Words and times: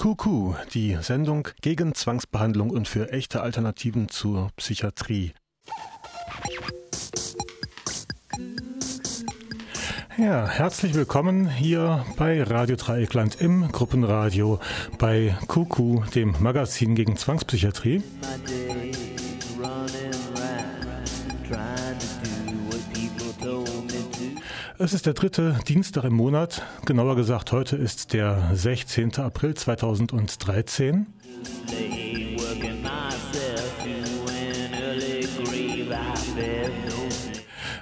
Kuku, 0.00 0.54
die 0.72 0.96
Sendung 1.02 1.46
gegen 1.60 1.94
Zwangsbehandlung 1.94 2.70
und 2.70 2.88
für 2.88 3.12
echte 3.12 3.42
Alternativen 3.42 4.08
zur 4.08 4.48
Psychiatrie. 4.56 5.34
Ja, 10.16 10.48
herzlich 10.48 10.94
willkommen 10.94 11.50
hier 11.50 12.06
bei 12.16 12.42
Radio 12.42 12.76
Dreieckland 12.76 13.42
im 13.42 13.70
Gruppenradio 13.70 14.58
bei 14.96 15.36
Kuku, 15.46 16.02
dem 16.14 16.34
Magazin 16.40 16.94
gegen 16.94 17.18
Zwangspsychiatrie. 17.18 18.02
Es 24.82 24.94
ist 24.94 25.04
der 25.04 25.12
dritte 25.12 25.58
Dienstag 25.68 26.04
im 26.04 26.14
Monat. 26.14 26.62
Genauer 26.86 27.14
gesagt, 27.14 27.52
heute 27.52 27.76
ist 27.76 28.14
der 28.14 28.48
16. 28.54 29.14
April 29.18 29.52
2013. 29.52 31.06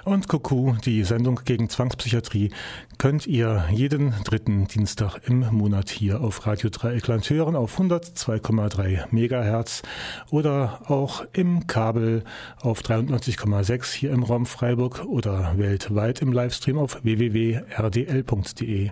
Und 0.09 0.27
Kuku, 0.27 0.73
die 0.83 1.03
Sendung 1.03 1.41
gegen 1.45 1.69
Zwangspsychiatrie, 1.69 2.49
könnt 2.97 3.27
ihr 3.27 3.65
jeden 3.71 4.11
dritten 4.23 4.67
Dienstag 4.67 5.19
im 5.27 5.41
Monat 5.51 5.91
hier 5.91 6.21
auf 6.21 6.47
Radio 6.47 6.71
Dreieckland 6.71 7.29
hören 7.29 7.55
auf 7.55 7.79
102,3 7.79 9.03
Megahertz 9.11 9.83
oder 10.31 10.81
auch 10.89 11.23
im 11.33 11.67
Kabel 11.67 12.23
auf 12.59 12.81
93,6 12.81 13.93
hier 13.93 14.09
im 14.09 14.23
Raum 14.23 14.47
Freiburg 14.47 15.05
oder 15.05 15.53
weltweit 15.57 16.23
im 16.23 16.33
Livestream 16.33 16.79
auf 16.79 17.03
www.rdl.de. 17.03 18.89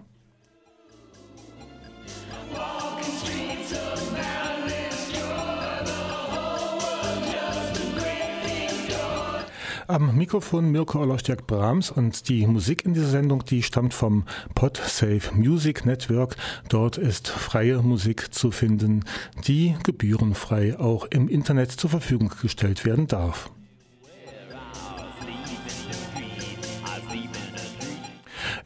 Am 9.89 10.17
Mikrofon 10.17 10.69
Mirko 10.69 10.99
Olostjak 10.99 11.47
Brahms 11.47 11.91
und 11.91 12.27
die 12.27 12.45
Musik 12.45 12.83
in 12.83 12.93
dieser 12.93 13.07
Sendung, 13.07 13.45
die 13.45 13.63
stammt 13.63 13.93
vom 13.93 14.25
PodSafe 14.53 15.33
Music 15.33 15.85
Network. 15.85 16.35
Dort 16.67 16.97
ist 16.97 17.29
freie 17.29 17.81
Musik 17.81 18.33
zu 18.33 18.51
finden, 18.51 19.05
die 19.45 19.77
gebührenfrei 19.85 20.77
auch 20.77 21.05
im 21.05 21.29
Internet 21.29 21.71
zur 21.71 21.89
Verfügung 21.89 22.29
gestellt 22.41 22.83
werden 22.83 23.07
darf. 23.07 23.49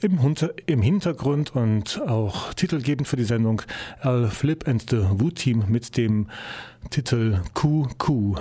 Im, 0.01 0.81
Hintergrund 0.81 1.55
und 1.55 2.01
auch 2.01 2.55
titelgebend 2.55 3.07
für 3.07 3.17
die 3.17 3.25
Sendung 3.25 3.61
Al 3.99 4.27
Flip 4.31 4.67
and 4.67 4.89
the 4.89 5.03
Wu 5.11 5.29
Team 5.29 5.65
mit 5.67 5.97
dem 5.97 6.29
Titel 6.89 7.41
QQ. 7.53 8.39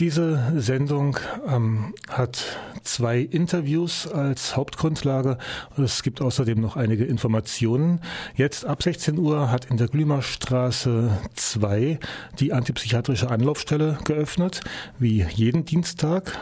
Diese 0.00 0.54
Sendung 0.56 1.18
ähm, 1.46 1.92
hat 2.08 2.42
zwei 2.84 3.18
Interviews 3.18 4.06
als 4.10 4.56
Hauptgrundlage. 4.56 5.36
Es 5.76 6.02
gibt 6.02 6.22
außerdem 6.22 6.58
noch 6.58 6.76
einige 6.76 7.04
Informationen. 7.04 8.00
Jetzt 8.34 8.64
ab 8.64 8.82
16 8.82 9.18
Uhr 9.18 9.50
hat 9.50 9.66
in 9.66 9.76
der 9.76 9.88
Glümerstraße 9.88 11.18
2 11.34 11.98
die 12.38 12.54
antipsychiatrische 12.54 13.30
Anlaufstelle 13.30 13.98
geöffnet, 14.06 14.62
wie 14.98 15.22
jeden 15.34 15.66
Dienstag. 15.66 16.38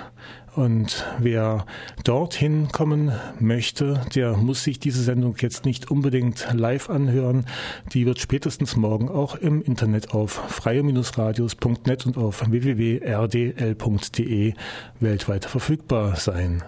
Und 0.59 1.06
wer 1.20 1.67
dorthin 2.03 2.67
kommen 2.73 3.12
möchte, 3.38 4.00
der 4.16 4.37
muss 4.37 4.65
sich 4.65 4.81
diese 4.81 5.05
Sendung 5.05 5.37
jetzt 5.38 5.65
nicht 5.65 5.88
unbedingt 5.88 6.49
live 6.53 6.91
anhören. 6.91 7.47
Die 7.93 8.06
wird 8.06 8.19
spätestens 8.19 8.75
morgen 8.75 9.09
auch 9.09 9.37
im 9.37 9.62
Internet 9.62 10.12
auf 10.15 10.32
freie-radios.net 10.32 12.06
und 12.06 12.16
auf 12.16 12.50
www.rdl.de 12.50 12.94
weltweit 14.99 15.44
verfügbar 15.44 16.16
sein. 16.16 16.65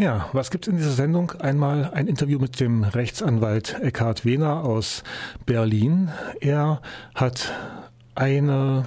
Ja, 0.00 0.30
was 0.32 0.50
gibt's 0.50 0.66
in 0.66 0.78
dieser 0.78 0.92
Sendung? 0.92 1.32
Einmal 1.40 1.90
ein 1.92 2.06
Interview 2.06 2.38
mit 2.38 2.58
dem 2.58 2.84
Rechtsanwalt 2.84 3.78
Eckhard 3.82 4.24
Wehner 4.24 4.64
aus 4.64 5.04
Berlin. 5.44 6.08
Er 6.40 6.80
hat 7.14 7.52
eine 8.14 8.86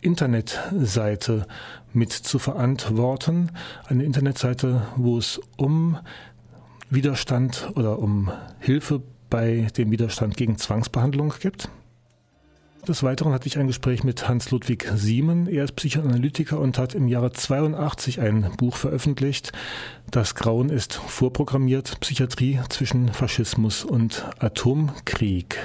Internetseite 0.00 1.46
mit 1.92 2.10
zu 2.10 2.40
verantworten. 2.40 3.52
Eine 3.86 4.02
Internetseite, 4.02 4.82
wo 4.96 5.18
es 5.18 5.40
um 5.56 5.98
Widerstand 6.88 7.70
oder 7.76 8.00
um 8.00 8.32
Hilfe 8.58 9.02
bei 9.30 9.68
dem 9.76 9.92
Widerstand 9.92 10.36
gegen 10.36 10.58
Zwangsbehandlung 10.58 11.32
gibt. 11.38 11.68
Des 12.88 13.02
Weiteren 13.02 13.32
hatte 13.32 13.46
ich 13.46 13.58
ein 13.58 13.66
Gespräch 13.66 14.04
mit 14.04 14.26
Hans-Ludwig 14.26 14.90
Siemen. 14.94 15.46
Er 15.46 15.64
ist 15.64 15.76
Psychoanalytiker 15.76 16.58
und 16.58 16.78
hat 16.78 16.94
im 16.94 17.08
Jahre 17.08 17.30
82 17.30 18.20
ein 18.20 18.50
Buch 18.56 18.76
veröffentlicht. 18.76 19.52
Das 20.10 20.34
Grauen 20.34 20.70
ist 20.70 20.94
vorprogrammiert. 20.94 22.00
Psychiatrie 22.00 22.58
zwischen 22.70 23.12
Faschismus 23.12 23.84
und 23.84 24.24
Atomkrieg. 24.38 25.58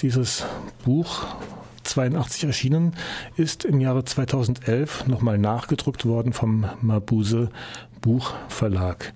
Dieses 0.00 0.46
Buch 0.84 1.26
82 1.82 2.44
erschienen, 2.44 2.94
ist 3.36 3.64
im 3.64 3.80
Jahre 3.80 4.04
2011 4.04 5.06
nochmal 5.08 5.38
nachgedruckt 5.38 6.06
worden 6.06 6.32
vom 6.32 6.66
Mabuse 6.80 7.50
Buchverlag. 8.00 9.12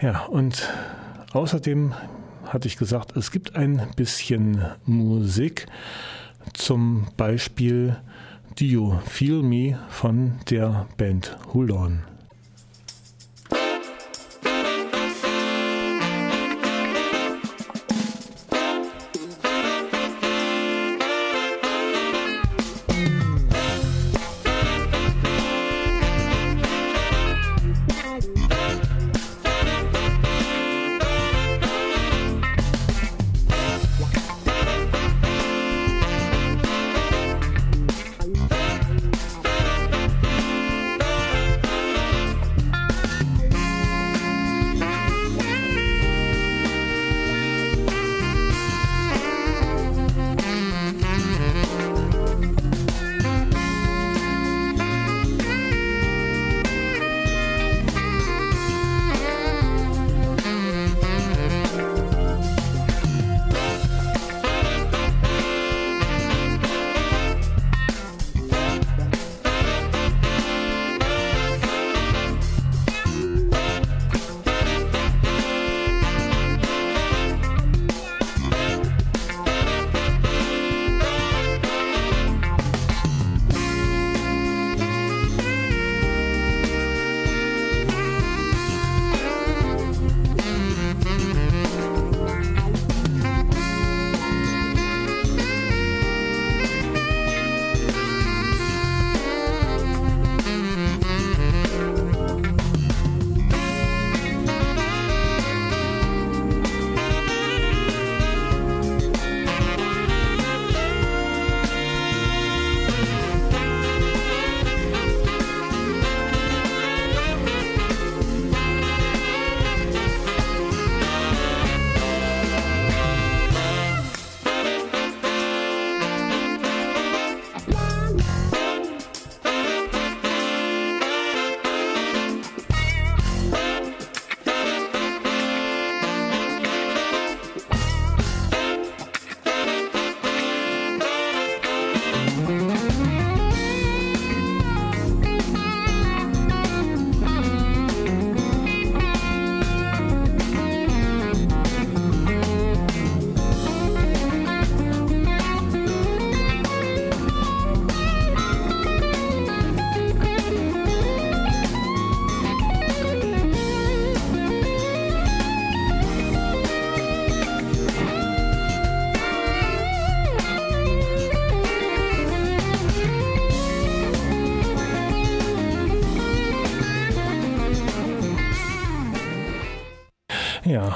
Ja, 0.00 0.24
und 0.24 0.68
außerdem 1.32 1.94
hatte 2.46 2.68
ich 2.68 2.76
gesagt, 2.76 3.16
es 3.16 3.30
gibt 3.30 3.56
ein 3.56 3.82
bisschen 3.96 4.64
Musik. 4.84 5.66
Zum 6.52 7.06
Beispiel 7.16 7.96
Do 8.58 8.64
You 8.64 8.98
Feel 9.06 9.42
Me 9.42 9.78
von 9.88 10.34
der 10.50 10.86
Band 10.96 11.36
Hulon. 11.52 12.11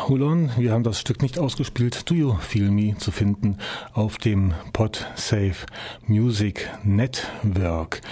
Ja, 0.06 0.11
Hulon, 0.11 0.50
wir 0.56 0.70
haben 0.70 0.85
das 0.85 1.00
Stück 1.00 1.20
nicht 1.20 1.37
ausgespielt. 1.37 2.08
Do 2.08 2.14
You 2.14 2.37
Feel 2.38 2.70
Me 2.70 2.97
zu 2.97 3.11
finden 3.11 3.58
auf 3.93 4.19
dem 4.19 4.55
PodSafe 4.73 5.67
Music 6.06 6.70
Network 6.85 8.03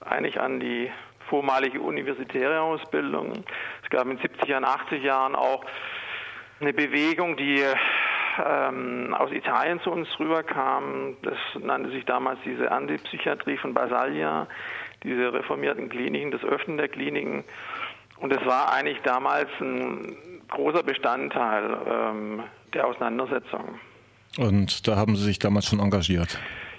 eigentlich 0.00 0.40
an 0.40 0.60
die 0.60 0.90
vormalige 1.28 1.80
universitäre 1.80 2.60
Ausbildung. 2.60 3.44
Es 3.82 3.90
gab 3.90 4.06
in 4.06 4.18
70 4.18 4.48
Jahren, 4.48 4.64
80 4.64 5.02
Jahren 5.02 5.34
auch 5.34 5.64
eine 6.60 6.72
Bewegung, 6.72 7.36
die 7.36 7.62
ähm, 8.44 9.14
aus 9.14 9.30
Italien 9.32 9.80
zu 9.80 9.90
uns 9.90 10.08
rüberkam. 10.18 11.16
Das 11.22 11.38
nannte 11.60 11.90
sich 11.90 12.04
damals 12.04 12.38
diese 12.44 12.70
Antipsychiatrie 12.70 13.56
von 13.56 13.74
Basaglia 13.74 14.46
diese 15.02 15.32
reformierten 15.32 15.88
Kliniken, 15.88 16.30
das 16.30 16.42
Öffnen 16.42 16.78
der 16.78 16.88
Kliniken. 16.88 17.44
Und 18.18 18.32
es 18.32 18.44
war 18.46 18.72
eigentlich 18.72 19.00
damals 19.02 19.48
ein 19.60 20.16
großer 20.48 20.82
Bestandteil 20.82 21.76
ähm, 21.88 22.42
der 22.72 22.86
Auseinandersetzung. 22.86 23.78
Und 24.38 24.86
da 24.86 24.96
haben 24.96 25.16
Sie 25.16 25.24
sich 25.24 25.38
damals 25.38 25.66
schon 25.66 25.80
engagiert? 25.80 26.38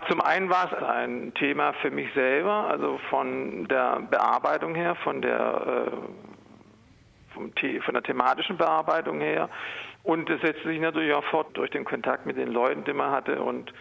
Zum 0.10 0.21
einen 0.21 0.50
war 0.50 0.71
es 0.71 0.83
ein 0.83 1.33
Thema 1.33 1.74
für 1.74 1.92
mich 1.92 2.07
selber, 2.13 2.68
also 2.69 3.00
von 3.10 3.68
der 3.68 4.00
Bearbeitung 4.10 4.74
her, 4.74 4.95
von 4.95 5.21
der, 5.21 5.89
äh, 7.33 7.81
von 7.81 7.94
der 7.94 8.03
thematischen 8.03 8.57
Bearbeitung 8.57 9.19
her. 9.19 9.50
Und 10.07 10.30
es 10.30 10.39
setzte 10.39 10.69
sich 10.69 10.80
natürlich 10.80 11.13
auch 11.13 11.24
fort 11.25 11.48
durch 11.57 11.69
den 11.69 11.83
Kontakt 11.83 12.25
mit 12.25 12.38
den 12.38 12.48
Leuten, 12.48 12.86
die 12.86 12.94
man 12.94 13.12
hatte 13.12 13.42
und 13.42 13.74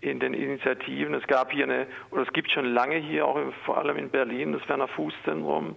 in 0.00 0.20
den 0.20 0.32
Initiativen. 0.32 1.12
Es 1.12 1.26
gab 1.26 1.50
hier 1.50 1.64
eine, 1.64 1.88
oder 2.12 2.22
es 2.22 2.32
gibt 2.32 2.52
schon 2.52 2.66
lange 2.66 2.94
hier, 2.94 3.26
auch 3.26 3.36
vor 3.64 3.78
allem 3.78 3.96
in 3.96 4.08
Berlin, 4.08 4.52
das 4.52 4.68
Werner 4.68 4.86
Fuß 4.86 5.12
Zentrum, 5.24 5.74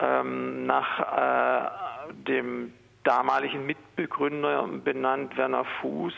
ähm, 0.00 0.66
nach 0.66 1.00
äh, 1.00 2.12
dem 2.12 2.74
damaligen 3.02 3.64
Mitbegründer 3.64 4.68
benannt, 4.84 5.34
Werner 5.38 5.64
Fuß. 5.80 6.14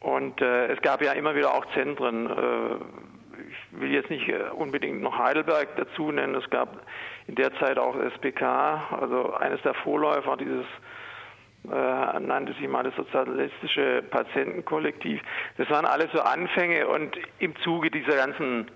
Und 0.00 0.42
äh, 0.42 0.66
es 0.66 0.82
gab 0.82 1.02
ja 1.02 1.12
immer 1.12 1.34
wieder 1.34 1.54
auch 1.54 1.64
Zentren. 1.72 2.26
Äh, 2.26 2.74
ich 3.48 3.80
will 3.80 3.90
jetzt 3.90 4.10
nicht 4.10 4.28
äh, 4.28 4.50
unbedingt 4.54 5.00
noch 5.00 5.16
Heidelberg 5.16 5.76
dazu 5.76 6.12
nennen. 6.12 6.34
Es 6.34 6.50
gab 6.50 6.82
in 7.26 7.36
der 7.36 7.54
Zeit 7.54 7.78
auch 7.78 7.96
SPK, 7.96 8.98
also 9.00 9.32
eines 9.32 9.62
der 9.62 9.72
Vorläufer 9.72 10.36
dieses 10.36 10.66
äh, 11.70 12.20
nannte 12.20 12.52
sich 12.54 12.68
mal 12.68 12.82
das 12.82 12.94
sozialistische 12.96 14.02
Patientenkollektiv. 14.10 15.20
Das 15.56 15.68
waren 15.70 15.86
alles 15.86 16.10
so 16.12 16.20
Anfänge 16.20 16.86
und 16.88 17.16
im 17.38 17.56
Zuge 17.56 17.90
dieser 17.90 18.16
ganzen 18.16 18.70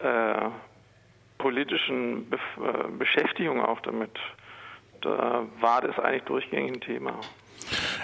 äh, 0.00 0.50
politischen 1.38 2.28
Be 2.28 2.38
äh, 2.58 2.88
Beschäftigung 2.98 3.64
auch 3.64 3.80
damit, 3.80 4.10
da 5.00 5.46
war 5.60 5.80
das 5.80 5.98
eigentlich 5.98 6.24
durchgängig 6.24 6.72
ein 6.72 6.80
Thema. 6.80 7.20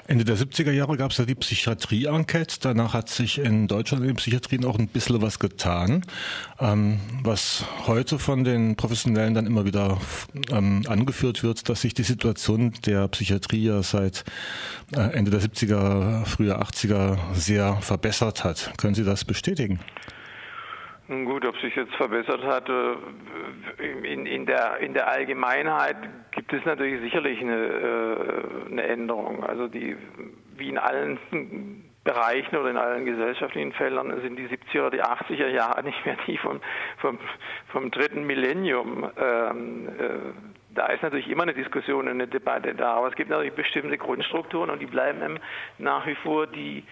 Ende 0.07 0.25
der 0.25 0.37
70er 0.37 0.71
Jahre 0.71 0.97
gab 0.97 1.13
es 1.13 1.19
ja 1.19 1.25
die 1.25 1.35
Psychiatrie-Enquete. 1.35 2.57
Danach 2.61 2.95
hat 2.95 3.09
sich 3.09 3.39
in 3.39 3.69
Deutschland 3.69 4.03
in 4.03 4.09
den 4.09 4.17
Psychiatrien 4.17 4.65
auch 4.65 4.79
ein 4.79 4.89
bisschen 4.89 5.23
was 5.23 5.39
getan, 5.39 6.05
ähm, 6.61 7.01
was 7.23 7.65
heute 7.87 8.19
von 8.19 8.45
den 8.45 8.77
Professionellen 8.77 9.35
dann 9.35 9.47
immer 9.47 9.65
wieder 9.65 9.99
ähm, 10.51 10.83
angeführt 10.89 11.43
wird, 11.43 11.69
dass 11.69 11.81
sich 11.81 11.95
die 11.95 12.03
Situation 12.03 12.75
der 12.85 13.09
Psychiatrie 13.09 13.65
ja 13.65 13.83
seit 13.83 14.25
äh, 14.95 15.01
Ende 15.01 15.31
der 15.31 15.41
70er, 15.41 16.25
frühe 16.27 16.61
80er 16.61 17.19
sehr 17.35 17.77
verbessert 17.81 18.45
hat. 18.45 18.73
Können 18.77 18.95
Sie 18.95 19.05
das 19.05 19.25
bestätigen? 19.25 19.81
Gut, 21.25 21.47
ob 21.47 21.57
sich 21.59 21.75
jetzt 21.77 21.95
verbessert 21.95 22.43
hat, 22.45 22.69
äh, 22.69 22.95
in, 24.05 24.27
in, 24.27 24.47
der, 24.47 24.79
in 24.79 24.95
der 24.95 25.09
Allgemeinheit 25.09 25.97
gibt 26.33 26.53
es 26.53 26.65
natürlich 26.65 27.01
sicherlich 27.01 27.41
eine, 27.41 27.57
äh, 27.57 28.71
eine 28.71 28.83
Änderung. 28.83 29.45
Also 29.45 29.69
die, 29.69 29.97
wie 30.57 30.69
in 30.69 30.79
allen 30.79 31.19
Bereichen 32.05 32.57
oder 32.57 32.71
in 32.71 32.77
allen 32.77 33.07
gesellschaftlichen 33.07 33.73
Feldern 33.73 34.21
sind 34.21 34.37
die 34.37 34.47
70er 34.47 34.87
oder 34.87 34.91
die 34.91 35.03
80er 35.03 35.49
Jahre 35.49 35.83
nicht 35.85 36.05
mehr 36.05 36.17
die 36.27 36.37
vom, 36.37 36.61
vom, 36.99 37.19
vom 37.69 37.91
dritten 37.91 38.25
Millennium. 38.25 39.11
Ähm, 39.17 39.89
äh, 39.89 40.09
da 40.75 40.87
ist 40.87 41.03
natürlich 41.03 41.29
immer 41.29 41.45
eine 41.45 41.55
Diskussion 41.55 42.07
und 42.07 42.11
eine 42.11 42.27
Debatte 42.27 42.75
da, 42.75 42.95
aber 42.95 43.09
es 43.09 43.15
gibt 43.15 43.31
natürlich 43.31 43.55
bestimmte 43.55 43.97
Grundstrukturen 43.97 44.71
und 44.71 44.81
die 44.81 44.87
bleiben 44.87 45.39
nach 45.79 46.07
wie 46.07 46.17
vor 46.17 46.47
die 46.47 46.85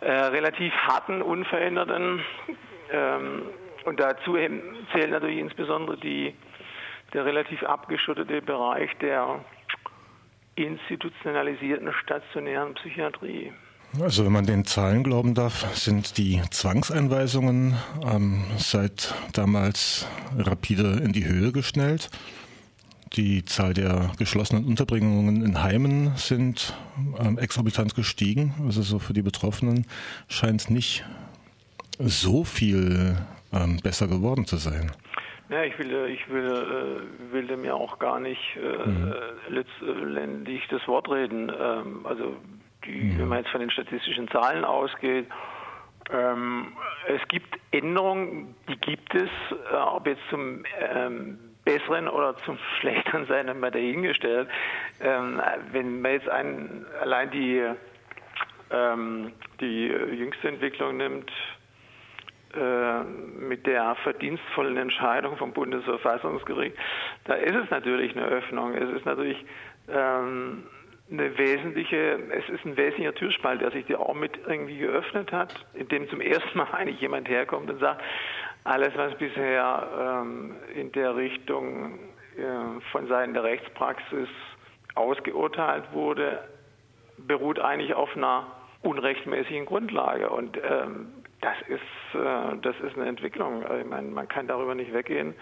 äh, 0.00 0.10
relativ 0.10 0.72
harten, 0.74 1.22
unveränderten 1.22 2.24
und 3.84 4.00
dazu 4.00 4.36
zählt 4.92 5.10
natürlich 5.10 5.38
insbesondere 5.38 5.98
die, 5.98 6.34
der 7.12 7.24
relativ 7.24 7.62
abgeschottete 7.62 8.42
Bereich 8.42 8.90
der 9.00 9.44
institutionalisierten 10.56 11.92
stationären 12.02 12.74
Psychiatrie. 12.74 13.52
Also 14.00 14.24
wenn 14.24 14.32
man 14.32 14.46
den 14.46 14.64
Zahlen 14.64 15.04
glauben 15.04 15.34
darf, 15.34 15.72
sind 15.76 16.18
die 16.18 16.40
Zwangseinweisungen 16.50 17.76
ähm, 18.04 18.44
seit 18.58 19.14
damals 19.32 20.08
rapide 20.36 21.00
in 21.04 21.12
die 21.12 21.26
Höhe 21.26 21.52
geschnellt. 21.52 22.10
Die 23.12 23.44
Zahl 23.44 23.74
der 23.74 24.10
geschlossenen 24.18 24.64
Unterbringungen 24.64 25.44
in 25.44 25.62
Heimen 25.62 26.16
sind 26.16 26.74
ähm, 27.20 27.38
exorbitant 27.38 27.94
gestiegen. 27.94 28.54
Also 28.66 28.82
so 28.82 28.98
für 28.98 29.12
die 29.12 29.22
Betroffenen 29.22 29.86
scheint 30.28 30.62
es 30.62 30.70
nicht 30.70 31.04
so 31.98 32.44
viel 32.44 33.16
ähm, 33.52 33.78
besser 33.82 34.08
geworden 34.08 34.46
zu 34.46 34.56
sein. 34.56 34.90
Ja, 35.50 35.62
ich 35.62 35.78
will, 35.78 36.08
ich 36.08 36.28
will, 36.30 36.46
äh, 36.46 37.32
will 37.32 37.46
dem 37.46 37.64
ja 37.64 37.74
auch 37.74 37.98
gar 37.98 38.18
nicht 38.18 38.56
äh, 38.56 38.88
mhm. 38.88 39.14
letztendlich 39.48 40.66
das 40.68 40.86
Wort 40.88 41.08
reden. 41.10 41.52
Ähm, 41.60 42.06
also 42.06 42.36
die, 42.84 42.90
mhm. 42.90 43.18
wenn 43.18 43.28
man 43.28 43.38
jetzt 43.38 43.50
von 43.50 43.60
den 43.60 43.70
statistischen 43.70 44.28
Zahlen 44.28 44.64
ausgeht, 44.64 45.26
ähm, 46.10 46.72
es 47.06 47.20
gibt 47.28 47.58
Änderungen, 47.70 48.54
die 48.68 48.76
gibt 48.76 49.14
es, 49.14 49.30
äh, 49.72 49.76
ob 49.76 50.06
jetzt 50.06 50.22
zum 50.30 50.64
ähm, 50.78 51.38
Besseren 51.64 52.08
oder 52.08 52.36
zum 52.44 52.58
Schlechteren 52.80 53.26
sein, 53.26 53.58
mal 53.58 53.70
dahingestellt. 53.70 54.48
Ähm, 55.00 55.40
wenn 55.72 56.00
man 56.00 56.12
jetzt 56.12 56.28
ein, 56.28 56.86
allein 57.00 57.30
die, 57.30 57.62
ähm, 58.70 59.32
die 59.60 59.86
jüngste 59.86 60.48
Entwicklung 60.48 60.96
nimmt, 60.96 61.30
äh, 61.30 61.53
mit 63.38 63.66
der 63.66 63.94
verdienstvollen 64.02 64.76
Entscheidung 64.76 65.36
vom 65.36 65.52
Bundesverfassungsgericht, 65.52 66.76
da 67.24 67.34
ist 67.34 67.54
es 67.56 67.70
natürlich 67.70 68.16
eine 68.16 68.26
Öffnung. 68.26 68.74
Es 68.74 68.90
ist 68.90 69.04
natürlich 69.04 69.44
ähm, 69.88 70.64
eine 71.10 71.36
wesentliche, 71.36 72.18
es 72.30 72.48
ist 72.48 72.64
ein 72.64 72.76
wesentlicher 72.76 73.14
Türspalt, 73.14 73.60
der 73.60 73.70
sich 73.70 73.94
auch 73.96 74.14
mit 74.14 74.38
irgendwie 74.46 74.78
geöffnet 74.78 75.32
hat, 75.32 75.54
in 75.74 75.88
dem 75.88 76.08
zum 76.08 76.20
ersten 76.20 76.56
Mal 76.56 76.68
eigentlich 76.72 77.00
jemand 77.00 77.28
herkommt 77.28 77.70
und 77.70 77.78
sagt, 77.78 78.02
alles, 78.64 78.96
was 78.96 79.14
bisher 79.16 80.22
ähm, 80.22 80.56
in 80.74 80.90
der 80.92 81.14
Richtung 81.16 81.98
äh, 82.36 82.80
von 82.90 83.06
Seiten 83.08 83.34
der 83.34 83.44
Rechtspraxis 83.44 84.28
ausgeurteilt 84.94 85.84
wurde, 85.92 86.42
beruht 87.18 87.58
eigentlich 87.60 87.94
auf 87.94 88.16
einer 88.16 88.46
unrechtmäßigen 88.82 89.66
Grundlage. 89.66 90.30
Und 90.30 90.56
ähm, 90.56 91.12
das 91.44 91.56
ist, 91.68 92.14
äh, 92.14 92.56
das 92.62 92.78
ist 92.80 92.96
eine 92.96 93.06
Entwicklung. 93.06 93.64
Also 93.64 93.76
ich 93.76 93.86
meine, 93.86 94.08
man 94.08 94.26
kann 94.28 94.46
darüber 94.46 94.74
nicht 94.74 94.92
weggehen. 94.92 95.34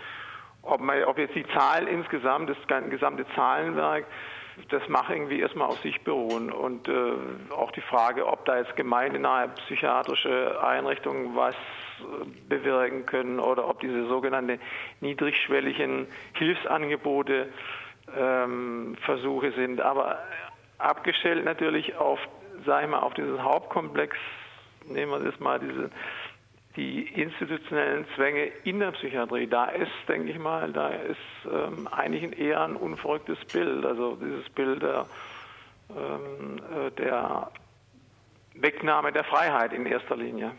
ob, 0.63 0.81
man, 0.81 1.05
ob 1.05 1.19
jetzt 1.19 1.35
die 1.35 1.47
Zahl 1.49 1.87
insgesamt, 1.87 2.51
das 2.51 2.57
gesamte 2.91 3.25
Zahlenwerk, 3.35 4.07
das 4.69 4.87
macht 4.89 5.11
irgendwie 5.11 5.41
erstmal 5.41 5.69
auf 5.69 5.79
sich 5.81 6.01
beruhen. 6.03 6.51
Und 6.51 6.89
äh, 6.89 7.13
auch 7.57 7.71
die 7.71 7.81
Frage, 7.83 8.27
ob 8.27 8.45
da 8.45 8.59
jetzt 8.59 8.75
gemeindenahe 8.77 9.49
psychiatrische 9.49 10.63
Einrichtungen 10.63 11.37
was 11.37 11.55
bewirken 12.49 13.07
können 13.07 13.39
oder 13.39 13.69
ob 13.69 13.81
diese 13.81 14.09
sogenannten 14.09 14.59
niedrigschwelligen 15.01 16.09
Hilfsangebote 16.35 17.49
ähm, 18.19 18.97
Versuche 19.05 19.53
sind. 19.53 19.81
Aber 19.81 20.19
abgestellt 20.79 21.45
natürlich 21.45 21.95
auf, 21.97 22.19
sag 22.67 22.83
ich 22.83 22.91
mal, 22.91 22.99
auf 22.99 23.15
diesen 23.15 23.43
Hauptkomplex, 23.43 24.17
nehmen 24.89 25.13
wir 25.13 25.31
das 25.31 25.39
mal, 25.41 25.59
diese 25.59 25.91
die 26.77 27.03
institutionellen 27.03 28.07
Zwänge 28.17 28.47
in 28.65 28.81
der 28.81 28.93
Psychiatrie, 28.93 29.47
da 29.47 29.67
ist, 29.67 29.91
denke 30.09 30.31
ich 30.31 30.39
mal, 30.39 30.73
da 30.73 30.89
ist 30.89 31.19
ähm, 31.51 31.87
eigentlich 31.89 32.39
eher 32.39 32.63
ein 32.63 32.77
unverrücktes 32.77 33.39
Bild. 33.53 33.85
Also 33.85 34.17
dieses 34.17 34.49
Bild 34.51 34.83
der, 34.83 35.07
ähm, 35.91 36.59
äh, 36.75 36.91
der 36.93 37.51
Wegnahme 38.55 39.13
der 39.13 39.25
Freiheit 39.25 39.73
in 39.73 39.87
erster 39.87 40.17
Linie. 40.17 40.53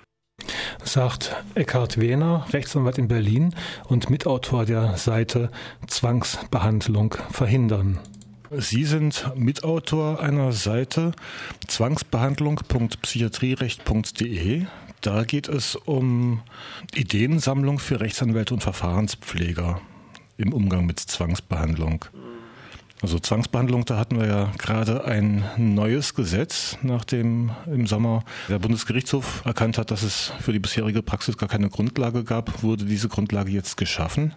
Sagt 0.83 1.35
Eckhard 1.55 1.99
Wehner, 1.99 2.45
Rechtsanwalt 2.51 2.97
in 2.97 3.07
Berlin 3.07 3.55
und 3.87 4.09
Mitautor 4.09 4.65
der 4.65 4.97
Seite 4.97 5.49
Zwangsbehandlung 5.87 7.15
verhindern. 7.31 7.99
Sie 8.57 8.83
sind 8.83 9.31
Mitautor 9.35 10.19
einer 10.19 10.51
Seite 10.51 11.13
zwangsbehandlung.psychiatrierecht.de. 11.67 14.65
Da 15.01 15.23
geht 15.23 15.47
es 15.47 15.75
um 15.75 16.41
Ideensammlung 16.93 17.79
für 17.79 17.99
Rechtsanwälte 17.99 18.53
und 18.53 18.61
Verfahrenspfleger 18.61 19.81
im 20.37 20.53
Umgang 20.53 20.85
mit 20.85 20.99
Zwangsbehandlung. 20.99 22.05
Also 23.01 23.17
Zwangsbehandlung, 23.19 23.85
da 23.85 23.97
hatten 23.97 24.19
wir 24.19 24.27
ja 24.27 24.51
gerade 24.57 25.03
ein 25.03 25.43
neues 25.57 26.13
Gesetz, 26.13 26.77
nachdem 26.83 27.51
im 27.65 27.87
Sommer 27.87 28.23
der 28.49 28.59
Bundesgerichtshof 28.59 29.41
erkannt 29.45 29.77
hat, 29.77 29.91
dass 29.91 30.03
es 30.03 30.31
für 30.39 30.53
die 30.53 30.59
bisherige 30.59 31.01
Praxis 31.01 31.37
gar 31.37 31.49
keine 31.49 31.69
Grundlage 31.69 32.23
gab, 32.23 32.63
wurde 32.63 32.85
diese 32.85 33.09
Grundlage 33.09 33.51
jetzt 33.51 33.75
geschaffen. 33.77 34.33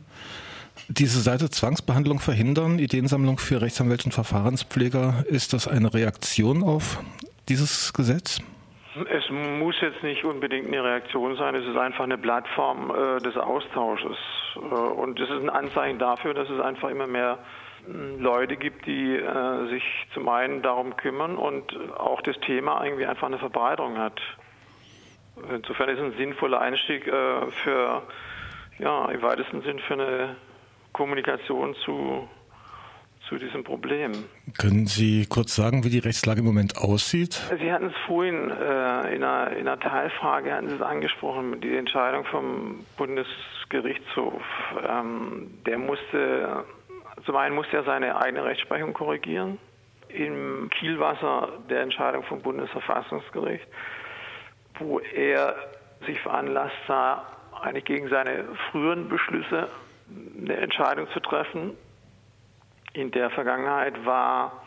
Diese 0.88 1.20
Seite 1.20 1.50
Zwangsbehandlung 1.50 2.20
verhindern, 2.20 2.78
Ideensammlung 2.78 3.38
für 3.38 3.60
Rechtsanwälte 3.60 4.06
und 4.06 4.12
Verfahrenspfleger, 4.12 5.24
ist 5.28 5.52
das 5.52 5.68
eine 5.68 5.92
Reaktion 5.92 6.62
auf 6.62 7.00
dieses 7.48 7.92
Gesetz? 7.92 8.40
Es 9.10 9.28
muss 9.30 9.74
jetzt 9.82 10.02
nicht 10.02 10.24
unbedingt 10.24 10.68
eine 10.68 10.82
Reaktion 10.82 11.36
sein, 11.36 11.54
es 11.54 11.66
ist 11.66 11.76
einfach 11.76 12.04
eine 12.04 12.16
Plattform 12.16 12.90
äh, 12.90 13.20
des 13.20 13.36
Austausches. 13.36 14.16
Äh, 14.54 14.58
und 14.58 15.20
es 15.20 15.28
ist 15.28 15.42
ein 15.42 15.50
Anzeichen 15.50 15.98
dafür, 15.98 16.32
dass 16.32 16.48
es 16.48 16.60
einfach 16.60 16.88
immer 16.88 17.06
mehr 17.06 17.38
äh, 17.86 18.18
Leute 18.18 18.56
gibt, 18.56 18.86
die 18.86 19.16
äh, 19.16 19.68
sich 19.68 19.82
zum 20.14 20.28
einen 20.28 20.62
darum 20.62 20.96
kümmern 20.96 21.36
und 21.36 21.76
auch 21.98 22.22
das 22.22 22.38
Thema 22.40 22.82
irgendwie 22.84 23.04
einfach 23.04 23.26
eine 23.26 23.38
Verbreitung 23.38 23.98
hat. 23.98 24.20
Insofern 25.50 25.90
ist 25.90 25.98
es 25.98 26.04
ein 26.04 26.16
sinnvoller 26.16 26.60
Einstieg 26.60 27.06
äh, 27.06 27.50
für, 27.62 28.02
ja, 28.78 29.06
im 29.10 29.20
weitesten 29.20 29.60
Sinn 29.60 29.78
für 29.78 29.94
eine 29.94 30.36
Kommunikation 30.96 31.74
zu 31.84 32.26
zu 33.28 33.36
diesem 33.38 33.64
Problem. 33.64 34.12
Können 34.58 34.86
Sie 34.86 35.26
kurz 35.26 35.54
sagen, 35.54 35.84
wie 35.84 35.90
die 35.90 35.98
Rechtslage 35.98 36.40
im 36.40 36.46
Moment 36.46 36.78
aussieht? 36.78 37.42
Sie 37.60 37.72
hatten 37.72 37.86
es 37.86 37.96
vorhin 38.06 38.50
äh, 38.50 39.14
in, 39.14 39.24
einer, 39.24 39.50
in, 39.56 39.66
einer, 39.66 39.80
Teilfrage 39.80 40.52
hatten 40.52 40.68
Sie 40.68 40.76
es 40.76 40.82
angesprochen, 40.82 41.60
die 41.60 41.76
Entscheidung 41.76 42.24
vom 42.26 42.84
Bundesgerichtshof. 42.96 44.42
Ähm, 44.88 45.50
der 45.66 45.78
musste, 45.78 46.64
zum 47.24 47.36
einen 47.36 47.54
musste 47.54 47.78
er 47.78 47.84
seine 47.84 48.16
eigene 48.16 48.44
Rechtsprechung 48.44 48.92
korrigieren. 48.92 49.58
Im 50.08 50.70
Kielwasser 50.70 51.48
der 51.68 51.80
Entscheidung 51.80 52.22
vom 52.24 52.40
Bundesverfassungsgericht, 52.42 53.66
wo 54.78 55.00
er 55.00 55.56
sich 56.06 56.20
veranlasst 56.20 56.76
sah, 56.86 57.26
eigentlich 57.60 57.86
gegen 57.86 58.08
seine 58.08 58.44
früheren 58.70 59.08
Beschlüsse 59.08 59.68
eine 60.08 60.56
Entscheidung 60.56 61.08
zu 61.12 61.20
treffen, 61.20 61.76
in 62.92 63.10
der 63.10 63.30
Vergangenheit 63.30 64.04
war 64.06 64.62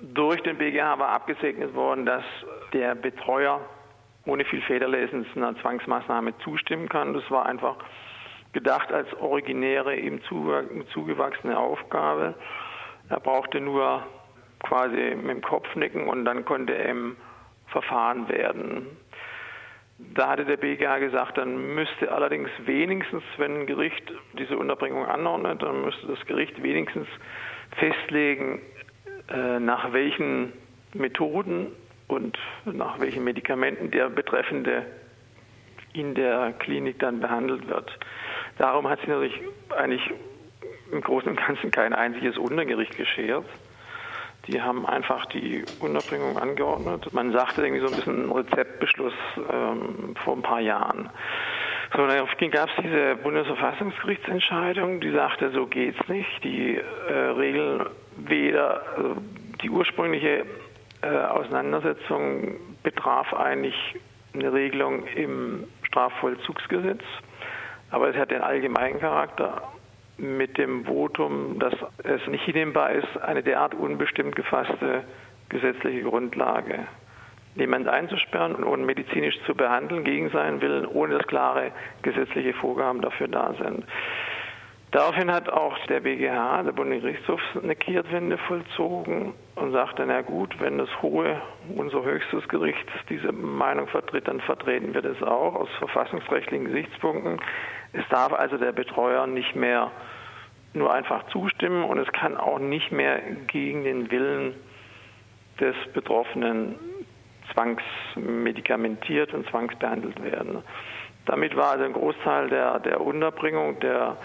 durch 0.00 0.42
den 0.42 0.58
BGH 0.58 0.98
war 0.98 1.10
abgesegnet 1.10 1.74
worden, 1.74 2.04
dass 2.04 2.24
der 2.72 2.94
Betreuer 2.94 3.60
ohne 4.26 4.44
viel 4.44 4.60
Federlesens 4.62 5.26
einer 5.36 5.56
Zwangsmaßnahme 5.60 6.36
zustimmen 6.38 6.88
kann. 6.88 7.14
Das 7.14 7.30
war 7.30 7.46
einfach 7.46 7.76
gedacht 8.52 8.92
als 8.92 9.12
originäre, 9.14 9.96
ihm 9.96 10.20
zugewachsene 10.92 11.58
Aufgabe. 11.58 12.34
Er 13.08 13.20
brauchte 13.20 13.60
nur 13.60 14.02
quasi 14.62 15.14
mit 15.14 15.30
dem 15.30 15.42
Kopf 15.42 15.74
nicken 15.74 16.08
und 16.08 16.24
dann 16.24 16.44
konnte 16.44 16.74
er 16.74 16.90
im 16.90 17.16
Verfahren 17.66 18.28
werden. 18.28 18.86
Da 20.12 20.28
hatte 20.28 20.44
der 20.44 20.56
BGH 20.56 20.98
gesagt, 20.98 21.38
dann 21.38 21.74
müsste 21.74 22.12
allerdings 22.12 22.50
wenigstens, 22.66 23.22
wenn 23.36 23.60
ein 23.60 23.66
Gericht 23.66 24.12
diese 24.38 24.56
Unterbringung 24.56 25.06
anordnet, 25.06 25.62
dann 25.62 25.84
müsste 25.84 26.06
das 26.06 26.24
Gericht 26.26 26.62
wenigstens 26.62 27.08
festlegen, 27.76 28.60
äh, 29.28 29.58
nach 29.58 29.92
welchen 29.92 30.52
Methoden 30.92 31.68
und 32.08 32.38
nach 32.64 33.00
welchen 33.00 33.24
Medikamenten 33.24 33.90
der 33.90 34.10
Betreffende 34.10 34.84
in 35.94 36.14
der 36.14 36.52
Klinik 36.58 36.98
dann 36.98 37.20
behandelt 37.20 37.68
wird. 37.68 37.98
Darum 38.58 38.88
hat 38.88 39.00
sich 39.00 39.08
natürlich 39.08 39.40
eigentlich 39.76 40.02
im 40.92 41.00
Großen 41.00 41.30
und 41.30 41.36
Ganzen 41.36 41.70
kein 41.70 41.92
einziges 41.92 42.36
Untergericht 42.36 42.96
geschert. 42.96 43.44
Die 44.46 44.60
haben 44.60 44.86
einfach 44.86 45.26
die 45.26 45.64
Unterbringung 45.78 46.38
angeordnet. 46.38 47.12
Man 47.12 47.32
sagte 47.32 47.62
irgendwie 47.62 47.80
so 47.80 47.88
ein 47.88 47.96
bisschen 47.96 48.30
Rezeptbeschluss 48.30 49.14
ähm, 49.50 50.14
vor 50.22 50.36
ein 50.36 50.42
paar 50.42 50.60
Jahren. 50.60 51.10
So, 51.96 52.06
dann 52.06 52.50
gab 52.50 52.68
es 52.68 52.82
diese 52.82 53.16
Bundesverfassungsgerichtsentscheidung, 53.16 55.00
die 55.00 55.12
sagte, 55.12 55.50
so 55.50 55.66
geht's 55.66 56.08
nicht. 56.08 56.42
Die 56.42 56.76
äh, 56.76 57.12
regeln 57.12 57.86
weder 58.16 58.82
also 58.96 59.16
die 59.62 59.70
ursprüngliche 59.70 60.44
äh, 61.02 61.06
Auseinandersetzung 61.06 62.56
betraf 62.82 63.32
eigentlich 63.32 63.74
eine 64.34 64.52
Regelung 64.52 65.06
im 65.06 65.64
Strafvollzugsgesetz, 65.82 67.02
aber 67.90 68.08
es 68.08 68.16
hat 68.16 68.30
den 68.30 68.42
allgemeinen 68.42 68.98
Charakter 68.98 69.62
mit 70.16 70.58
dem 70.58 70.84
Votum, 70.84 71.58
dass 71.58 71.74
es 72.02 72.26
nicht 72.28 72.44
hinnehmbar 72.44 72.92
ist, 72.92 73.16
eine 73.22 73.42
derart 73.42 73.74
unbestimmt 73.74 74.36
gefasste 74.36 75.04
gesetzliche 75.48 76.02
Grundlage 76.02 76.86
jemanden 77.54 77.88
einzusperren 77.88 78.56
und 78.56 78.84
medizinisch 78.84 79.36
zu 79.46 79.54
behandeln 79.54 80.04
gegen 80.04 80.30
seinen 80.30 80.60
Willen, 80.60 80.86
ohne 80.86 81.18
dass 81.18 81.26
klare 81.26 81.70
gesetzliche 82.02 82.52
Vorgaben 82.54 83.00
dafür 83.00 83.28
da 83.28 83.54
sind. 83.62 83.84
Daraufhin 84.94 85.32
hat 85.32 85.48
auch 85.48 85.76
der 85.88 85.98
BGH, 85.98 86.62
der 86.62 86.70
Bundesgerichtshof, 86.70 87.40
eine 87.60 87.74
Kehrtwende 87.74 88.38
vollzogen 88.38 89.34
und 89.56 89.72
sagte, 89.72 90.04
na 90.06 90.20
gut, 90.20 90.54
wenn 90.60 90.78
das 90.78 90.88
hohe, 91.02 91.42
unser 91.74 92.04
höchstes 92.04 92.46
Gericht 92.46 92.86
diese 93.08 93.32
Meinung 93.32 93.88
vertritt, 93.88 94.28
dann 94.28 94.40
vertreten 94.40 94.94
wir 94.94 95.02
das 95.02 95.20
auch 95.20 95.56
aus 95.56 95.68
verfassungsrechtlichen 95.80 96.66
Gesichtspunkten. 96.66 97.40
Es 97.92 98.04
darf 98.08 98.32
also 98.34 98.56
der 98.56 98.70
Betreuer 98.70 99.26
nicht 99.26 99.56
mehr 99.56 99.90
nur 100.74 100.94
einfach 100.94 101.26
zustimmen 101.26 101.82
und 101.82 101.98
es 101.98 102.12
kann 102.12 102.36
auch 102.36 102.60
nicht 102.60 102.92
mehr 102.92 103.20
gegen 103.48 103.82
den 103.82 104.12
Willen 104.12 104.54
des 105.58 105.74
Betroffenen 105.92 106.76
zwangsmedikamentiert 107.52 109.34
und 109.34 109.44
zwangsbehandelt 109.48 110.22
werden. 110.22 110.62
Damit 111.26 111.56
war 111.56 111.72
also 111.72 111.84
ein 111.84 111.94
Großteil 111.94 112.48
der, 112.48 112.78
der 112.78 113.00
Unterbringung, 113.00 113.80
der 113.80 114.18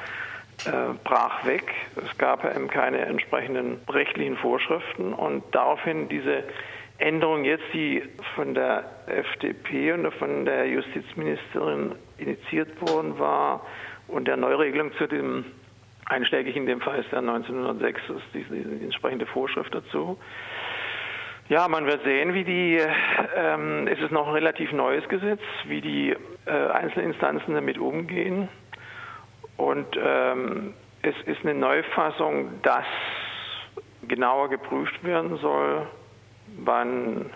äh, 0.65 0.93
brach 1.03 1.45
weg. 1.45 1.73
Es 1.95 2.17
gab 2.17 2.43
eben 2.43 2.67
keine 2.67 2.99
entsprechenden 2.99 3.79
rechtlichen 3.89 4.37
Vorschriften 4.37 5.13
und 5.13 5.43
daraufhin 5.51 6.09
diese 6.09 6.43
Änderung 6.97 7.45
jetzt, 7.45 7.63
die 7.73 8.03
von 8.35 8.53
der 8.53 8.83
FDP 9.07 9.93
und 9.93 10.11
von 10.15 10.45
der 10.45 10.67
Justizministerin 10.67 11.95
initiiert 12.17 12.81
worden 12.81 13.17
war 13.19 13.65
und 14.07 14.27
der 14.27 14.37
Neuregelung 14.37 14.91
zu 14.97 15.07
dem 15.07 15.45
einschlägig 16.05 16.55
in 16.55 16.65
dem 16.65 16.81
Fall 16.81 16.99
ist 16.99 17.11
der 17.11 17.19
1906 17.19 18.01
ist 18.09 18.21
diese, 18.33 18.55
diese 18.55 18.83
entsprechende 18.83 19.25
Vorschrift 19.27 19.73
dazu. 19.73 20.17
Ja, 21.47 21.67
man 21.67 21.85
wird 21.87 22.03
sehen, 22.03 22.33
wie 22.33 22.43
die, 22.43 22.79
ähm, 23.35 23.87
es 23.87 23.99
ist 23.99 24.11
noch 24.11 24.27
ein 24.27 24.33
relativ 24.33 24.71
neues 24.71 25.07
Gesetz, 25.09 25.41
wie 25.65 25.81
die 25.81 26.15
äh, 26.45 26.51
Einzelinstanzen 26.51 27.55
damit 27.55 27.79
umgehen. 27.79 28.49
Und 29.59 29.87
ähm, 30.01 30.73
es 31.01 31.15
ist 31.25 31.41
eine 31.43 31.53
Neufassung, 31.53 32.61
dass 32.61 32.85
genauer 34.07 34.49
geprüft 34.49 35.03
werden 35.03 35.35
soll, 35.35 35.85
wann 36.59 37.29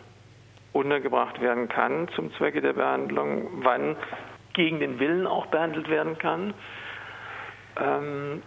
untergebracht 0.71 1.41
werden 1.41 1.67
kann 1.67 2.07
zum 2.15 2.33
Zwecke 2.35 2.61
der 2.61 2.73
Behandlung, 2.73 3.63
wann 3.63 3.97
gegen 4.53 4.79
den 4.79 4.99
Willen 4.99 5.27
auch 5.27 5.47
behandelt 5.47 5.89
werden 5.89 6.17
kann. 6.17 6.53
Ähm, 7.77 8.41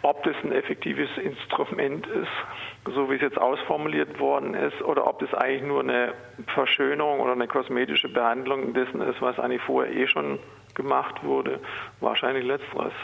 ob 0.00 0.22
das 0.22 0.34
ein 0.42 0.52
effektives 0.52 1.10
Instrument 1.18 2.06
ist, 2.06 2.94
so 2.94 3.10
wie 3.10 3.16
es 3.16 3.20
jetzt 3.20 3.36
ausformuliert 3.36 4.18
worden 4.18 4.54
ist, 4.54 4.80
oder 4.80 5.06
ob 5.06 5.18
das 5.18 5.34
eigentlich 5.34 5.64
nur 5.64 5.80
eine 5.80 6.14
Verschönerung 6.54 7.20
oder 7.20 7.32
eine 7.32 7.46
kosmetische 7.46 8.08
Behandlung 8.08 8.72
dessen 8.72 9.02
ist, 9.02 9.20
was 9.20 9.38
eigentlich 9.38 9.60
vorher 9.62 9.92
eh 9.94 10.06
schon 10.06 10.38
gemacht 10.78 11.22
wurde. 11.22 11.60
Wahrscheinlich 12.00 12.46
letzteres. 12.46 12.94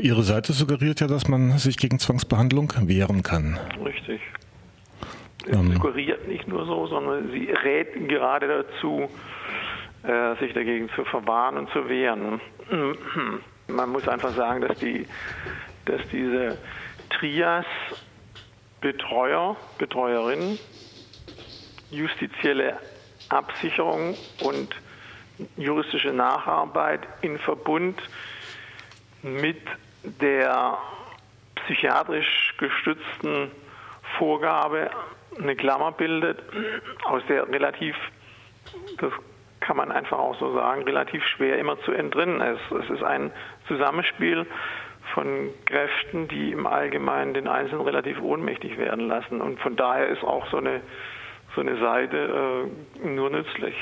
Ihre 0.00 0.22
Seite 0.22 0.54
suggeriert 0.54 1.00
ja, 1.00 1.06
dass 1.06 1.28
man 1.28 1.58
sich 1.58 1.76
gegen 1.76 1.98
Zwangsbehandlung 1.98 2.72
wehren 2.86 3.22
kann. 3.22 3.58
Richtig. 3.84 4.22
Es 5.46 5.56
ähm. 5.56 5.72
suggeriert 5.74 6.26
nicht 6.26 6.48
nur 6.48 6.64
so, 6.64 6.86
sondern 6.86 7.30
sie 7.30 7.50
rät 7.50 8.08
gerade 8.08 8.48
dazu, 8.48 9.08
äh, 10.02 10.36
sich 10.40 10.54
dagegen 10.54 10.88
zu 10.94 11.04
verwahren 11.04 11.58
und 11.58 11.70
zu 11.70 11.88
wehren. 11.88 12.40
Man 13.68 13.90
muss 13.90 14.08
einfach 14.08 14.34
sagen, 14.34 14.62
dass 14.62 14.78
die 14.78 15.06
dass 15.86 16.00
diese 16.12 16.58
Trias 17.10 17.64
Betreuer, 18.80 19.56
Betreuerin, 19.78 20.58
justizielle 21.90 22.78
Absicherung 23.30 24.14
und 24.42 24.68
juristische 25.56 26.12
Nacharbeit 26.12 27.00
in 27.20 27.38
Verbund 27.38 28.00
mit 29.22 29.60
der 30.02 30.78
psychiatrisch 31.56 32.54
gestützten 32.58 33.50
Vorgabe 34.18 34.90
eine 35.38 35.56
Klammer 35.56 35.92
bildet, 35.92 36.42
aus 37.04 37.22
der 37.28 37.48
relativ, 37.48 37.96
das 38.98 39.12
kann 39.60 39.76
man 39.76 39.90
einfach 39.90 40.18
auch 40.18 40.38
so 40.38 40.54
sagen, 40.54 40.84
relativ 40.84 41.24
schwer 41.24 41.58
immer 41.58 41.78
zu 41.80 41.92
entrinnen 41.92 42.40
ist. 42.40 42.70
Es 42.70 42.90
ist 42.90 43.02
ein 43.02 43.32
Zusammenspiel 43.66 44.46
von 45.14 45.50
Kräften, 45.66 46.28
die 46.28 46.52
im 46.52 46.66
Allgemeinen 46.66 47.34
den 47.34 47.48
Einzelnen 47.48 47.82
relativ 47.82 48.20
ohnmächtig 48.20 48.78
werden 48.78 49.08
lassen. 49.08 49.40
Und 49.40 49.60
von 49.60 49.76
daher 49.76 50.08
ist 50.08 50.22
auch 50.22 50.46
so 50.50 50.58
eine, 50.58 50.80
so 51.54 51.60
eine 51.60 51.78
Seite 51.78 52.68
äh, 53.02 53.06
nur 53.06 53.30
nützlich. 53.30 53.74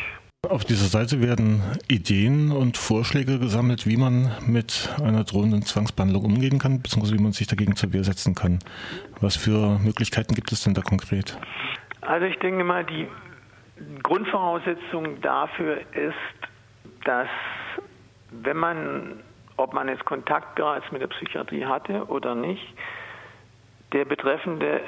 Auf 0.49 0.65
dieser 0.65 0.87
Seite 0.87 1.23
werden 1.23 1.63
Ideen 1.89 2.53
und 2.53 2.77
Vorschläge 2.77 3.39
gesammelt, 3.39 3.87
wie 3.87 3.97
man 3.97 4.31
mit 4.47 4.91
einer 5.03 5.25
drohenden 5.25 5.63
Zwangsbehandlung 5.63 6.25
umgehen 6.25 6.59
kann, 6.59 6.83
beziehungsweise 6.83 7.19
wie 7.19 7.23
man 7.23 7.33
sich 7.33 7.47
dagegen 7.47 7.77
zur 7.77 7.93
Wehr 7.93 8.05
setzen 8.05 8.35
kann. 8.35 8.59
Was 9.21 9.37
für 9.37 9.79
Möglichkeiten 9.79 10.35
gibt 10.35 10.53
es 10.53 10.65
denn 10.65 10.75
da 10.75 10.83
konkret? 10.83 11.39
Also 12.03 12.27
ich 12.27 12.39
denke 12.39 12.65
mal, 12.65 12.85
die 12.85 13.07
Grundvoraussetzung 14.03 15.21
dafür 15.21 15.81
ist, 15.93 16.15
dass 17.05 17.29
wenn 18.31 18.57
man 18.57 19.23
ob 19.57 19.73
man 19.73 19.89
jetzt 19.89 20.05
Kontakt 20.05 20.57
bereits 20.57 20.91
mit 20.91 21.01
der 21.01 21.07
Psychiatrie 21.09 21.65
hatte 21.65 22.07
oder 22.09 22.35
nicht, 22.35 22.67
der 23.93 24.05
Betreffende 24.05 24.81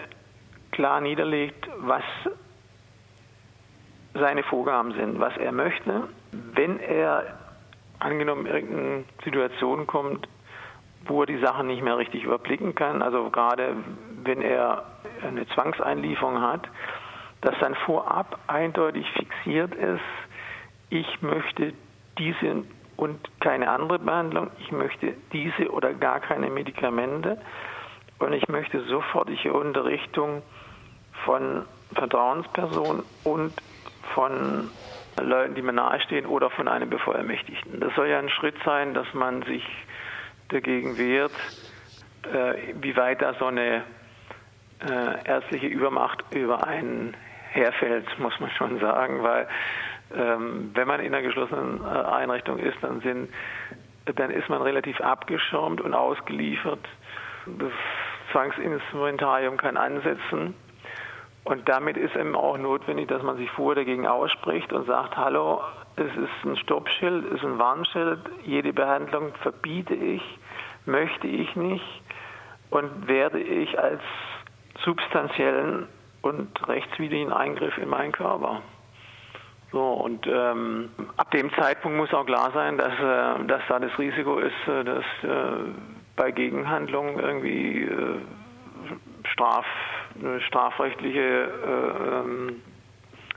klar 0.72 1.00
niederlegt, 1.00 1.68
was 1.78 2.02
seine 4.18 4.42
Vorgaben 4.42 4.92
sind, 4.92 5.20
was 5.20 5.36
er 5.36 5.52
möchte. 5.52 6.04
Wenn 6.32 6.78
er 6.80 7.24
angenommen 7.98 8.46
irgendeine 8.46 9.04
Situation 9.24 9.86
kommt, 9.86 10.28
wo 11.06 11.22
er 11.22 11.26
die 11.26 11.38
Sachen 11.38 11.68
nicht 11.68 11.82
mehr 11.82 11.98
richtig 11.98 12.24
überblicken 12.24 12.74
kann, 12.74 13.02
also 13.02 13.30
gerade 13.30 13.76
wenn 14.24 14.42
er 14.42 14.84
eine 15.22 15.46
Zwangseinlieferung 15.48 16.40
hat, 16.40 16.68
dass 17.42 17.54
dann 17.60 17.74
vorab 17.74 18.38
eindeutig 18.48 19.08
fixiert 19.12 19.74
ist, 19.74 20.00
ich 20.90 21.22
möchte 21.22 21.72
diese 22.18 22.64
und 22.96 23.18
keine 23.40 23.70
andere 23.70 23.98
Behandlung. 23.98 24.50
Ich 24.58 24.72
möchte 24.72 25.14
diese 25.32 25.70
oder 25.70 25.92
gar 25.92 26.20
keine 26.20 26.50
Medikamente. 26.50 27.38
Und 28.18 28.32
ich 28.32 28.48
möchte 28.48 28.82
sofortige 28.84 29.52
Unterrichtung 29.52 30.42
von 31.24 31.66
Vertrauenspersonen 31.94 33.02
und 33.24 33.52
von 34.14 34.70
Leuten, 35.20 35.54
die 35.54 35.62
mir 35.62 35.72
nahestehen 35.72 36.26
oder 36.26 36.50
von 36.50 36.68
einem 36.68 36.90
Bevollmächtigten. 36.90 37.80
Das 37.80 37.94
soll 37.94 38.08
ja 38.08 38.18
ein 38.18 38.28
Schritt 38.28 38.56
sein, 38.64 38.94
dass 38.94 39.12
man 39.14 39.42
sich 39.42 39.64
dagegen 40.48 40.98
wehrt, 40.98 41.32
äh, 42.32 42.74
wie 42.80 42.96
weit 42.96 43.22
da 43.22 43.34
so 43.34 43.46
eine 43.46 43.82
äh, 44.80 45.24
ärztliche 45.28 45.66
Übermacht 45.66 46.22
über 46.34 46.66
einen 46.66 47.16
herfällt, 47.50 48.06
muss 48.18 48.38
man 48.40 48.50
schon 48.50 48.78
sagen, 48.80 49.22
weil 49.22 49.48
ähm, 50.14 50.70
wenn 50.74 50.86
man 50.86 51.00
in 51.00 51.14
einer 51.14 51.26
geschlossenen 51.26 51.80
äh, 51.82 51.88
Einrichtung 51.88 52.58
ist, 52.58 52.76
dann, 52.82 53.00
sind, 53.00 53.28
dann 54.04 54.30
ist 54.30 54.48
man 54.48 54.62
relativ 54.62 55.00
abgeschirmt 55.00 55.80
und 55.80 55.94
ausgeliefert. 55.94 56.86
Das 57.46 57.72
Zwangsinstrumentarium 58.32 59.56
kann 59.56 59.76
ansetzen. 59.76 60.54
Und 61.46 61.68
damit 61.68 61.96
ist 61.96 62.16
eben 62.16 62.34
auch 62.34 62.58
notwendig, 62.58 63.06
dass 63.06 63.22
man 63.22 63.36
sich 63.36 63.48
vorher 63.52 63.84
dagegen 63.84 64.04
ausspricht 64.04 64.72
und 64.72 64.84
sagt, 64.84 65.16
hallo, 65.16 65.60
es 65.94 66.10
ist 66.16 66.44
ein 66.44 66.56
Stoppschild, 66.56 67.24
es 67.26 67.34
ist 67.34 67.44
ein 67.44 67.60
Warnschild, 67.60 68.18
jede 68.44 68.72
Behandlung 68.72 69.32
verbiete 69.42 69.94
ich, 69.94 70.22
möchte 70.86 71.28
ich 71.28 71.54
nicht 71.54 72.02
und 72.70 73.06
werde 73.06 73.38
ich 73.38 73.78
als 73.78 74.02
substanziellen 74.84 75.86
und 76.20 76.68
rechtswidrigen 76.68 77.32
Eingriff 77.32 77.78
in 77.78 77.90
meinen 77.90 78.10
Körper. 78.10 78.62
So, 79.70 79.84
und 79.84 80.26
ähm, 80.26 80.90
ab 81.16 81.30
dem 81.30 81.52
Zeitpunkt 81.54 81.96
muss 81.96 82.12
auch 82.12 82.26
klar 82.26 82.50
sein, 82.54 82.76
dass, 82.76 82.92
äh, 82.94 83.46
dass 83.46 83.62
da 83.68 83.78
das 83.78 83.96
Risiko 84.00 84.38
ist, 84.38 84.66
äh, 84.66 84.82
dass 84.82 85.04
äh, 85.22 85.70
bei 86.16 86.32
Gegenhandlungen 86.32 87.20
irgendwie 87.20 87.84
äh, 87.84 88.18
Straf, 89.36 89.66
eine 90.18 90.40
strafrechtliche 90.40 91.20
äh, 91.20 92.20
ähm, 92.20 92.62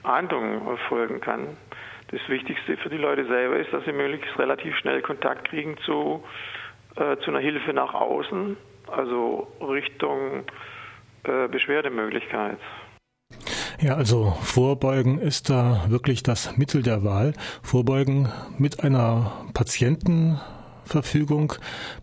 Ahndung 0.04 0.78
folgen 0.88 1.20
kann. 1.20 1.58
Das 2.10 2.22
Wichtigste 2.30 2.78
für 2.78 2.90
die 2.90 2.98
Leute 2.98 3.26
selber 3.26 3.58
ist, 3.58 3.74
dass 3.74 3.84
sie 3.84 3.92
möglichst 3.92 4.40
relativ 4.40 4.76
schnell 4.78 5.02
Kontakt 5.02 5.50
kriegen 5.50 5.76
zu, 5.86 6.24
äh, 6.96 7.18
zu 7.18 7.32
einer 7.32 7.42
Hilfe 7.42 7.74
nach 7.74 7.94
außen, 7.94 8.56
also 8.88 9.48
Richtung 9.62 10.44
Beschwerdemöglichkeit. 11.22 12.58
Ja, 13.82 13.96
also 13.96 14.32
Vorbeugen 14.42 15.20
ist 15.20 15.50
da 15.50 15.84
wirklich 15.90 16.24
das 16.24 16.58
Mittel 16.58 16.82
der 16.82 17.04
Wahl. 17.04 17.34
Vorbeugen 17.62 18.30
mit 18.58 18.86
einer 18.86 19.32
Patientenverfügung 20.90 21.54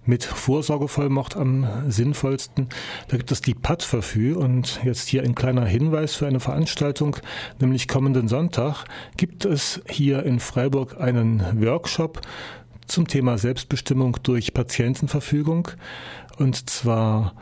mit 0.04 0.24
Vorsorgevollmacht 0.24 1.36
am 1.36 1.66
sinnvollsten. 1.88 2.68
Da 3.08 3.16
gibt 3.16 3.32
es 3.32 3.40
die 3.40 3.54
PAD-Verfü 3.54 4.34
und 4.34 4.80
jetzt 4.84 5.08
hier 5.08 5.22
ein 5.22 5.34
kleiner 5.34 5.66
Hinweis 5.66 6.14
für 6.14 6.26
eine 6.26 6.40
Veranstaltung, 6.40 7.16
nämlich 7.60 7.88
kommenden 7.88 8.28
Sonntag 8.28 8.84
gibt 9.16 9.44
es 9.44 9.82
hier 9.88 10.22
in 10.22 10.38
Freiburg 10.38 11.00
einen 11.00 11.60
Workshop 11.60 12.20
zum 12.86 13.08
Thema 13.08 13.38
Selbstbestimmung 13.38 14.18
durch 14.22 14.54
Patientenverfügung 14.54 15.68
und 16.38 16.70
zwar 16.70 17.34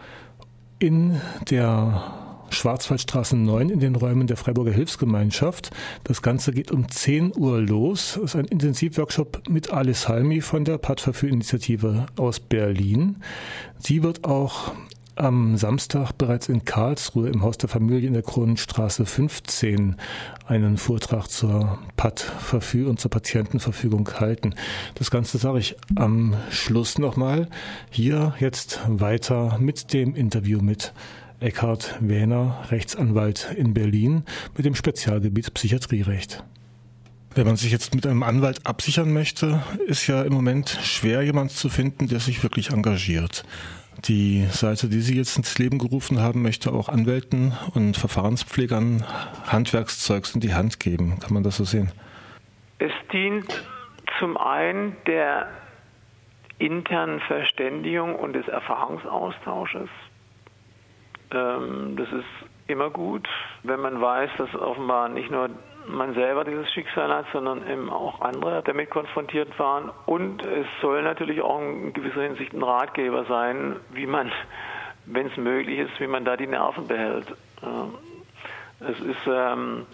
in 0.78 1.20
der 1.50 2.23
Schwarzwaldstraße 2.50 3.36
9 3.36 3.70
in 3.70 3.80
den 3.80 3.96
Räumen 3.96 4.26
der 4.26 4.36
Freiburger 4.36 4.72
Hilfsgemeinschaft. 4.72 5.70
Das 6.04 6.22
Ganze 6.22 6.52
geht 6.52 6.70
um 6.70 6.88
10 6.88 7.36
Uhr 7.36 7.60
los. 7.60 8.16
Es 8.16 8.34
ist 8.34 8.36
ein 8.36 8.46
Intensivworkshop 8.46 9.48
mit 9.48 9.72
Alice 9.72 10.08
Halmi 10.08 10.40
von 10.40 10.64
der 10.64 10.78
Pathver-für-Initiative 10.78 12.06
aus 12.16 12.40
Berlin. 12.40 13.16
Sie 13.78 14.02
wird 14.02 14.24
auch 14.24 14.72
am 15.16 15.56
Samstag 15.56 16.12
bereits 16.18 16.48
in 16.48 16.64
Karlsruhe 16.64 17.28
im 17.28 17.42
Haus 17.42 17.58
der 17.58 17.68
Familie 17.68 18.08
in 18.08 18.14
der 18.14 18.22
Kronenstraße 18.22 19.06
15 19.06 19.96
einen 20.46 20.76
Vortrag 20.76 21.28
zur 21.28 21.78
PAD-Verfügung 21.96 22.90
und 22.90 23.00
zur 23.00 23.10
Patientenverfügung 23.10 24.08
halten. 24.18 24.54
Das 24.94 25.10
Ganze 25.10 25.38
sage 25.38 25.58
ich 25.58 25.76
am 25.94 26.34
Schluss 26.50 26.98
nochmal. 26.98 27.48
Hier 27.90 28.34
jetzt 28.40 28.80
weiter 28.88 29.58
mit 29.60 29.92
dem 29.92 30.14
Interview 30.14 30.60
mit 30.60 30.92
Eckhard 31.40 31.96
Wähner, 32.00 32.64
Rechtsanwalt 32.70 33.52
in 33.56 33.74
Berlin 33.74 34.24
mit 34.56 34.64
dem 34.64 34.74
Spezialgebiet 34.74 35.52
Psychiatrierecht. 35.54 36.44
Wenn 37.34 37.46
man 37.46 37.56
sich 37.56 37.72
jetzt 37.72 37.94
mit 37.94 38.06
einem 38.06 38.22
Anwalt 38.22 38.64
absichern 38.64 39.12
möchte, 39.12 39.62
ist 39.86 40.06
ja 40.06 40.22
im 40.22 40.32
Moment 40.32 40.68
schwer, 40.82 41.22
jemand 41.22 41.50
zu 41.50 41.68
finden, 41.68 42.06
der 42.06 42.20
sich 42.20 42.42
wirklich 42.42 42.70
engagiert. 42.70 43.44
Die 44.04 44.46
Seite, 44.50 44.88
die 44.88 45.00
Sie 45.00 45.16
jetzt 45.16 45.36
ins 45.36 45.58
Leben 45.58 45.78
gerufen 45.78 46.20
haben, 46.20 46.42
möchte 46.42 46.72
auch 46.72 46.88
Anwälten 46.88 47.52
und 47.74 47.96
Verfahrenspflegern 47.96 49.04
Handwerkszeugs 49.46 50.34
in 50.34 50.40
die 50.40 50.54
Hand 50.54 50.78
geben. 50.78 51.18
Kann 51.20 51.32
man 51.32 51.42
das 51.42 51.56
so 51.56 51.64
sehen? 51.64 51.90
Es 52.78 52.92
dient 53.12 53.64
zum 54.18 54.36
einen 54.36 54.96
der 55.06 55.48
internen 56.58 57.20
Verständigung 57.20 58.14
und 58.14 58.34
des 58.34 58.46
Erfahrungsaustausches. 58.46 59.88
Ähm, 61.34 61.96
das 61.96 62.08
ist 62.12 62.48
immer 62.66 62.90
gut, 62.90 63.28
wenn 63.62 63.80
man 63.80 64.00
weiß, 64.00 64.30
dass 64.38 64.54
offenbar 64.54 65.08
nicht 65.08 65.30
nur 65.30 65.50
man 65.86 66.14
selber 66.14 66.44
dieses 66.44 66.70
Schicksal 66.72 67.12
hat, 67.12 67.26
sondern 67.32 67.68
eben 67.68 67.90
auch 67.90 68.22
andere 68.22 68.62
damit 68.64 68.88
konfrontiert 68.88 69.58
waren. 69.58 69.90
Und 70.06 70.42
es 70.42 70.66
soll 70.80 71.02
natürlich 71.02 71.42
auch 71.42 71.60
in 71.60 71.92
gewisser 71.92 72.22
Hinsicht 72.22 72.54
ein 72.54 72.62
Ratgeber 72.62 73.24
sein, 73.26 73.76
wie 73.92 74.06
man 74.06 74.32
wenn 75.06 75.26
es 75.26 75.36
möglich 75.36 75.78
ist, 75.78 76.00
wie 76.00 76.06
man 76.06 76.24
da 76.24 76.36
die 76.36 76.46
Nerven 76.46 76.86
behält. 76.86 77.26
Es 78.80 79.00
ist 79.00 79.26
ähm, 79.26 79.86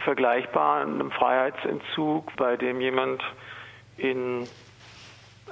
vergleichbar 0.00 0.82
einem 0.82 1.10
Freiheitsentzug, 1.10 2.34
bei 2.36 2.56
dem 2.56 2.80
jemand 2.80 3.22
in 3.96 4.46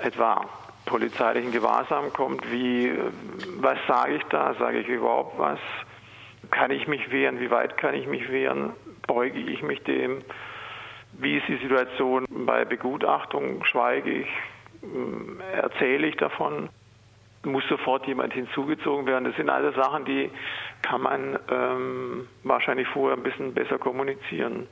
etwa 0.01 0.45
polizeilichen 0.89 1.53
Gewahrsam 1.53 2.13
kommt, 2.13 2.51
wie, 2.51 2.93
was 3.61 3.79
sage 3.87 4.17
ich 4.17 4.23
da, 4.25 4.55
sage 4.55 4.81
ich 4.81 4.89
überhaupt 4.89 5.39
was, 5.39 5.59
kann 6.51 6.71
ich 6.71 6.89
mich 6.89 7.11
wehren, 7.11 7.41
wie 7.41 7.51
weit 7.51 7.77
kann 7.77 7.95
ich 7.95 8.07
mich 8.07 8.31
wehren, 8.31 8.73
beuge 9.07 9.39
ich 9.39 9.63
mich 9.63 9.83
dem, 9.83 10.23
wie 11.13 11.37
ist 11.37 11.49
die 11.49 11.57
Situation 11.57 12.25
bei 12.29 12.65
Begutachtung, 12.65 13.65
schweige 13.65 14.11
ich, 14.11 14.29
erzähle 15.53 16.07
ich 16.07 16.17
davon, 16.17 16.71
muss 17.45 17.67
sofort 17.69 18.07
jemand 18.07 18.33
hinzugezogen 18.33 19.07
werden. 19.07 19.25
Das 19.25 19.37
sind 19.37 19.51
alle 19.51 19.73
Sachen, 19.73 20.05
die 20.05 20.31
kann 20.83 21.03
man 21.03 21.39
ähm, 21.51 22.29
wahrscheinlich 22.45 22.89
vorher 22.89 23.17
ein 23.17 23.23
bisschen 23.23 23.55
besser 23.55 23.79
kommunizieren. 23.79 24.67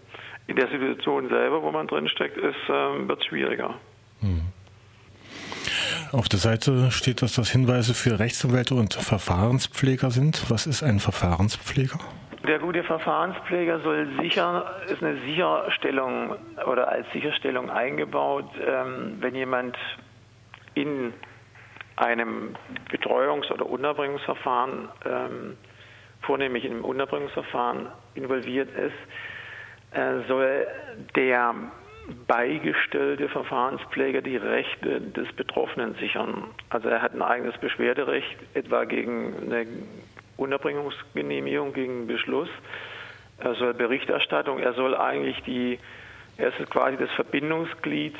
In 0.47 0.57
der 0.57 0.69
Situation 0.69 1.29
selber, 1.29 1.63
wo 1.63 1.71
man 1.71 1.87
drinsteckt, 1.87 2.39
ähm, 2.39 3.09
wird 3.09 3.21
es 3.21 3.27
schwieriger. 3.27 3.75
Hm. 4.21 4.53
Auf 6.12 6.29
der 6.29 6.38
Seite 6.38 6.90
steht, 6.90 7.23
dass 7.23 7.35
das 7.35 7.51
Hinweise 7.51 7.95
für 7.95 8.19
Rechtsanwälte 8.19 8.75
und 8.75 8.95
Verfahrenspfleger 8.95 10.11
sind. 10.11 10.51
Was 10.51 10.66
ist 10.66 10.83
ein 10.83 11.01
Verfahrenspfleger? 11.01 11.99
Der 12.47 12.61
gute 12.61 12.85
Verfahrenspfleger 12.85 13.81
soll 13.81 14.09
sicher, 14.21 14.77
ist 14.88 15.03
eine 15.03 15.21
Sicherstellung 15.23 16.37
oder 16.66 16.88
als 16.88 17.07
Sicherstellung 17.12 17.71
eingebaut, 17.71 18.49
ähm, 18.64 19.16
wenn 19.19 19.35
jemand 19.35 19.77
in 20.75 21.12
einem 21.97 22.55
Betreuungs- 22.90 23.51
oder 23.51 23.66
Unterbringungsverfahren, 23.66 24.88
ähm, 25.05 25.57
vornehmlich 26.23 26.64
in 26.64 26.73
einem 26.73 26.85
Unterbringungsverfahren 26.85 27.88
involviert 28.14 28.69
ist, 28.71 29.97
äh, 29.99 30.21
soll 30.29 30.66
der 31.16 31.55
beigestellte 32.27 33.29
Verfahrenspfleger 33.29 34.23
die 34.23 34.37
Rechte 34.37 35.01
des 35.01 35.33
Betroffenen 35.33 35.95
sichern. 35.97 36.45
Also 36.71 36.88
er 36.88 37.03
hat 37.03 37.14
ein 37.14 37.23
eigenes 37.23 37.57
Beschwerderecht, 37.59 38.37
etwa 38.55 38.85
gegen 38.85 39.35
eine 39.45 39.66
Unterbringungsgenehmigung, 40.37 41.73
gegen 41.73 42.07
Beschluss. 42.07 42.49
Er 43.38 43.55
soll 43.55 43.75
Berichterstattung, 43.75 44.59
er 44.59 44.75
soll 44.75 44.97
eigentlich 44.97 45.42
die, 45.42 45.79
er 46.37 46.49
ist 46.49 46.71
quasi 46.71 46.97
das 46.97 47.11
Verbindungsglied 47.12 48.16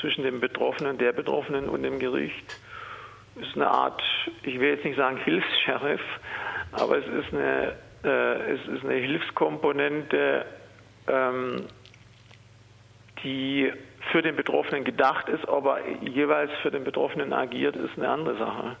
zwischen 0.00 0.24
dem 0.24 0.40
Betroffenen, 0.40 0.98
der 0.98 1.12
Betroffenen 1.12 1.68
und 1.68 1.82
dem 1.82 1.98
Gericht. 1.98 2.60
Ist 3.36 3.54
eine 3.54 3.68
Art, 3.68 4.02
ich 4.42 4.58
will 4.60 4.70
jetzt 4.70 4.84
nicht 4.84 4.96
sagen 4.96 5.18
Hilfs-Sheriff, 5.18 6.00
aber 6.72 6.98
es 6.98 7.06
ist 7.06 7.34
eine, 7.34 7.72
äh, 8.04 8.52
es 8.52 8.66
ist 8.68 8.84
eine 8.84 8.94
Hilfskomponente, 8.94 10.46
ähm, 11.08 11.66
die 13.26 13.72
für 14.12 14.22
den 14.22 14.36
Betroffenen 14.36 14.84
gedacht 14.84 15.28
ist, 15.28 15.48
aber 15.48 15.78
jeweils 16.00 16.50
für 16.62 16.70
den 16.70 16.84
Betroffenen 16.84 17.32
agiert, 17.32 17.74
ist 17.74 17.98
eine 17.98 18.08
andere 18.08 18.38
Sache. 18.38 18.76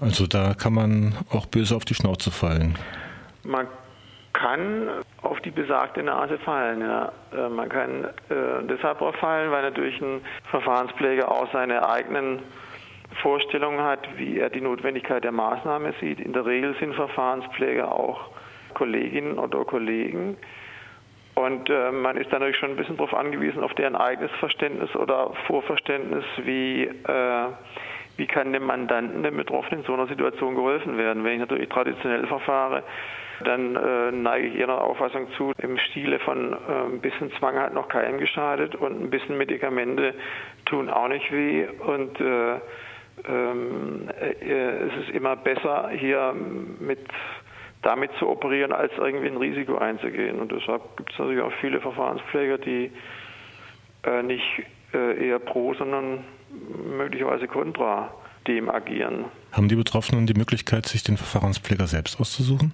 Also 0.00 0.28
da 0.28 0.54
kann 0.54 0.72
man 0.72 1.14
auch 1.30 1.46
böse 1.46 1.74
auf 1.74 1.84
die 1.84 1.94
Schnauze 1.94 2.30
fallen. 2.30 2.78
Man 3.42 3.66
kann 4.32 4.88
auf 5.22 5.40
die 5.40 5.50
besagte 5.50 6.00
Nase 6.04 6.38
fallen. 6.38 6.80
Ja. 6.80 7.12
Äh, 7.32 7.48
man 7.48 7.68
kann 7.68 8.04
äh, 8.04 8.66
deshalb 8.70 9.02
auch 9.02 9.16
fallen, 9.16 9.50
weil 9.50 9.62
natürlich 9.62 10.00
ein 10.00 10.20
Verfahrenspfleger 10.50 11.28
auch 11.28 11.52
seine 11.52 11.88
eigenen 11.88 12.38
Vorstellungen 13.20 13.80
hat, 13.82 14.06
wie 14.16 14.38
er 14.38 14.50
die 14.50 14.60
Notwendigkeit 14.60 15.24
der 15.24 15.32
Maßnahme 15.32 15.92
sieht. 16.00 16.20
In 16.20 16.32
der 16.32 16.46
Regel 16.46 16.76
sind 16.78 16.94
Verfahrenspfleger 16.94 17.90
auch 17.90 18.30
Kolleginnen 18.74 19.38
oder 19.38 19.64
Kollegen. 19.64 20.36
Und 21.38 21.70
äh, 21.70 21.92
man 21.92 22.16
ist 22.16 22.32
dann 22.32 22.40
natürlich 22.40 22.56
schon 22.56 22.70
ein 22.70 22.76
bisschen 22.76 22.96
darauf 22.96 23.14
angewiesen, 23.14 23.62
auf 23.62 23.72
deren 23.74 23.94
eigenes 23.94 24.32
Verständnis 24.40 24.92
oder 24.96 25.32
Vorverständnis, 25.46 26.24
wie, 26.38 26.82
äh, 26.82 27.46
wie 28.16 28.26
kann 28.26 28.52
dem 28.52 28.64
Mandanten, 28.64 29.22
dem 29.22 29.36
Betroffenen 29.36 29.82
in 29.82 29.86
so 29.86 29.94
einer 29.94 30.08
Situation 30.08 30.56
geholfen 30.56 30.98
werden. 30.98 31.22
Wenn 31.22 31.34
ich 31.34 31.38
natürlich 31.38 31.68
traditionell 31.68 32.26
verfahre, 32.26 32.82
dann 33.44 33.76
äh, 33.76 34.10
neige 34.10 34.48
ich 34.48 34.56
Ihrer 34.56 34.82
Auffassung 34.82 35.30
zu, 35.36 35.52
im 35.58 35.78
Stile 35.78 36.18
von 36.18 36.54
äh, 36.54 36.56
ein 36.92 37.00
bisschen 37.00 37.30
Zwang 37.38 37.56
hat 37.56 37.72
noch 37.72 37.86
keinem 37.86 38.18
geschadet 38.18 38.74
und 38.74 39.00
ein 39.00 39.10
bisschen 39.10 39.38
Medikamente 39.38 40.14
tun 40.64 40.90
auch 40.90 41.06
nicht 41.06 41.30
weh 41.30 41.68
und 41.68 42.20
äh, 42.20 42.54
ähm, 43.28 44.08
äh, 44.20 44.86
es 44.88 45.04
ist 45.04 45.10
immer 45.10 45.36
besser, 45.36 45.90
hier 45.90 46.34
mit 46.80 46.98
damit 47.82 48.10
zu 48.18 48.28
operieren, 48.28 48.72
als 48.72 48.92
irgendwie 48.96 49.28
ein 49.28 49.36
Risiko 49.36 49.78
einzugehen. 49.78 50.40
Und 50.40 50.52
deshalb 50.52 50.96
gibt 50.96 51.12
es 51.12 51.18
natürlich 51.18 51.42
auch 51.42 51.52
viele 51.60 51.80
Verfahrenspfleger, 51.80 52.58
die 52.58 52.90
äh, 54.04 54.22
nicht 54.22 54.44
äh, 54.92 55.28
eher 55.28 55.38
pro, 55.38 55.74
sondern 55.74 56.24
möglicherweise 56.96 57.46
kontra 57.46 58.10
dem 58.46 58.70
agieren. 58.70 59.26
Haben 59.52 59.68
die 59.68 59.76
Betroffenen 59.76 60.26
die 60.26 60.34
Möglichkeit, 60.34 60.86
sich 60.86 61.02
den 61.02 61.16
Verfahrenspfleger 61.16 61.86
selbst 61.86 62.20
auszusuchen? 62.20 62.72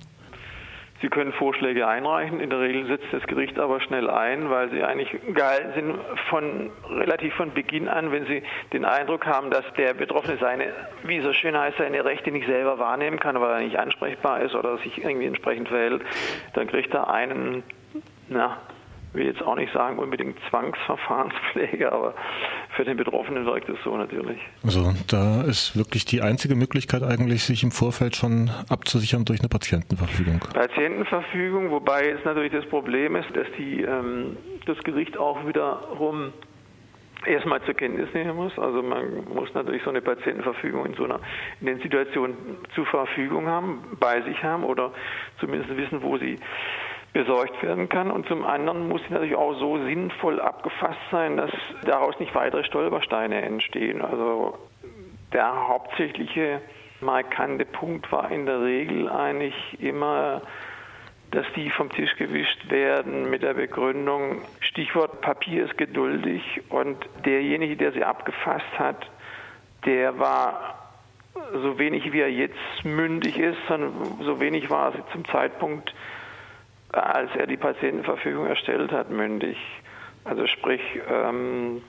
Sie 1.00 1.08
können 1.08 1.32
Vorschläge 1.32 1.86
einreichen. 1.86 2.40
In 2.40 2.50
der 2.50 2.60
Regel 2.60 2.86
setzt 2.86 3.06
das 3.12 3.22
Gericht 3.26 3.58
aber 3.58 3.80
schnell 3.80 4.08
ein, 4.08 4.48
weil 4.48 4.70
Sie 4.70 4.82
eigentlich 4.82 5.10
gehalten 5.34 5.72
sind, 5.74 5.98
von 6.30 6.70
relativ 6.88 7.34
von 7.34 7.52
Beginn 7.52 7.88
an, 7.88 8.12
wenn 8.12 8.26
Sie 8.26 8.42
den 8.72 8.84
Eindruck 8.84 9.26
haben, 9.26 9.50
dass 9.50 9.64
der 9.76 9.94
Betroffene 9.94 10.38
seine, 10.38 10.72
wie 11.02 11.20
so 11.20 11.32
schön 11.32 11.58
heißt, 11.58 11.78
seine 11.78 12.04
Rechte 12.04 12.30
nicht 12.30 12.46
selber 12.46 12.78
wahrnehmen 12.78 13.18
kann, 13.18 13.40
weil 13.40 13.50
er 13.50 13.60
nicht 13.60 13.78
ansprechbar 13.78 14.40
ist 14.40 14.54
oder 14.54 14.78
sich 14.78 15.02
irgendwie 15.02 15.26
entsprechend 15.26 15.68
verhält, 15.68 16.02
dann 16.54 16.66
kriegt 16.68 16.94
er 16.94 17.12
einen 17.12 17.62
na, 18.28 18.56
will 19.14 19.26
jetzt 19.26 19.42
auch 19.42 19.56
nicht 19.56 19.72
sagen 19.72 19.98
unbedingt 19.98 20.36
Zwangsverfahrenspflege, 20.50 21.92
aber 21.92 22.14
für 22.76 22.84
den 22.84 22.96
Betroffenen 22.96 23.46
wirkt 23.46 23.68
es 23.68 23.78
so 23.84 23.96
natürlich. 23.96 24.38
Also 24.64 24.92
da 25.08 25.42
ist 25.42 25.76
wirklich 25.76 26.04
die 26.04 26.20
einzige 26.22 26.54
Möglichkeit 26.54 27.02
eigentlich, 27.02 27.44
sich 27.44 27.62
im 27.62 27.70
Vorfeld 27.70 28.16
schon 28.16 28.50
abzusichern 28.68 29.24
durch 29.24 29.40
eine 29.40 29.48
Patientenverfügung. 29.48 30.40
Patientenverfügung, 30.52 31.70
wobei 31.70 32.10
es 32.10 32.24
natürlich 32.24 32.52
das 32.52 32.66
Problem 32.66 33.16
ist, 33.16 33.28
dass 33.34 33.46
die, 33.58 33.82
ähm, 33.82 34.36
das 34.66 34.78
Gericht 34.78 35.16
auch 35.16 35.46
wiederum 35.46 36.32
erstmal 37.26 37.62
zur 37.62 37.74
Kenntnis 37.74 38.12
nehmen 38.12 38.36
muss. 38.36 38.56
Also 38.58 38.82
man 38.82 39.24
muss 39.32 39.52
natürlich 39.54 39.82
so 39.82 39.90
eine 39.90 40.02
Patientenverfügung 40.02 40.86
in 40.86 40.94
so 40.94 41.04
einer 41.04 41.20
in 41.60 41.66
den 41.66 41.80
Situationen 41.80 42.36
zur 42.74 42.86
Verfügung 42.86 43.46
haben, 43.46 43.82
bei 43.98 44.20
sich 44.22 44.42
haben 44.42 44.64
oder 44.64 44.92
zumindest 45.40 45.76
wissen, 45.76 46.02
wo 46.02 46.18
sie 46.18 46.38
besorgt 47.14 47.62
werden 47.62 47.88
kann. 47.88 48.10
Und 48.10 48.26
zum 48.26 48.44
anderen 48.44 48.88
muss 48.88 49.00
sie 49.06 49.14
natürlich 49.14 49.36
auch 49.36 49.54
so 49.54 49.78
sinnvoll 49.78 50.40
abgefasst 50.40 51.00
sein, 51.10 51.38
dass 51.38 51.50
daraus 51.84 52.18
nicht 52.20 52.34
weitere 52.34 52.64
Stolpersteine 52.64 53.40
entstehen. 53.40 54.02
Also 54.02 54.58
der 55.32 55.68
hauptsächliche 55.68 56.60
markante 57.00 57.64
Punkt 57.64 58.10
war 58.12 58.30
in 58.30 58.46
der 58.46 58.60
Regel 58.62 59.08
eigentlich 59.08 59.54
immer, 59.80 60.42
dass 61.30 61.46
die 61.54 61.70
vom 61.70 61.88
Tisch 61.90 62.14
gewischt 62.16 62.68
werden 62.68 63.30
mit 63.30 63.42
der 63.42 63.54
Begründung, 63.54 64.42
Stichwort 64.60 65.20
Papier 65.20 65.64
ist 65.64 65.78
geduldig 65.78 66.62
und 66.68 66.96
derjenige, 67.24 67.76
der 67.76 67.92
sie 67.92 68.04
abgefasst 68.04 68.78
hat, 68.78 69.08
der 69.86 70.18
war 70.18 70.78
so 71.52 71.78
wenig 71.78 72.12
wie 72.12 72.20
er 72.20 72.30
jetzt 72.30 72.84
mündig 72.84 73.38
ist, 73.38 73.58
so 73.68 74.40
wenig 74.40 74.70
war 74.70 74.92
sie 74.92 75.02
zum 75.12 75.24
Zeitpunkt 75.26 75.94
als 76.96 77.30
er 77.36 77.46
die 77.46 77.56
Patientenverfügung 77.56 78.46
erstellt 78.46 78.92
hat, 78.92 79.10
mündig. 79.10 79.56
Also 80.24 80.46
sprich, 80.46 80.80
ähm, 81.10 81.82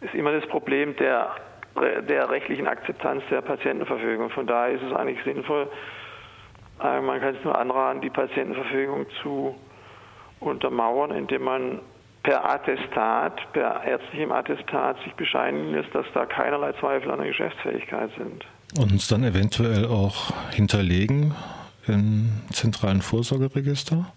ist 0.00 0.14
immer 0.14 0.32
das 0.32 0.46
Problem 0.48 0.96
der, 0.96 1.34
der 2.08 2.30
rechtlichen 2.30 2.66
Akzeptanz 2.66 3.22
der 3.30 3.42
Patientenverfügung. 3.42 4.30
Von 4.30 4.46
daher 4.46 4.74
ist 4.74 4.82
es 4.82 4.92
eigentlich 4.92 5.22
sinnvoll, 5.24 5.68
äh, 6.82 7.00
man 7.00 7.20
kann 7.20 7.34
es 7.34 7.44
nur 7.44 7.58
anraten, 7.58 8.00
die 8.00 8.10
Patientenverfügung 8.10 9.06
zu 9.22 9.54
untermauern, 10.40 11.10
indem 11.10 11.42
man 11.42 11.80
per 12.22 12.48
Attestat, 12.48 13.40
per 13.52 13.82
ärztlichem 13.82 14.32
Attestat 14.32 14.98
sich 15.04 15.14
bescheinigen 15.14 15.72
lässt, 15.72 15.94
dass 15.94 16.06
da 16.12 16.26
keinerlei 16.26 16.72
Zweifel 16.72 17.10
an 17.10 17.18
der 17.18 17.28
Geschäftsfähigkeit 17.28 18.10
sind. 18.16 18.44
Und 18.78 18.92
uns 18.92 19.08
dann 19.08 19.24
eventuell 19.24 19.86
auch 19.86 20.32
hinterlegen 20.52 21.34
im 21.86 22.30
zentralen 22.52 23.02
Vorsorgeregister? 23.02 24.12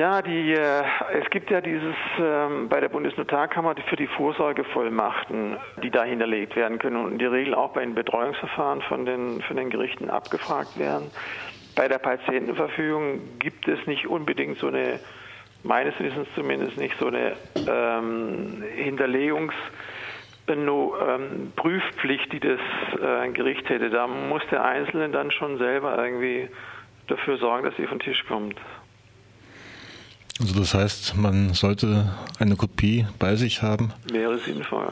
Ja, 0.00 0.22
die, 0.22 0.54
äh, 0.54 0.82
es 1.12 1.28
gibt 1.28 1.50
ja 1.50 1.60
dieses 1.60 1.94
ähm, 2.18 2.70
bei 2.70 2.80
der 2.80 2.88
Bundesnotarkammer 2.88 3.74
für 3.86 3.96
die 3.96 4.06
Vorsorgevollmachten, 4.06 5.58
die 5.82 5.90
da 5.90 6.04
hinterlegt 6.04 6.56
werden 6.56 6.78
können 6.78 6.96
und 6.96 7.12
in 7.12 7.18
der 7.18 7.30
Regel 7.32 7.54
auch 7.54 7.74
bei 7.74 7.82
den 7.82 7.94
Betreuungsverfahren 7.94 8.80
von 8.80 9.04
den, 9.04 9.42
von 9.42 9.58
den 9.58 9.68
Gerichten 9.68 10.08
abgefragt 10.08 10.78
werden. 10.78 11.10
Bei 11.74 11.86
der 11.86 11.98
Patientenverfügung 11.98 13.38
gibt 13.40 13.68
es 13.68 13.86
nicht 13.86 14.06
unbedingt 14.06 14.56
so 14.56 14.68
eine, 14.68 15.00
meines 15.64 15.92
Wissens 16.00 16.28
zumindest 16.34 16.78
nicht 16.78 16.96
so 16.98 17.08
eine 17.08 17.36
ähm, 17.66 18.64
Hinterlegungs- 18.78 19.52
ähm, 20.48 21.52
Prüfpflicht, 21.56 22.32
die 22.32 22.40
das 22.40 22.58
äh, 23.02 23.28
Gericht 23.32 23.68
hätte. 23.68 23.90
Da 23.90 24.06
muss 24.06 24.42
der 24.50 24.64
Einzelne 24.64 25.10
dann 25.10 25.30
schon 25.30 25.58
selber 25.58 26.02
irgendwie 26.02 26.48
dafür 27.06 27.36
sorgen, 27.36 27.64
dass 27.64 27.76
sie 27.76 27.86
von 27.86 27.98
Tisch 28.00 28.24
kommt. 28.26 28.56
Also 30.40 30.58
das 30.58 30.74
heißt, 30.74 31.16
man 31.18 31.52
sollte 31.52 32.06
eine 32.38 32.56
Kopie 32.56 33.06
bei 33.18 33.36
sich 33.36 33.62
haben? 33.62 33.92
Wäre 34.10 34.38
sinnvoll. 34.38 34.90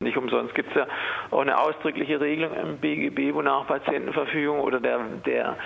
Nicht 0.00 0.16
umsonst 0.16 0.54
gibt 0.54 0.68
es 0.70 0.76
ja 0.76 0.86
auch 1.30 1.40
eine 1.40 1.58
ausdrückliche 1.58 2.20
Regelung 2.20 2.54
im 2.54 2.78
BGB, 2.78 3.34
wonach 3.34 3.66
Patientenverfügung 3.66 4.60
oder 4.60 4.78
der, 4.78 5.00
der 5.26 5.56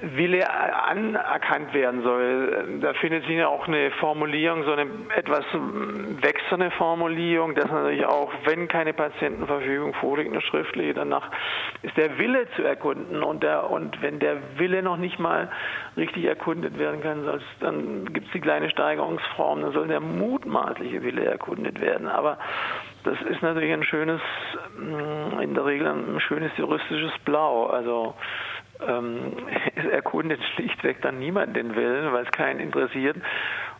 Wille 0.00 0.44
anerkannt 0.50 1.72
werden 1.72 2.02
soll. 2.02 2.78
Da 2.80 2.92
findet 2.94 3.24
sich 3.24 3.36
ja 3.36 3.48
auch 3.48 3.66
eine 3.66 3.90
Formulierung, 3.92 4.64
so 4.64 4.72
eine 4.72 4.86
etwas 5.16 5.44
wechselnde 6.20 6.70
Formulierung, 6.72 7.54
dass 7.54 7.70
natürlich 7.70 8.04
auch, 8.04 8.30
wenn 8.44 8.68
keine 8.68 8.92
Patientenverfügung 8.92 9.94
vorliegt, 9.94 10.32
eine 10.32 10.42
schriftliche, 10.42 10.94
danach 10.94 11.30
ist 11.82 11.96
der 11.96 12.18
Wille 12.18 12.46
zu 12.56 12.62
erkunden 12.62 13.22
und, 13.22 13.42
der, 13.42 13.70
und 13.70 14.02
wenn 14.02 14.18
der 14.18 14.36
Wille 14.58 14.82
noch 14.82 14.96
nicht 14.96 15.18
mal 15.18 15.50
richtig 15.96 16.24
erkundet 16.24 16.78
werden 16.78 17.02
kann, 17.02 17.26
dann 17.60 18.12
gibt 18.12 18.26
es 18.26 18.32
die 18.32 18.40
kleine 18.40 18.70
Steigerungsform, 18.70 19.62
dann 19.62 19.72
soll 19.72 19.88
der 19.88 20.00
mutmaßliche 20.00 21.02
Wille 21.02 21.24
erkundet 21.24 21.80
werden. 21.80 22.08
Aber 22.08 22.38
das 23.04 23.20
ist 23.22 23.40
natürlich 23.40 23.72
ein 23.72 23.84
schönes, 23.84 24.20
in 25.40 25.54
der 25.54 25.64
Regel 25.64 25.86
ein 25.86 26.20
schönes 26.20 26.50
juristisches 26.56 27.12
Blau. 27.24 27.66
Also 27.66 28.14
ähm, 28.86 29.32
es 29.74 29.84
erkundet 29.86 30.40
schlichtweg 30.54 31.02
dann 31.02 31.18
niemand 31.18 31.56
den 31.56 31.74
Willen, 31.74 32.12
weil 32.12 32.24
es 32.24 32.30
keinen 32.32 32.60
interessiert 32.60 33.16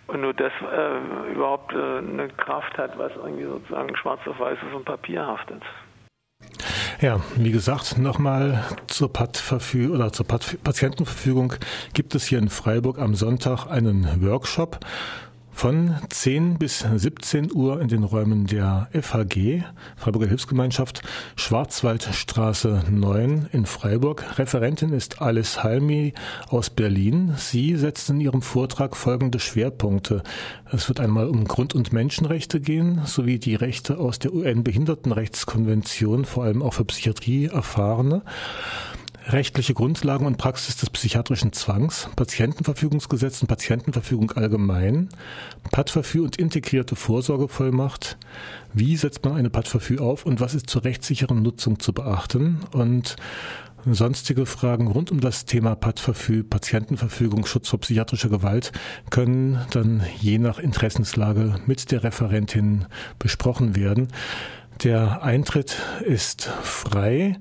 und 0.07 0.21
nur 0.21 0.35
das 0.35 0.53
äh, 0.63 1.33
überhaupt 1.33 1.73
äh, 1.73 1.99
eine 1.99 2.29
Kraft 2.37 2.79
hat, 2.79 2.99
was 2.99 3.13
irgendwie 3.17 3.45
sozusagen 3.45 3.97
schwarz 3.97 4.21
auf 4.27 4.39
weiß 4.39 4.59
auf 4.65 4.73
dem 4.73 4.85
Papier 4.85 5.27
haftet. 5.27 5.63
Ja, 7.01 7.21
wie 7.37 7.51
gesagt, 7.51 7.99
nochmal 7.99 8.65
zur 8.87 9.13
PAD-Verfügung 9.13 9.97
oder 9.97 10.13
zur 10.13 10.27
Patientenverfügung 10.27 11.55
gibt 11.93 12.15
es 12.15 12.27
hier 12.27 12.39
in 12.39 12.49
Freiburg 12.49 12.99
am 12.99 13.15
Sonntag 13.15 13.67
einen 13.67 14.23
Workshop 14.27 14.79
von 15.57 15.95
10 16.11 16.59
bis 16.59 16.81
17 16.81 17.51
Uhr 17.51 17.81
in 17.81 17.89
den 17.89 18.05
Räumen 18.05 18.47
der 18.47 18.89
FHG, 18.93 19.63
Freiburger 19.97 20.29
Hilfsgemeinschaft, 20.29 21.01
Schwarzwaldstraße 21.35 22.85
9 22.91 23.49
in 23.53 23.65
Freiburg. 23.65 24.39
Referentin 24.39 24.93
ist 24.93 25.23
Alice 25.23 25.65
Halmi 25.65 26.13
aus 26.51 26.69
Berlin. 26.69 27.33
Sie 27.39 27.75
setzt 27.77 28.11
in 28.11 28.21
ihrem 28.21 28.43
Vortrag 28.43 28.97
folgende 28.97 29.41
Schwerpunkte. 29.41 30.23
Es 30.71 30.89
wird 30.89 31.01
einmal 31.01 31.27
um 31.27 31.47
Grund- 31.47 31.75
und 31.75 31.91
Menschenrechte 31.91 32.61
gehen, 32.61 33.01
sowie 33.07 33.39
die 33.39 33.55
Rechte 33.55 33.97
aus 33.97 34.19
der 34.19 34.35
UN-Behindertenrechtskonvention, 34.35 36.27
vor 36.27 36.45
allem 36.45 36.63
auch 36.63 36.75
für 36.75 36.85
Psychiatrie 36.85 37.47
erfahrene 37.47 38.23
rechtliche 39.29 39.75
Grundlagen 39.75 40.27
und 40.27 40.39
Praxis 40.39 40.77
des 40.77 40.91
psychiatrischen 40.91 41.53
Zwangs, 41.53 42.09
Patientenverfügungsgesetz 42.17 43.43
und 43.43 43.49
Patientenverfügung 43.49 44.33
allgemein, 44.33 45.09
Padverfü 45.73 46.21
und 46.21 46.37
integrierte 46.37 46.97
Vorsorgevollmacht, 46.97 48.19
wie 48.73 48.97
setzt 48.97 49.25
man 49.25 49.35
eine 49.35 49.51
Padverfü 49.51 49.99
auf 49.99 50.27
und 50.27 50.41
was 50.41 50.55
ist 50.55 50.71
zur 50.71 50.85
rechtssicheren 50.85 51.43
Nutzung 51.43 51.81
zu 51.81 51.93
beachten 51.93 52.61
und 52.73 53.17
Sonstige 53.89 54.47
Fragen 54.47 54.89
rund 54.89 55.13
um 55.13 55.21
das 55.21 55.45
Thema 55.45 55.77
Padverfü, 55.77 56.43
Patientenverfügung, 56.43 57.47
Schutz 57.47 57.69
vor 57.69 57.79
psychiatrischer 57.79 58.29
Gewalt 58.29 58.73
können 59.11 59.61
dann 59.71 60.03
je 60.19 60.39
nach 60.39 60.59
Interessenslage 60.59 61.61
mit 61.67 61.93
der 61.93 62.03
Referentin 62.03 62.87
besprochen 63.21 63.77
werden. 63.77 64.09
Der 64.83 65.23
Eintritt 65.23 65.77
ist 66.05 66.51
frei. 66.63 67.39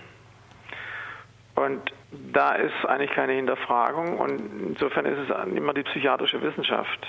Und 1.59 1.92
da 2.33 2.53
ist 2.53 2.87
eigentlich 2.87 3.11
keine 3.11 3.33
Hinterfragung 3.33 4.18
und 4.18 4.40
insofern 4.68 5.07
ist 5.07 5.18
es 5.29 5.57
immer 5.57 5.75
die 5.75 5.83
psychiatrische 5.83 6.40
Wissenschaft. 6.40 7.05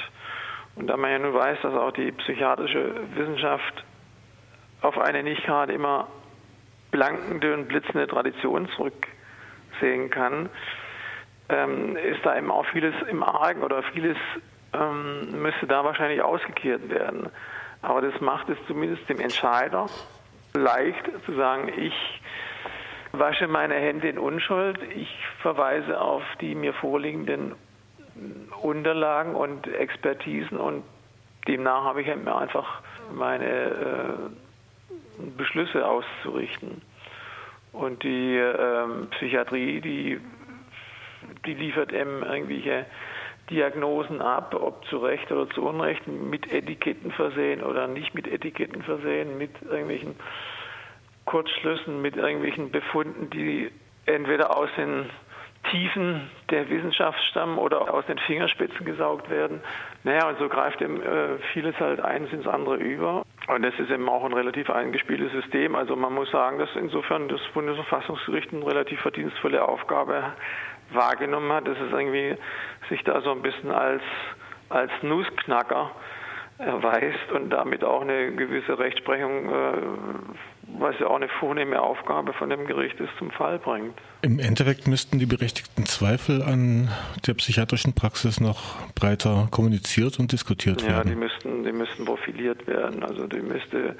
Und 0.75 0.87
da 0.87 0.97
man 0.97 1.11
ja 1.11 1.19
nun 1.19 1.35
weiß, 1.35 1.59
dass 1.61 1.75
auch 1.75 1.91
die 1.91 2.11
psychiatrische 2.13 2.95
Wissenschaft 3.13 3.83
auf 4.81 4.97
eine 4.97 5.21
nicht 5.21 5.43
gerade 5.43 5.73
immer 5.73 6.07
blankende 6.89 7.53
und 7.53 7.67
blitzende 7.67 8.07
Tradition 8.07 8.67
zurücksehen 8.69 10.09
kann, 10.09 10.49
ähm, 11.49 11.95
ist 11.95 12.25
da 12.25 12.35
eben 12.35 12.49
auch 12.49 12.65
vieles 12.67 12.95
im 13.07 13.21
Argen 13.21 13.61
oder 13.61 13.83
vieles 13.83 14.17
ähm, 14.73 15.43
müsste 15.43 15.67
da 15.67 15.83
wahrscheinlich 15.83 16.23
ausgekehrt 16.23 16.89
werden. 16.89 17.29
Aber 17.83 18.01
das 18.01 18.19
macht 18.19 18.49
es 18.49 18.57
zumindest 18.65 19.07
dem 19.09 19.19
Entscheider 19.19 19.85
leicht 20.55 21.05
zu 21.27 21.35
sagen, 21.35 21.71
ich 21.77 22.18
wasche 23.11 23.47
meine 23.47 23.75
Hände 23.75 24.09
in 24.09 24.17
Unschuld. 24.17 24.79
Ich 24.95 25.09
verweise 25.41 25.99
auf 25.99 26.23
die 26.41 26.55
mir 26.55 26.73
vorliegenden 26.73 27.55
Unterlagen 28.61 29.35
und 29.35 29.67
Expertisen 29.67 30.57
und 30.57 30.83
demnach 31.47 31.83
habe 31.85 32.01
ich 32.01 32.07
mir 32.07 32.35
einfach 32.35 32.81
meine 33.13 33.45
äh, 33.45 35.23
Beschlüsse 35.37 35.85
auszurichten. 35.87 36.81
Und 37.71 38.03
die 38.03 38.35
äh, 38.35 39.05
Psychiatrie, 39.11 39.81
die, 39.81 40.19
die 41.45 41.53
liefert 41.53 41.93
eben 41.93 42.23
irgendwelche 42.23 42.85
Diagnosen 43.49 44.21
ab, 44.21 44.55
ob 44.59 44.85
zu 44.85 44.97
Recht 44.97 45.31
oder 45.31 45.49
zu 45.49 45.63
Unrecht, 45.65 46.07
mit 46.07 46.51
Etiketten 46.51 47.11
versehen 47.11 47.63
oder 47.63 47.87
nicht 47.87 48.13
mit 48.13 48.27
Etiketten 48.27 48.83
versehen, 48.83 49.37
mit 49.37 49.51
irgendwelchen 49.61 50.15
Kurzschlüssen, 51.29 52.01
mit 52.01 52.17
irgendwelchen 52.17 52.71
Befunden, 52.71 53.29
die 53.29 53.69
entweder 54.07 54.57
aus 54.57 54.69
den 54.75 55.11
Tiefen 55.69 56.27
der 56.49 56.67
Wissenschaft 56.71 57.19
stammen 57.29 57.59
oder 57.59 57.93
aus 57.93 58.03
den 58.07 58.17
Fingerspitzen 58.17 58.83
gesaugt 58.83 59.29
werden. 59.29 59.61
Naja, 60.03 60.27
und 60.27 60.39
so 60.39 60.49
greift 60.49 60.81
eben 60.81 60.99
äh, 61.03 61.37
vieles 61.53 61.79
halt 61.79 61.99
eins 61.99 62.33
ins 62.33 62.47
andere 62.47 62.77
über. 62.77 63.21
Und 63.47 63.61
das 63.61 63.77
ist 63.77 63.91
eben 63.91 64.09
auch 64.09 64.25
ein 64.25 64.33
relativ 64.33 64.71
eingespieltes 64.71 65.31
System. 65.31 65.75
Also 65.75 65.95
man 65.95 66.13
muss 66.13 66.31
sagen, 66.31 66.57
dass 66.57 66.69
insofern 66.75 67.27
das 67.27 67.41
Bundesverfassungsgericht 67.53 68.51
eine 68.51 68.65
relativ 68.65 68.99
verdienstvolle 69.01 69.63
Aufgabe 69.63 70.33
wahrgenommen 70.91 71.51
hat. 71.51 71.67
dass 71.67 71.77
es 71.77 71.91
irgendwie 71.91 72.37
sich 72.89 73.03
da 73.03 73.21
so 73.21 73.31
ein 73.31 73.43
bisschen 73.43 73.71
als, 73.71 74.01
als 74.69 74.91
Nussknacker 75.03 75.91
erweist 76.59 77.31
und 77.33 77.51
damit 77.51 77.83
auch 77.83 78.01
eine 78.01 78.31
gewisse 78.33 78.79
Rechtsprechung, 78.79 79.49
äh, 79.49 79.71
was 80.77 80.97
ja 80.99 81.07
auch 81.07 81.15
eine 81.15 81.29
vornehme 81.39 81.81
Aufgabe 81.81 82.33
von 82.33 82.49
dem 82.49 82.67
Gericht 82.67 82.99
ist, 82.99 83.09
zum 83.17 83.31
Fall 83.31 83.59
bringt. 83.59 83.97
Im 84.21 84.39
Endeffekt 84.39 84.87
müssten 84.87 85.19
die 85.19 85.25
berechtigten 85.25 85.85
Zweifel 85.85 86.41
an 86.41 86.89
der 87.25 87.33
psychiatrischen 87.35 87.93
Praxis 87.93 88.39
noch 88.39 88.75
breiter 88.93 89.47
kommuniziert 89.51 90.19
und 90.19 90.31
diskutiert 90.31 90.83
werden. 90.83 91.07
Ja, 91.07 91.15
die 91.15 91.15
müssten, 91.15 91.63
die 91.63 91.71
müssten 91.71 92.05
profiliert 92.05 92.67
werden. 92.67 93.03
Also 93.03 93.27
die 93.27 93.41
müsste 93.41 93.95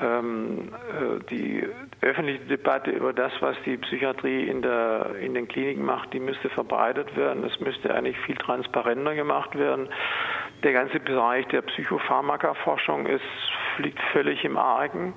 ähm, 0.00 0.72
äh, 0.90 1.24
die 1.30 1.66
öffentliche 2.00 2.44
Debatte 2.44 2.90
über 2.90 3.12
das, 3.12 3.32
was 3.40 3.56
die 3.64 3.76
Psychiatrie 3.76 4.48
in, 4.48 4.62
der, 4.62 5.16
in 5.20 5.34
den 5.34 5.48
Kliniken 5.48 5.84
macht, 5.84 6.12
die 6.12 6.20
müsste 6.20 6.48
verbreitet 6.50 7.16
werden. 7.16 7.44
Es 7.44 7.58
müsste 7.60 7.94
eigentlich 7.94 8.18
viel 8.20 8.36
transparenter 8.36 9.14
gemacht 9.14 9.56
werden. 9.58 9.88
Der 10.62 10.72
ganze 10.72 11.00
Bereich 11.00 11.46
der 11.48 11.62
Psychopharmaka-Forschung 11.62 13.06
ist, 13.06 13.22
liegt 13.78 14.00
völlig 14.12 14.44
im 14.44 14.56
Argen. 14.56 15.14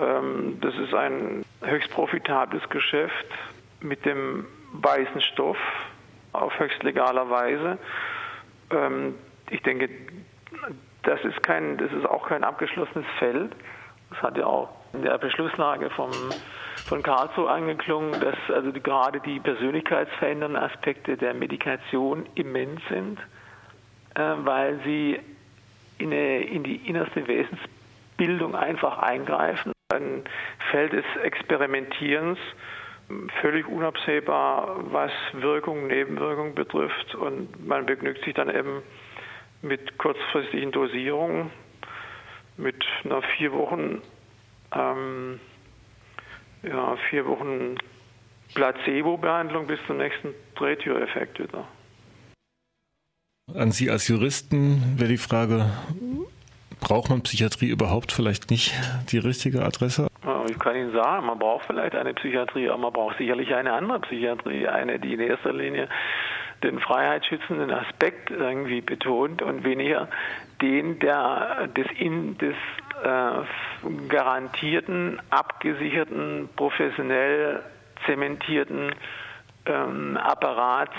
Ähm, 0.00 0.58
das 0.60 0.74
ist 0.76 0.94
ein 0.94 1.44
höchst 1.62 1.90
profitables 1.90 2.68
Geschäft. 2.68 3.26
mit 3.80 4.04
dem 4.04 4.46
weißen 4.72 5.20
Stoff 5.20 5.58
auf 6.32 6.58
höchst 6.58 6.82
legaler 6.82 7.28
Weise. 7.30 7.78
Ähm, 8.70 9.14
ich 9.50 9.62
denke, 9.62 9.88
das 11.02 11.22
ist, 11.24 11.42
kein, 11.42 11.76
das 11.78 11.92
ist 11.92 12.06
auch 12.06 12.28
kein 12.28 12.42
abgeschlossenes 12.42 13.06
Feld. 13.18 13.52
Das 14.10 14.22
hat 14.22 14.36
ja 14.36 14.46
auch 14.46 14.68
in 14.92 15.02
der 15.02 15.18
Beschlusslage 15.18 15.90
vom, 15.90 16.10
von 16.86 17.02
Karlsruhe 17.02 17.50
angeklungen, 17.50 18.20
dass 18.20 18.36
also 18.52 18.72
gerade 18.72 19.20
die 19.20 19.40
persönlichkeitsverändernden 19.40 20.60
Aspekte 20.60 21.16
der 21.16 21.34
Medikation 21.34 22.26
immens 22.34 22.80
sind, 22.88 23.18
äh, 24.14 24.34
weil 24.38 24.80
sie 24.84 25.20
in, 25.98 26.12
eine, 26.12 26.42
in 26.42 26.64
die 26.64 26.76
innerste 26.76 27.26
Wesensbildung 27.26 28.54
einfach 28.54 28.98
eingreifen. 28.98 29.75
Ein 29.94 30.24
Feld 30.72 30.92
des 30.92 31.04
Experimentierens, 31.22 32.38
völlig 33.40 33.68
unabsehbar, 33.68 34.92
was 34.92 35.12
Wirkung, 35.32 35.86
Nebenwirkung 35.86 36.54
betrifft. 36.56 37.14
Und 37.14 37.64
man 37.64 37.86
begnügt 37.86 38.24
sich 38.24 38.34
dann 38.34 38.50
eben 38.50 38.82
mit 39.62 39.96
kurzfristigen 39.98 40.72
Dosierungen, 40.72 41.52
mit 42.56 42.84
einer 43.04 43.22
vier 43.36 43.52
Wochen, 43.52 44.02
ähm, 44.74 45.38
ja, 46.64 46.96
vier 47.08 47.26
Wochen 47.26 47.76
Placebo-Behandlung 48.54 49.68
bis 49.68 49.78
zum 49.86 49.98
nächsten 49.98 50.34
Drehtüreffekt 50.56 51.38
wieder. 51.38 51.68
An 53.54 53.70
Sie 53.70 53.88
als 53.90 54.08
Juristen 54.08 54.98
wäre 54.98 55.10
die 55.10 55.18
Frage, 55.18 55.70
braucht 56.80 57.10
man 57.10 57.22
Psychiatrie 57.22 57.68
überhaupt 57.68 58.12
vielleicht 58.12 58.50
nicht 58.50 58.74
die 59.10 59.18
richtige 59.18 59.64
Adresse? 59.64 60.08
Ich 60.48 60.58
kann 60.58 60.76
Ihnen 60.76 60.92
sagen, 60.92 61.26
man 61.26 61.38
braucht 61.38 61.66
vielleicht 61.66 61.94
eine 61.94 62.14
Psychiatrie, 62.14 62.68
aber 62.68 62.78
man 62.78 62.92
braucht 62.92 63.18
sicherlich 63.18 63.54
eine 63.54 63.72
andere 63.72 64.00
Psychiatrie, 64.00 64.68
eine, 64.68 64.98
die 64.98 65.14
in 65.14 65.20
erster 65.20 65.52
Linie 65.52 65.88
den 66.62 66.78
freiheitsschützenden 66.80 67.70
Aspekt 67.70 68.30
irgendwie 68.30 68.80
betont 68.80 69.42
und 69.42 69.64
weniger 69.64 70.08
den 70.62 70.98
der, 71.00 71.68
des, 71.76 71.86
in, 71.98 72.38
des 72.38 72.54
äh, 73.02 74.08
garantierten, 74.08 75.20
abgesicherten, 75.30 76.48
professionell 76.56 77.62
zementierten 78.06 78.94
ähm, 79.66 80.16
Apparats 80.16 80.94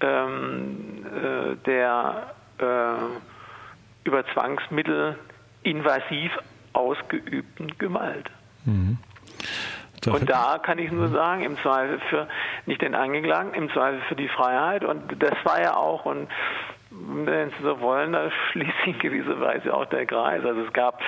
ähm, 0.00 1.04
äh, 1.04 1.56
der 1.66 2.34
äh, 2.58 3.29
über 4.10 4.26
Zwangsmittel 4.32 5.16
invasiv 5.62 6.32
ausgeübten 6.72 7.78
Gewalt. 7.78 8.28
Mhm. 8.64 8.98
Und 10.06 10.28
da 10.28 10.58
kann 10.58 10.78
ich 10.78 10.90
nur 10.90 11.08
sagen, 11.08 11.44
im 11.44 11.56
Zweifel 11.58 12.00
für 12.08 12.26
nicht 12.66 12.82
den 12.82 12.94
Angeklagten, 12.94 13.54
im 13.54 13.70
Zweifel 13.70 14.00
für 14.08 14.16
die 14.16 14.28
Freiheit. 14.28 14.82
Und 14.82 15.22
das 15.22 15.34
war 15.44 15.60
ja 15.60 15.76
auch, 15.76 16.06
und 16.06 16.28
wenn 16.90 17.50
Sie 17.50 17.62
so 17.62 17.80
wollen, 17.80 18.12
da 18.12 18.30
schließt 18.50 18.72
sich 18.84 18.94
in 18.94 18.98
gewisser 18.98 19.40
Weise 19.40 19.72
auch 19.72 19.84
der 19.86 20.06
Kreis. 20.06 20.44
Also 20.44 20.62
es 20.62 20.72
gab 20.72 21.00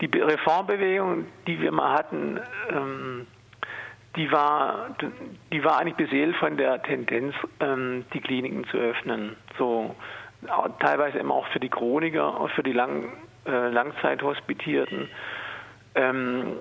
die 0.00 0.06
Reformbewegung, 0.06 1.24
die 1.46 1.60
wir 1.60 1.72
mal 1.72 1.94
hatten, 1.94 2.38
ähm, 2.70 3.26
die 4.16 4.30
war, 4.32 4.96
die 5.52 5.62
war 5.62 5.78
eigentlich 5.78 5.96
beseelt 5.96 6.36
von 6.36 6.56
der 6.56 6.82
Tendenz, 6.82 7.34
ähm, 7.60 8.04
die 8.14 8.20
Kliniken 8.20 8.64
zu 8.68 8.78
öffnen. 8.78 9.36
So 9.58 9.94
teilweise 10.78 11.18
eben 11.18 11.32
auch 11.32 11.46
für 11.48 11.60
die 11.60 11.68
Chroniker 11.68 12.48
für 12.54 12.62
die 12.62 12.72
Lang, 12.72 13.12
äh, 13.46 13.68
Langzeithospitierten. 13.68 15.08
Ähm, 15.94 16.52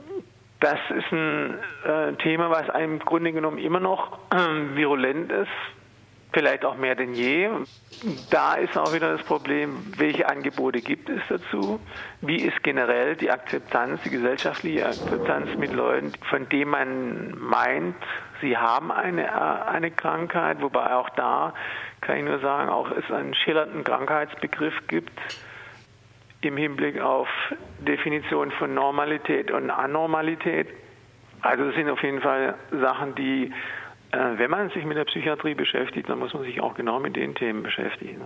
das 0.59 0.79
ist 0.89 1.11
ein 1.11 1.57
äh, 1.83 2.13
Thema, 2.23 2.49
was 2.49 2.67
im 2.81 2.99
Grunde 2.99 3.33
genommen 3.33 3.57
immer 3.57 3.79
noch 3.79 4.17
äh, 4.31 4.75
virulent 4.75 5.31
ist, 5.31 5.49
vielleicht 6.35 6.65
auch 6.65 6.75
mehr 6.75 6.95
denn 6.95 7.13
je. 7.13 7.49
Da 8.29 8.55
ist 8.55 8.77
auch 8.77 8.93
wieder 8.93 9.13
das 9.15 9.25
Problem, 9.25 9.77
welche 9.97 10.27
Angebote 10.27 10.81
gibt 10.81 11.09
es 11.09 11.21
dazu? 11.29 11.79
Wie 12.19 12.35
ist 12.35 12.61
generell 12.61 13.15
die 13.15 13.31
Akzeptanz, 13.31 14.01
die 14.03 14.09
gesellschaftliche 14.09 14.85
Akzeptanz 14.85 15.55
mit 15.57 15.71
Leuten, 15.71 16.11
von 16.29 16.47
denen 16.49 16.71
man 16.71 17.39
meint, 17.39 17.95
sie 18.41 18.57
haben 18.57 18.91
eine, 18.91 19.65
eine 19.65 19.91
Krankheit, 19.91 20.61
wobei 20.61 20.93
auch 20.93 21.09
da 21.11 21.53
kann 22.01 22.17
ich 22.17 22.25
nur 22.25 22.39
sagen, 22.39 22.69
auch 22.69 22.91
es 22.91 23.09
einen 23.09 23.33
schillernden 23.33 23.85
Krankheitsbegriff 23.85 24.75
gibt 24.87 25.17
im 26.41 26.57
Hinblick 26.57 26.99
auf 26.99 27.29
Definition 27.79 28.51
von 28.51 28.73
Normalität 28.73 29.51
und 29.51 29.71
Anormalität. 29.71 30.67
Also 31.41 31.65
das 31.65 31.75
sind 31.75 31.89
auf 31.89 32.03
jeden 32.03 32.21
Fall 32.21 32.55
Sachen, 32.71 33.15
die, 33.15 33.53
wenn 34.11 34.51
man 34.51 34.69
sich 34.69 34.85
mit 34.85 34.97
der 34.97 35.05
Psychiatrie 35.05 35.55
beschäftigt, 35.55 36.09
dann 36.09 36.19
muss 36.19 36.33
man 36.33 36.43
sich 36.43 36.61
auch 36.61 36.75
genau 36.75 36.99
mit 36.99 37.15
den 37.15 37.33
Themen 37.35 37.63
beschäftigen. 37.63 38.21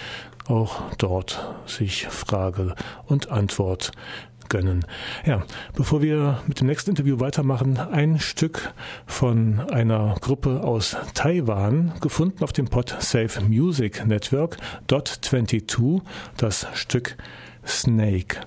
auch 0.49 0.83
dort 0.99 1.55
sich 1.67 2.09
Frage 2.09 2.75
und 3.07 3.31
Antwort 3.31 3.93
gönnen. 4.53 4.85
Ja, 5.25 5.43
bevor 5.75 6.03
wir 6.03 6.43
mit 6.47 6.61
dem 6.61 6.67
nächsten 6.67 6.91
Interview 6.91 7.19
weitermachen, 7.21 7.79
ein 7.79 8.21
Stück 8.21 8.75
von 9.07 9.61
einer 9.71 10.15
Gruppe 10.21 10.63
aus 10.63 10.95
Taiwan, 11.15 11.95
gefunden 12.03 12.45
auf 12.45 12.53
dem 12.53 12.67
Pod 12.67 12.95
Safe 13.01 13.41
Music 13.41 14.07
Network, 14.07 14.59
Dot 14.87 15.09
22, 15.09 16.03
das 16.37 16.67
Stück 16.75 17.17
Snake. 17.67 18.41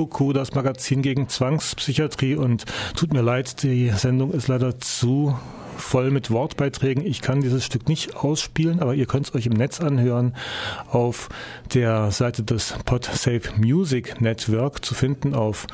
Kuku, 0.00 0.32
das 0.32 0.54
Magazin 0.54 1.02
gegen 1.02 1.28
Zwangspsychiatrie. 1.28 2.34
Und 2.34 2.64
tut 2.96 3.12
mir 3.12 3.20
leid, 3.20 3.62
die 3.62 3.90
Sendung 3.90 4.32
ist 4.32 4.48
leider 4.48 4.78
zu 4.78 5.36
voll 5.80 6.10
mit 6.10 6.30
Wortbeiträgen. 6.30 7.04
Ich 7.04 7.20
kann 7.20 7.40
dieses 7.40 7.64
Stück 7.64 7.88
nicht 7.88 8.16
ausspielen, 8.16 8.80
aber 8.80 8.94
ihr 8.94 9.06
könnt 9.06 9.28
es 9.28 9.34
euch 9.34 9.46
im 9.46 9.54
Netz 9.54 9.80
anhören 9.80 10.34
auf 10.90 11.28
der 11.74 12.10
Seite 12.10 12.42
des 12.42 12.74
PodSafe 12.84 13.52
Music 13.58 14.20
Network 14.20 14.84
zu 14.84 14.94
finden 14.94 15.34
auf 15.34 15.66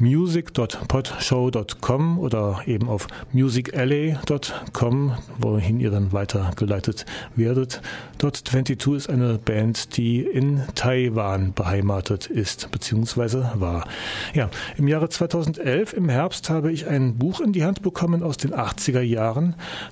music.podshow.com 0.00 2.18
oder 2.18 2.62
eben 2.66 2.88
auf 2.88 3.06
musicalley.com, 3.32 5.12
wohin 5.38 5.80
ihr 5.80 5.90
dann 5.90 6.12
weitergeleitet 6.12 7.06
werdet. 7.36 7.82
Dot 8.18 8.36
22 8.36 8.94
ist 8.94 9.10
eine 9.10 9.38
Band, 9.38 9.96
die 9.96 10.20
in 10.20 10.62
Taiwan 10.74 11.54
beheimatet 11.54 12.26
ist, 12.26 12.70
beziehungsweise 12.70 13.52
war. 13.54 13.86
Ja, 14.34 14.50
im 14.76 14.88
Jahre 14.88 15.08
2011, 15.08 15.92
im 15.92 16.08
Herbst, 16.08 16.50
habe 16.50 16.72
ich 16.72 16.86
ein 16.86 17.16
Buch 17.16 17.40
in 17.40 17.52
die 17.52 17.64
Hand 17.64 17.82
bekommen 17.82 18.22
aus 18.22 18.36
den 18.36 18.54
80er 18.54 19.00
Jahren. 19.00 19.39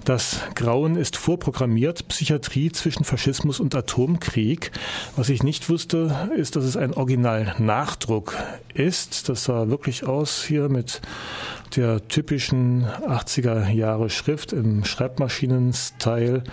Das 0.05 0.41
Grauen 0.55 0.97
ist 0.97 1.17
vorprogrammiert, 1.17 2.09
Psychiatrie 2.09 2.73
zwischen 2.73 3.05
Faschismus 3.05 3.61
und 3.61 3.75
Atomkrieg. 3.75 4.71
Was 5.17 5.29
ich 5.29 5.43
nicht 5.43 5.69
wusste, 5.69 6.29
ist, 6.37 6.57
dass 6.57 6.65
es 6.65 6.77
ein 6.77 6.95
Original-Nachdruck 6.95 8.37
ist. 8.75 9.29
Das 9.29 9.45
sah 9.45 9.69
wirklich 9.69 10.05
aus 10.05 10.43
hier 10.43 10.69
mit 10.69 11.01
der 11.77 12.07
typischen 12.09 12.87
80er 12.87 13.69
Jahre 13.71 14.11
Schrift 14.11 14.53
im 14.53 14.85
Schreibmaschinen-Style. 14.85 16.45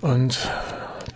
Und 0.00 0.50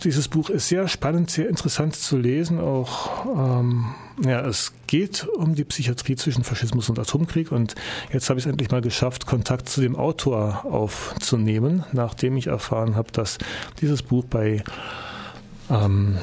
dieses 0.05 0.29
Buch 0.29 0.51
ist 0.51 0.69
sehr 0.69 0.89
spannend, 0.89 1.31
sehr 1.31 1.49
interessant 1.49 1.97
zu 1.97 2.17
lesen. 2.17 2.61
Auch 2.61 3.27
ähm, 3.27 3.87
ja, 4.25 4.41
es 4.47 4.73
geht 4.87 5.27
um 5.37 5.55
die 5.55 5.65
Psychiatrie 5.65 6.17
zwischen 6.17 6.45
Faschismus 6.45 6.89
und 6.89 6.99
Atomkrieg. 6.99 7.53
Und 7.53 7.75
jetzt 8.13 8.29
habe 8.31 8.39
ich 8.39 8.47
es 8.47 8.51
endlich 8.51 8.71
mal 8.71 8.81
geschafft, 8.81 9.27
Kontakt 9.27 9.69
zu 9.69 9.81
dem 9.81 9.97
Autor 9.97 10.65
aufzunehmen, 10.65 11.85
nachdem 11.93 12.37
ich 12.37 12.49
erfahren 12.49 12.97
habe, 12.97 13.13
dass 13.13 13.39
dieses 13.81 14.03
Buch 14.03 14.25
bei 14.25 14.63
ähm, 15.71 16.19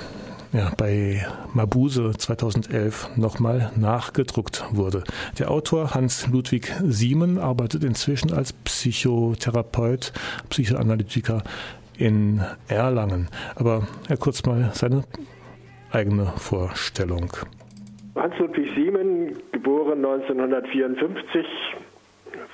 ja, 0.55 0.71
bei 0.77 1.25
Mabuse 1.53 2.13
2011 2.17 3.17
nochmal 3.17 3.71
nachgedruckt 3.75 4.63
wurde. 4.71 5.03
Der 5.37 5.51
Autor 5.51 5.93
Hans 5.93 6.27
Ludwig 6.27 6.73
Siemen 6.87 7.37
arbeitet 7.37 7.83
inzwischen 7.83 8.31
als 8.31 8.53
Psychotherapeut, 8.53 10.13
Psychoanalytiker 10.49 11.43
in 11.99 12.41
Erlangen. 12.67 13.29
Aber 13.55 13.87
Herr 14.07 14.17
Kurz 14.17 14.45
mal 14.45 14.71
seine 14.73 15.03
eigene 15.91 16.25
Vorstellung. 16.37 17.31
Hans 18.15 18.37
Ludwig 18.39 18.73
Siemen, 18.75 19.35
geboren 19.51 20.03
1954, 20.05 21.45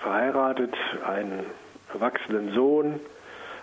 verheiratet, 0.02 0.74
einen 1.06 1.46
erwachsenen 1.94 2.54
Sohn, 2.54 3.00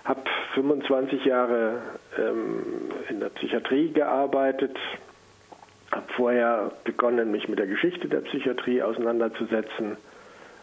habe 0.04 0.22
25 0.54 1.24
Jahre 1.24 1.82
ähm, 2.18 2.62
in 3.08 3.20
der 3.20 3.28
Psychiatrie 3.30 3.90
gearbeitet, 3.92 4.76
habe 5.90 6.06
vorher 6.16 6.72
begonnen, 6.84 7.30
mich 7.30 7.48
mit 7.48 7.58
der 7.58 7.66
Geschichte 7.66 8.08
der 8.08 8.20
Psychiatrie 8.20 8.82
auseinanderzusetzen, 8.82 9.96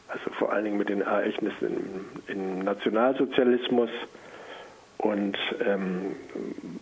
also 0.08 0.30
vor 0.38 0.52
allen 0.52 0.66
Dingen 0.66 0.78
mit 0.78 0.90
den 0.90 1.02
Ereignissen 1.02 2.06
im, 2.28 2.34
im 2.36 2.60
Nationalsozialismus 2.60 3.90
und 5.06 5.38
ähm, 5.64 6.16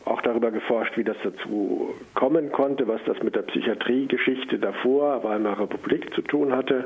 auch 0.06 0.22
darüber 0.22 0.50
geforscht, 0.50 0.96
wie 0.96 1.04
das 1.04 1.18
dazu 1.24 1.94
kommen 2.14 2.54
konnte, 2.54 2.88
was 2.88 3.02
das 3.06 3.22
mit 3.22 3.36
der 3.36 3.42
Psychiatriegeschichte 3.42 4.60
davor, 4.60 5.24
Weimarer 5.26 5.64
Republik 5.64 6.14
zu 6.14 6.22
tun 6.22 6.56
hatte 6.56 6.86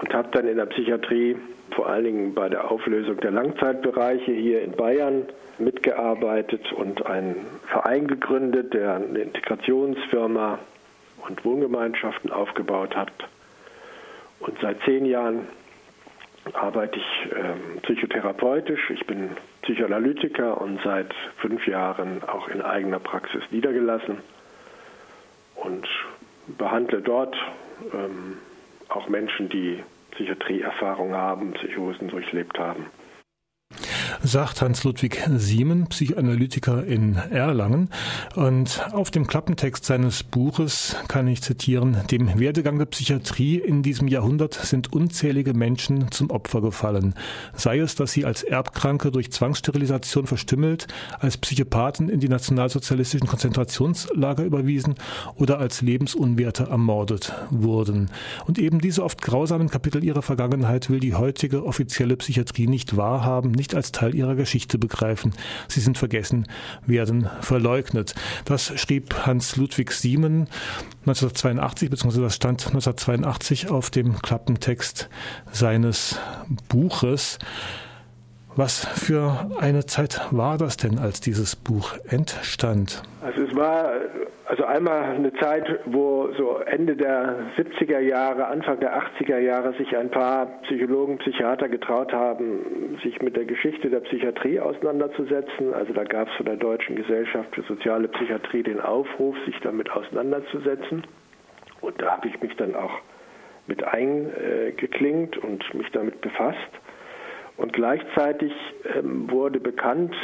und 0.00 0.12
habe 0.12 0.28
dann 0.32 0.48
in 0.48 0.56
der 0.56 0.66
Psychiatrie 0.66 1.36
vor 1.70 1.88
allen 1.88 2.04
Dingen 2.04 2.34
bei 2.34 2.48
der 2.48 2.68
Auflösung 2.68 3.18
der 3.18 3.30
Langzeitbereiche 3.30 4.32
hier 4.32 4.62
in 4.62 4.72
Bayern 4.72 5.22
mitgearbeitet 5.58 6.72
und 6.72 7.06
einen 7.06 7.36
Verein 7.68 8.08
gegründet, 8.08 8.74
der 8.74 8.96
eine 8.96 9.20
Integrationsfirma 9.20 10.58
und 11.28 11.44
Wohngemeinschaften 11.44 12.32
aufgebaut 12.32 12.96
hat. 12.96 13.12
Und 14.40 14.58
seit 14.60 14.80
zehn 14.82 15.06
Jahren 15.06 15.46
arbeite 16.52 16.98
ich 16.98 17.32
äh, 17.32 17.80
psychotherapeutisch. 17.82 18.90
Ich 18.90 19.06
bin 19.06 19.30
Psychoanalytiker 19.62 20.60
und 20.60 20.80
seit 20.84 21.12
fünf 21.38 21.66
Jahren 21.66 22.22
auch 22.24 22.48
in 22.48 22.60
eigener 22.60 22.98
Praxis 22.98 23.42
niedergelassen 23.50 24.18
und 25.56 25.88
behandle 26.46 27.00
dort 27.00 27.34
ähm, 27.92 28.38
auch 28.88 29.08
Menschen, 29.08 29.48
die 29.48 29.82
Psychiatrieerfahrung 30.12 31.14
haben, 31.14 31.52
Psychosen 31.54 32.08
durchlebt 32.08 32.58
haben 32.58 32.86
sagt 34.24 34.62
Hans-Ludwig 34.62 35.20
Siemen, 35.36 35.86
Psychoanalytiker 35.88 36.84
in 36.84 37.16
Erlangen. 37.16 37.90
Und 38.34 38.82
auf 38.92 39.10
dem 39.10 39.26
Klappentext 39.26 39.84
seines 39.84 40.22
Buches 40.22 40.96
kann 41.08 41.28
ich 41.28 41.42
zitieren, 41.42 41.98
dem 42.10 42.38
Werdegang 42.38 42.78
der 42.78 42.86
Psychiatrie 42.86 43.58
in 43.58 43.82
diesem 43.82 44.08
Jahrhundert 44.08 44.54
sind 44.54 44.92
unzählige 44.92 45.52
Menschen 45.52 46.10
zum 46.10 46.30
Opfer 46.30 46.62
gefallen. 46.62 47.14
Sei 47.52 47.78
es, 47.78 47.96
dass 47.96 48.12
sie 48.12 48.24
als 48.24 48.42
Erbkranke 48.42 49.10
durch 49.10 49.30
Zwangssterilisation 49.30 50.26
verstümmelt, 50.26 50.86
als 51.18 51.36
Psychopathen 51.36 52.08
in 52.08 52.20
die 52.20 52.28
nationalsozialistischen 52.28 53.28
Konzentrationslager 53.28 54.44
überwiesen 54.44 54.94
oder 55.36 55.58
als 55.58 55.82
Lebensunwerte 55.82 56.64
ermordet 56.64 57.34
wurden. 57.50 58.10
Und 58.46 58.58
eben 58.58 58.80
diese 58.80 59.04
oft 59.04 59.20
grausamen 59.20 59.68
Kapitel 59.68 60.02
ihrer 60.02 60.22
Vergangenheit 60.22 60.88
will 60.88 61.00
die 61.00 61.14
heutige 61.14 61.66
offizielle 61.66 62.16
Psychiatrie 62.16 62.66
nicht 62.66 62.96
wahrhaben, 62.96 63.50
nicht 63.50 63.74
als 63.74 63.92
Teil 63.92 64.13
Teil 64.14 64.18
ihrer 64.18 64.34
Geschichte 64.34 64.78
begreifen. 64.78 65.32
Sie 65.68 65.80
sind 65.80 65.98
vergessen, 65.98 66.46
werden 66.86 67.28
verleugnet. 67.40 68.14
Das 68.44 68.72
schrieb 68.80 69.26
Hans 69.26 69.56
Ludwig 69.56 69.92
Siemen 69.92 70.48
1982, 71.00 71.90
beziehungsweise 71.90 72.22
das 72.22 72.36
stand 72.36 72.66
1982 72.66 73.70
auf 73.70 73.90
dem 73.90 74.20
Klappentext 74.22 75.08
seines 75.52 76.18
Buches. 76.68 77.38
Was 78.56 78.84
für 78.86 79.50
eine 79.58 79.84
Zeit 79.86 80.28
war 80.30 80.58
das 80.58 80.76
denn, 80.76 80.98
als 80.98 81.20
dieses 81.20 81.56
Buch 81.56 81.96
entstand? 82.08 83.02
Also 83.20 83.42
es 83.42 83.56
war 83.56 83.90
also 84.44 84.64
einmal 84.64 85.02
eine 85.16 85.32
Zeit, 85.34 85.80
wo 85.86 86.28
so 86.38 86.58
Ende 86.58 86.94
der 86.94 87.34
70er 87.56 87.98
Jahre, 87.98 88.46
Anfang 88.46 88.78
der 88.78 88.96
80er 88.96 89.38
Jahre 89.38 89.72
sich 89.76 89.96
ein 89.96 90.08
paar 90.08 90.46
Psychologen, 90.62 91.18
Psychiater 91.18 91.68
getraut 91.68 92.12
haben, 92.12 92.96
sich 93.02 93.20
mit 93.22 93.36
der 93.36 93.44
Geschichte 93.44 93.90
der 93.90 94.00
Psychiatrie 94.00 94.60
auseinanderzusetzen. 94.60 95.74
Also 95.74 95.92
da 95.92 96.04
gab 96.04 96.28
es 96.28 96.34
von 96.34 96.46
der 96.46 96.56
Deutschen 96.56 96.94
Gesellschaft 96.94 97.52
für 97.56 97.62
soziale 97.62 98.06
Psychiatrie 98.06 98.62
den 98.62 98.80
Aufruf, 98.80 99.34
sich 99.46 99.58
damit 99.62 99.90
auseinanderzusetzen. 99.90 101.02
Und 101.80 102.00
da 102.00 102.12
habe 102.12 102.28
ich 102.28 102.40
mich 102.40 102.54
dann 102.56 102.76
auch 102.76 103.00
mit 103.66 103.82
eingeklingt 103.82 105.38
und 105.38 105.74
mich 105.74 105.90
damit 105.90 106.20
befasst. 106.20 106.58
Und 107.56 107.72
gleichzeitig 107.72 108.52
ähm, 108.96 109.30
wurde 109.30 109.60
bekannt 109.60 110.14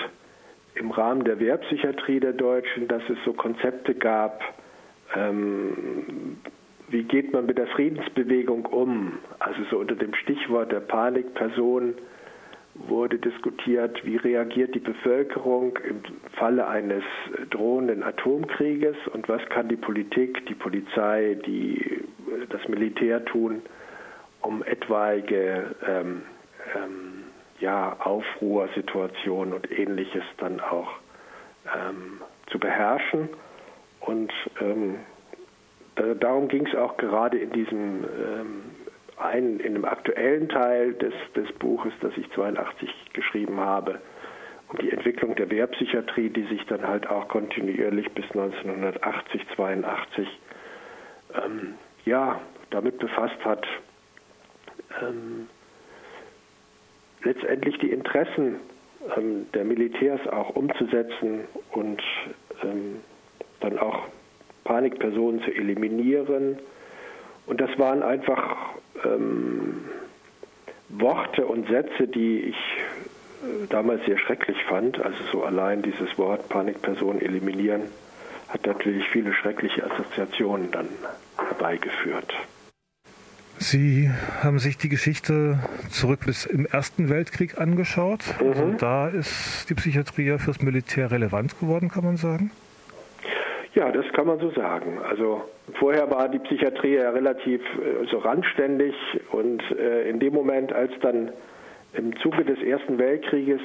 im 0.74 0.91
Rahmen 0.91 1.24
der 1.24 1.39
Wehrpsychiatrie 1.39 2.20
der 2.20 2.33
Deutschen, 2.33 2.89
dass 2.89 3.03
es 3.09 3.18
so 3.24 3.33
Konzepte 3.33 3.95
gab, 3.95 4.43
ähm, 5.14 6.39
wie 6.89 7.05
geht 7.05 7.33
man 7.33 7.47
mit 7.47 7.59
der 7.59 7.68
Friedensbewegung 7.68 8.66
um? 8.66 9.18
Also 9.39 9.61
so 9.70 9.78
unter 9.78 9.95
dem 9.95 10.14
Stichwort 10.14 10.72
der 10.72 10.81
Panikperson 10.81 11.95
wurde 12.74 13.18
diskutiert, 13.18 14.05
wie 14.05 14.16
reagiert 14.16 14.74
die 14.74 14.81
Bevölkerung 14.81 15.78
im 15.89 16.03
Falle 16.33 16.66
eines 16.66 17.05
drohenden 17.51 18.03
Atomkrieges 18.03 18.97
und 19.12 19.28
was 19.28 19.45
kann 19.51 19.68
die 19.68 19.76
Politik, 19.76 20.47
die 20.47 20.55
Polizei, 20.55 21.37
die, 21.47 22.05
das 22.49 22.66
Militär 22.68 23.24
tun, 23.24 23.62
um 24.41 24.62
etwaige 24.62 25.76
ähm, 25.87 26.22
ähm, 26.74 27.19
ja, 27.61 27.96
Aufruhrsituationen 28.00 29.54
und 29.54 29.70
ähnliches 29.70 30.24
dann 30.38 30.61
auch 30.61 30.88
ähm, 31.74 32.20
zu 32.50 32.58
beherrschen. 32.58 33.28
Und 34.00 34.32
ähm, 34.61 34.96
da, 35.96 36.14
darum 36.14 36.48
ging 36.48 36.66
es 36.66 36.74
auch 36.74 36.96
gerade 36.96 37.38
in 37.38 37.50
diesem 37.52 38.04
ähm, 38.04 38.62
einen, 39.18 39.61
in 39.61 39.74
dem 39.74 39.84
aktuellen 39.84 40.48
Teil 40.48 40.94
des, 40.94 41.12
des 41.36 41.52
Buches, 41.58 41.92
das 42.00 42.16
ich 42.16 42.30
82 42.32 42.88
geschrieben 43.12 43.61
habe, 43.61 44.00
um 44.68 44.78
die 44.78 44.90
Entwicklung 44.90 45.34
der 45.34 45.50
Wehrpsychiatrie, 45.50 46.30
die 46.30 46.44
sich 46.44 46.64
dann 46.66 46.86
halt 46.86 47.08
auch 47.08 47.28
kontinuierlich 47.28 48.11
bis 48.12 48.24
1980, 48.30 49.46
82 49.56 50.28
ähm, 51.34 51.74
ja, 52.06 52.40
damit 52.70 52.98
befasst 52.98 53.44
hat, 53.44 53.66
ähm, 55.02 55.48
letztendlich 57.22 57.78
die 57.78 57.90
Interessen 57.90 58.56
ähm, 59.16 59.46
der 59.54 59.64
Militärs 59.64 60.26
auch 60.28 60.50
umzusetzen 60.50 61.40
und 61.72 62.02
ähm, 62.62 62.96
dann 63.60 63.78
auch 63.78 64.06
Panikpersonen 64.64 65.42
zu 65.42 65.50
eliminieren. 65.50 66.58
Und 67.46 67.60
das 67.60 67.70
waren 67.78 68.02
einfach 68.02 68.56
ähm, 69.04 69.84
Worte 70.88 71.46
und 71.46 71.68
Sätze, 71.68 72.06
die 72.06 72.40
ich 72.40 72.56
äh, 72.56 73.66
damals 73.68 74.04
sehr 74.06 74.18
schrecklich 74.18 74.62
fand. 74.68 75.00
Also 75.00 75.18
so 75.32 75.42
allein 75.44 75.82
dieses 75.82 76.16
Wort 76.18 76.48
Panikperson 76.48 77.20
eliminieren 77.20 77.82
hat 78.48 78.66
natürlich 78.66 79.08
viele 79.08 79.32
schreckliche 79.32 79.88
Assoziationen 79.88 80.70
dann 80.72 80.88
herbeigeführt. 81.36 82.32
Sie 83.62 84.11
haben 84.42 84.58
sich 84.58 84.78
die 84.78 84.88
Geschichte 84.88 85.58
zurück 85.90 86.20
bis 86.24 86.46
im 86.46 86.64
Ersten 86.64 87.11
Weltkrieg 87.11 87.61
angeschaut. 87.61 88.20
Mhm. 88.40 88.48
Also 88.48 88.70
da 88.78 89.08
ist 89.08 89.68
die 89.68 89.74
Psychiatrie 89.74 90.28
ja 90.28 90.38
fürs 90.38 90.62
Militär 90.62 91.11
relevant 91.11 91.61
geworden, 91.61 91.90
kann 91.90 92.04
man 92.04 92.16
sagen. 92.16 92.50
Ja, 93.74 93.92
das 93.92 94.06
kann 94.14 94.26
man 94.26 94.40
so 94.40 94.50
sagen. 94.52 94.98
Also 95.06 95.42
vorher 95.78 96.11
war 96.11 96.30
die 96.30 96.38
Psychiatrie 96.38 96.94
ja 96.94 97.11
relativ 97.11 97.61
äh, 97.61 98.06
so 98.11 98.16
randständig 98.18 98.94
und 99.30 99.62
äh, 99.78 100.08
in 100.08 100.18
dem 100.20 100.32
Moment, 100.32 100.72
als 100.72 100.92
dann 101.02 101.30
im 101.92 102.16
Zuge 102.20 102.46
des 102.46 102.62
Ersten 102.62 102.98
Weltkrieges 102.98 103.61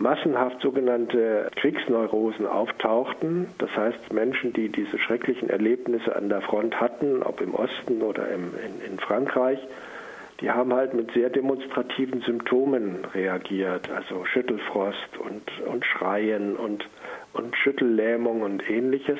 massenhaft 0.00 0.60
sogenannte 0.62 1.50
Kriegsneurosen 1.56 2.46
auftauchten. 2.46 3.48
Das 3.58 3.70
heißt 3.76 4.12
Menschen, 4.12 4.52
die 4.52 4.68
diese 4.68 4.98
schrecklichen 4.98 5.50
Erlebnisse 5.50 6.16
an 6.16 6.28
der 6.28 6.40
Front 6.40 6.80
hatten, 6.80 7.22
ob 7.22 7.40
im 7.40 7.54
Osten 7.54 8.02
oder 8.02 8.28
im, 8.30 8.52
in, 8.64 8.92
in 8.92 8.98
Frankreich, 8.98 9.58
die 10.40 10.50
haben 10.50 10.72
halt 10.72 10.94
mit 10.94 11.12
sehr 11.12 11.28
demonstrativen 11.28 12.22
Symptomen 12.22 13.04
reagiert, 13.14 13.90
also 13.90 14.24
Schüttelfrost 14.24 15.18
und, 15.18 15.42
und 15.66 15.84
Schreien 15.84 16.56
und, 16.56 16.88
und 17.34 17.54
Schüttellähmung 17.56 18.40
und 18.40 18.68
ähnliches. 18.70 19.18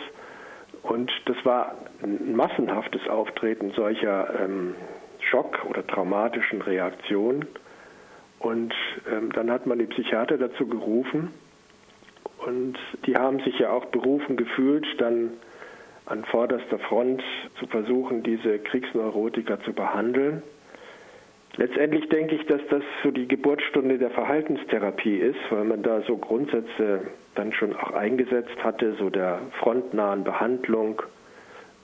Und 0.83 1.13
das 1.27 1.37
war 1.45 1.77
ein 2.03 2.35
massenhaftes 2.35 3.07
Auftreten 3.07 3.73
solcher 3.77 4.31
ähm, 4.43 4.75
Schock- 5.21 5.67
oder 5.69 5.87
traumatischen 5.87 6.63
Reaktionen. 6.63 7.47
Und 8.41 8.75
ähm, 9.11 9.31
dann 9.33 9.51
hat 9.51 9.67
man 9.67 9.79
die 9.79 9.87
Psychiater 9.87 10.39
dazu 10.39 10.67
gerufen 10.67 11.31
und 12.39 12.79
die 13.07 13.15
haben 13.17 13.41
sich 13.41 13.59
ja 13.59 13.71
auch 13.71 13.85
berufen 13.87 14.37
gefühlt, 14.37 14.87
dann 14.99 15.33
an 16.07 16.25
vorderster 16.25 16.79
Front 16.79 17.23
zu 17.59 17.67
versuchen, 17.67 18.23
diese 18.23 18.59
Kriegsneurotiker 18.59 19.61
zu 19.63 19.73
behandeln. 19.73 20.43
Letztendlich 21.57 22.09
denke 22.09 22.37
ich, 22.37 22.47
dass 22.47 22.61
das 22.71 22.83
so 23.03 23.11
die 23.11 23.29
Geburtsstunde 23.29 23.99
der 23.99 24.11
Verhaltenstherapie 24.11 25.19
ist, 25.19 25.39
weil 25.51 25.65
man 25.65 25.83
da 25.83 26.01
so 26.07 26.17
Grundsätze 26.17 27.03
dann 27.35 27.53
schon 27.53 27.77
auch 27.77 27.93
eingesetzt 27.93 28.57
hatte, 28.65 28.95
so 28.99 29.11
der 29.11 29.41
frontnahen 29.59 30.25
Behandlung. 30.25 31.03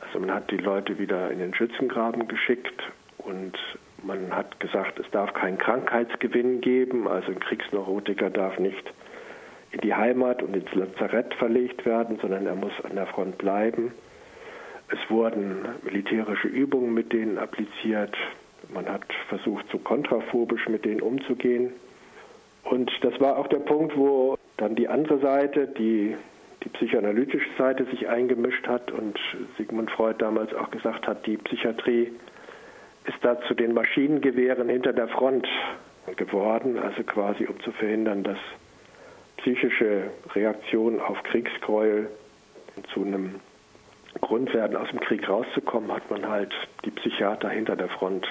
Also 0.01 0.21
man 0.21 0.33
hat 0.33 0.51
die 0.51 0.57
Leute 0.57 0.99
wieder 0.99 1.31
in 1.31 1.39
den 1.39 1.55
Schützengraben 1.55 2.27
geschickt 2.27 2.83
und 3.19 3.59
man 4.07 4.35
hat 4.35 4.59
gesagt, 4.61 4.99
es 4.99 5.11
darf 5.11 5.35
keinen 5.35 5.59
Krankheitsgewinn 5.59 6.61
geben, 6.61 7.09
also 7.09 7.33
ein 7.33 7.41
Kriegsneurotiker 7.41 8.31
darf 8.31 8.59
nicht 8.59 8.93
in 9.73 9.81
die 9.81 9.95
Heimat 9.95 10.43
und 10.43 10.55
ins 10.55 10.73
Lazarett 10.75 11.35
verlegt 11.35 11.85
werden, 11.85 12.19
sondern 12.21 12.47
er 12.47 12.55
muss 12.55 12.73
an 12.85 12.95
der 12.95 13.07
Front 13.07 13.37
bleiben. 13.39 13.93
Es 14.89 15.11
wurden 15.11 15.67
militärische 15.83 16.47
Übungen 16.47 16.95
mit 16.95 17.13
denen 17.13 17.39
appliziert. 17.39 18.15
Man 18.73 18.89
hat 18.89 19.03
versucht, 19.29 19.67
so 19.73 19.79
kontraphobisch 19.79 20.69
mit 20.69 20.85
denen 20.85 21.01
umzugehen. 21.01 21.73
Und 22.63 22.91
das 23.03 23.21
war 23.21 23.39
auch 23.39 23.49
der 23.49 23.59
Punkt, 23.59 23.97
wo 23.97 24.37
dann 24.57 24.77
die 24.77 24.89
andere 24.89 25.19
Seite, 25.19 25.67
die, 25.67 26.17
die 26.63 26.69
psychoanalytische 26.71 27.49
Seite, 27.59 27.85
sich 27.87 28.09
eingemischt 28.09 28.67
hat 28.69 28.91
und 28.93 29.19
Sigmund 29.57 29.91
Freud 29.91 30.17
damals 30.19 30.55
auch 30.55 30.71
gesagt 30.71 31.07
hat, 31.07 31.27
die 31.27 31.37
Psychiatrie 31.37 32.13
ist 33.07 33.19
da 33.23 33.41
zu 33.43 33.55
den 33.55 33.75
Maschinengewehren 33.75 34.69
hinter 34.69 34.93
der 34.93 35.09
Front 35.09 35.47
geworden, 36.17 36.79
also 36.79 37.03
quasi 37.03 37.47
um 37.47 37.59
zu 37.61 37.73
verhindern, 37.73 38.23
dass 38.23 38.39
psychische 39.39 40.11
Reaktionen 40.35 41.01
auf 41.01 41.23
Kriegsgräuel 41.25 42.09
zu 42.93 43.05
einem 43.05 43.41
Grund 44.21 44.53
werden, 44.55 44.77
aus 44.77 44.89
dem 44.91 45.01
Krieg 45.01 45.29
rauszukommen, 45.29 45.93
hat 45.93 46.11
man 46.11 46.29
halt 46.29 46.53
die 46.85 46.91
Psychiater 46.91 47.49
hinter 47.49 47.77
der 47.77 47.89
Front 47.89 48.27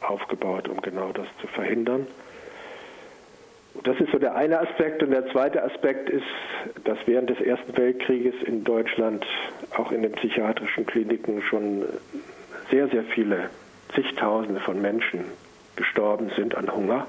aufgebaut, 0.00 0.68
um 0.68 0.80
genau 0.80 1.12
das 1.12 1.26
zu 1.40 1.46
verhindern. 1.48 2.06
Das 3.82 3.98
ist 3.98 4.12
so 4.12 4.18
der 4.18 4.36
eine 4.36 4.60
Aspekt. 4.60 5.02
Und 5.02 5.10
der 5.10 5.26
zweite 5.32 5.62
Aspekt 5.62 6.08
ist, 6.08 6.24
dass 6.84 6.98
während 7.06 7.30
des 7.30 7.40
Ersten 7.40 7.76
Weltkrieges 7.76 8.34
in 8.46 8.62
Deutschland 8.62 9.26
auch 9.76 9.90
in 9.90 10.02
den 10.02 10.12
psychiatrischen 10.12 10.86
Kliniken 10.86 11.42
schon 11.42 11.84
sehr, 12.70 12.88
sehr 12.88 13.02
viele 13.02 13.50
zigtausende 13.94 14.60
von 14.60 14.80
Menschen 14.80 15.24
gestorben 15.76 16.30
sind 16.36 16.54
an 16.54 16.74
Hunger. 16.74 17.06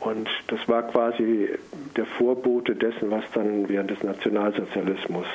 Und 0.00 0.28
das 0.46 0.66
war 0.68 0.82
quasi 0.84 1.50
der 1.96 2.06
Vorbote 2.06 2.74
dessen, 2.74 3.10
was 3.10 3.24
dann 3.34 3.68
während 3.68 3.90
des 3.90 4.02
Nationalsozialismus 4.02 5.26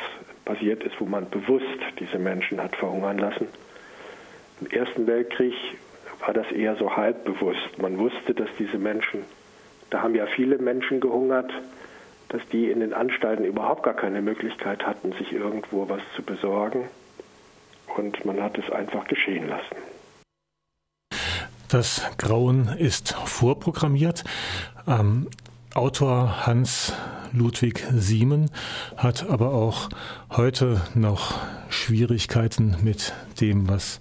passiert 0.44 0.84
ist, 0.84 1.00
wo 1.00 1.06
man 1.06 1.30
bewusst 1.30 1.66
diese 2.00 2.18
Menschen 2.18 2.62
hat 2.62 2.76
verhungern 2.76 3.18
lassen. 3.18 3.48
Im 4.62 4.68
Ersten 4.68 5.06
Weltkrieg 5.06 5.54
war 6.20 6.34
das 6.34 6.52
eher 6.52 6.76
so 6.76 6.96
halbbewusst. 6.96 7.78
Man 7.78 7.98
wusste, 8.00 8.34
dass 8.34 8.50
diese 8.58 8.78
Menschen, 8.78 9.24
da 9.90 10.02
haben 10.02 10.16
ja 10.16 10.26
viele 10.26 10.58
Menschen 10.58 11.00
gehungert, 11.00 11.52
dass 12.30 12.42
die 12.52 12.72
in 12.72 12.80
den 12.80 12.94
Anstalten 12.94 13.46
überhaupt 13.46 13.84
gar 13.84 13.94
keine 13.94 14.22
Möglichkeit 14.22 14.86
hatten, 14.86 15.12
sich 15.14 15.32
irgendwo 15.32 15.88
was 15.90 16.02
zu 16.16 16.24
besorgen. 16.24 16.90
Und 17.96 18.26
man 18.26 18.42
hat 18.42 18.58
es 18.58 18.72
einfach 18.72 19.08
geschehen 19.08 19.48
lassen. 19.48 19.76
Das 21.70 22.02
Grauen 22.18 22.70
ist 22.78 23.14
vorprogrammiert. 23.14 24.24
Ähm, 24.88 25.28
Autor 25.74 26.46
Hans 26.46 26.94
Ludwig 27.34 27.84
Siemen 27.92 28.52
hat 28.98 29.30
aber 29.30 29.54
auch 29.54 29.90
heute 30.30 30.82
noch 30.94 31.40
Schwierigkeiten 31.70 32.78
mit 32.84 33.14
dem, 33.42 33.68
was 33.68 34.00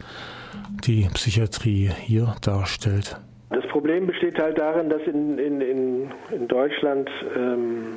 die 0.84 1.08
Psychiatrie 1.14 1.90
hier 2.02 2.36
darstellt. 2.42 3.16
Das 3.50 3.66
Problem 3.68 4.06
besteht 4.06 4.38
halt 4.38 4.58
darin, 4.58 4.90
dass 4.90 5.02
in, 5.02 5.38
in, 5.38 5.60
in, 5.60 6.10
in 6.30 6.48
Deutschland 6.48 7.10
ähm, 7.36 7.94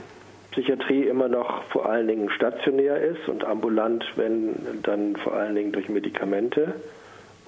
Psychiatrie 0.52 1.04
immer 1.04 1.28
noch 1.28 1.64
vor 1.66 1.88
allen 1.88 2.08
Dingen 2.08 2.30
stationär 2.32 3.00
ist 3.00 3.28
und 3.28 3.44
ambulant, 3.44 4.04
wenn 4.16 4.56
dann 4.84 5.16
vor 5.18 5.34
allen 5.34 5.56
Dingen 5.56 5.72
durch 5.72 5.90
Medikamente. 5.90 6.74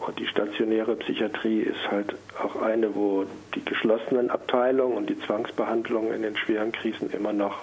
Und 0.06 0.20
die 0.20 0.28
stationäre 0.28 0.95
Psychiatrie 0.95 1.62
ist 1.62 1.91
halt 1.91 2.16
auch 2.41 2.62
eine, 2.62 2.95
wo 2.95 3.26
die 3.56 3.64
geschlossenen 3.64 4.30
Abteilungen 4.30 4.97
und 4.97 5.10
die 5.10 5.20
Zwangsbehandlung 5.20 6.14
in 6.14 6.22
den 6.22 6.38
schweren 6.38 6.72
Krisen 6.72 7.12
immer 7.12 7.34
noch 7.34 7.60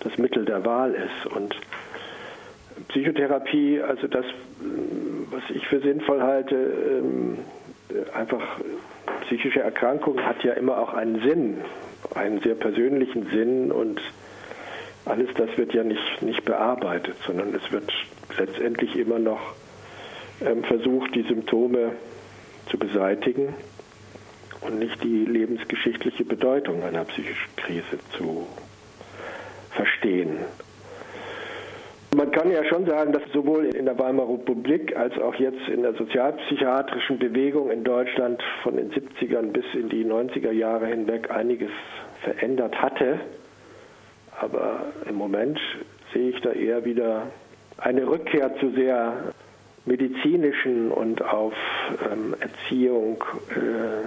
das 0.00 0.16
Mittel 0.18 0.44
der 0.44 0.64
Wahl 0.64 0.94
ist. 0.94 1.26
Und 1.34 1.56
Psychotherapie, 2.88 3.80
also 3.80 4.06
das, 4.06 4.24
was 5.30 5.42
ich 5.50 5.66
für 5.66 5.80
sinnvoll 5.80 6.22
halte, 6.22 6.56
ähm, 6.56 7.38
einfach 8.14 8.42
psychische 9.22 9.60
Erkrankung 9.60 10.20
hat 10.22 10.42
ja 10.44 10.52
immer 10.54 10.78
auch 10.78 10.94
einen 10.94 11.20
Sinn, 11.22 11.58
einen 12.14 12.40
sehr 12.40 12.54
persönlichen 12.54 13.28
Sinn 13.30 13.72
und 13.72 14.00
alles 15.04 15.28
das 15.34 15.56
wird 15.56 15.72
ja 15.72 15.82
nicht, 15.82 16.22
nicht 16.22 16.44
bearbeitet, 16.44 17.16
sondern 17.26 17.54
es 17.54 17.72
wird 17.72 17.90
letztendlich 18.38 18.96
immer 18.96 19.18
noch 19.18 19.54
versucht, 20.62 21.14
die 21.14 21.22
Symptome 21.22 21.92
zu 22.70 22.78
beseitigen 22.78 23.54
und 24.60 24.78
nicht 24.78 25.02
die 25.02 25.24
lebensgeschichtliche 25.24 26.24
Bedeutung 26.24 26.82
einer 26.82 27.04
psychischen 27.04 27.54
Krise 27.56 27.98
zu 28.16 28.46
verstehen. 29.70 30.38
Man 32.16 32.32
kann 32.32 32.50
ja 32.50 32.64
schon 32.64 32.86
sagen, 32.86 33.12
dass 33.12 33.22
sowohl 33.32 33.66
in 33.66 33.84
der 33.84 33.96
Weimarer 33.96 34.32
Republik 34.32 34.96
als 34.96 35.16
auch 35.18 35.36
jetzt 35.36 35.68
in 35.68 35.82
der 35.82 35.94
sozialpsychiatrischen 35.94 37.18
Bewegung 37.18 37.70
in 37.70 37.84
Deutschland 37.84 38.42
von 38.64 38.76
den 38.76 38.90
70ern 38.90 39.52
bis 39.52 39.64
in 39.74 39.88
die 39.88 40.04
90er 40.04 40.50
Jahre 40.50 40.86
hinweg 40.88 41.30
einiges 41.30 41.70
verändert 42.22 42.74
hatte. 42.82 43.20
Aber 44.40 44.86
im 45.08 45.14
Moment 45.14 45.60
sehe 46.12 46.30
ich 46.30 46.40
da 46.40 46.50
eher 46.50 46.84
wieder 46.84 47.28
eine 47.78 48.08
Rückkehr 48.08 48.56
zu 48.56 48.70
sehr 48.70 49.32
medizinischen 49.86 50.90
und 50.90 51.22
auf 51.22 51.54
ähm, 52.10 52.34
Erziehung, 52.40 53.24
äh, 53.50 54.06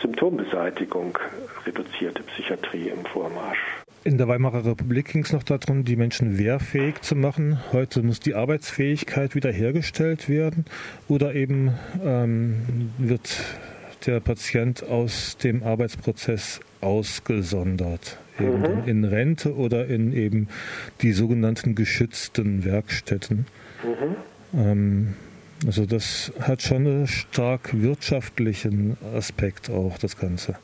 Symptombeseitigung 0.00 1.18
reduzierte 1.66 2.22
Psychiatrie 2.22 2.88
im 2.88 3.04
Vormarsch. 3.04 3.58
In 4.02 4.16
der 4.16 4.28
Weimarer 4.28 4.64
Republik 4.64 5.12
ging 5.12 5.24
es 5.24 5.32
noch 5.32 5.42
darum, 5.42 5.84
die 5.84 5.96
Menschen 5.96 6.38
wehrfähig 6.38 7.02
zu 7.02 7.14
machen. 7.14 7.60
Heute 7.72 8.02
muss 8.02 8.18
die 8.18 8.34
Arbeitsfähigkeit 8.34 9.34
wiederhergestellt 9.34 10.26
werden 10.28 10.64
oder 11.06 11.34
eben 11.34 11.74
ähm, 12.02 12.92
wird 12.96 13.44
der 14.06 14.20
Patient 14.20 14.82
aus 14.82 15.36
dem 15.36 15.62
Arbeitsprozess 15.62 16.60
ausgesondert, 16.80 18.18
eben 18.38 18.60
mhm. 18.60 18.88
in 18.88 19.04
Rente 19.04 19.54
oder 19.54 19.86
in 19.86 20.14
eben 20.14 20.48
die 21.02 21.12
sogenannten 21.12 21.74
geschützten 21.74 22.64
Werkstätten. 22.64 23.44
Mhm. 23.82 24.16
Ähm, 24.54 25.14
also 25.66 25.84
das 25.84 26.32
hat 26.40 26.62
schon 26.62 26.86
einen 26.86 27.06
stark 27.06 27.70
wirtschaftlichen 27.74 28.96
Aspekt 29.14 29.70
auch, 29.70 29.98
das 29.98 30.18
Ganze. 30.18 30.56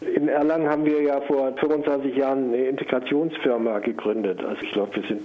In 0.00 0.28
Erlangen 0.28 0.68
haben 0.68 0.84
wir 0.84 1.02
ja 1.02 1.20
vor 1.20 1.54
25 1.56 2.16
Jahren 2.16 2.52
eine 2.52 2.68
Integrationsfirma 2.68 3.78
gegründet. 3.78 4.42
Also 4.44 4.62
ich 4.62 4.72
glaube, 4.72 4.96
wir 4.96 5.02
sind 5.04 5.22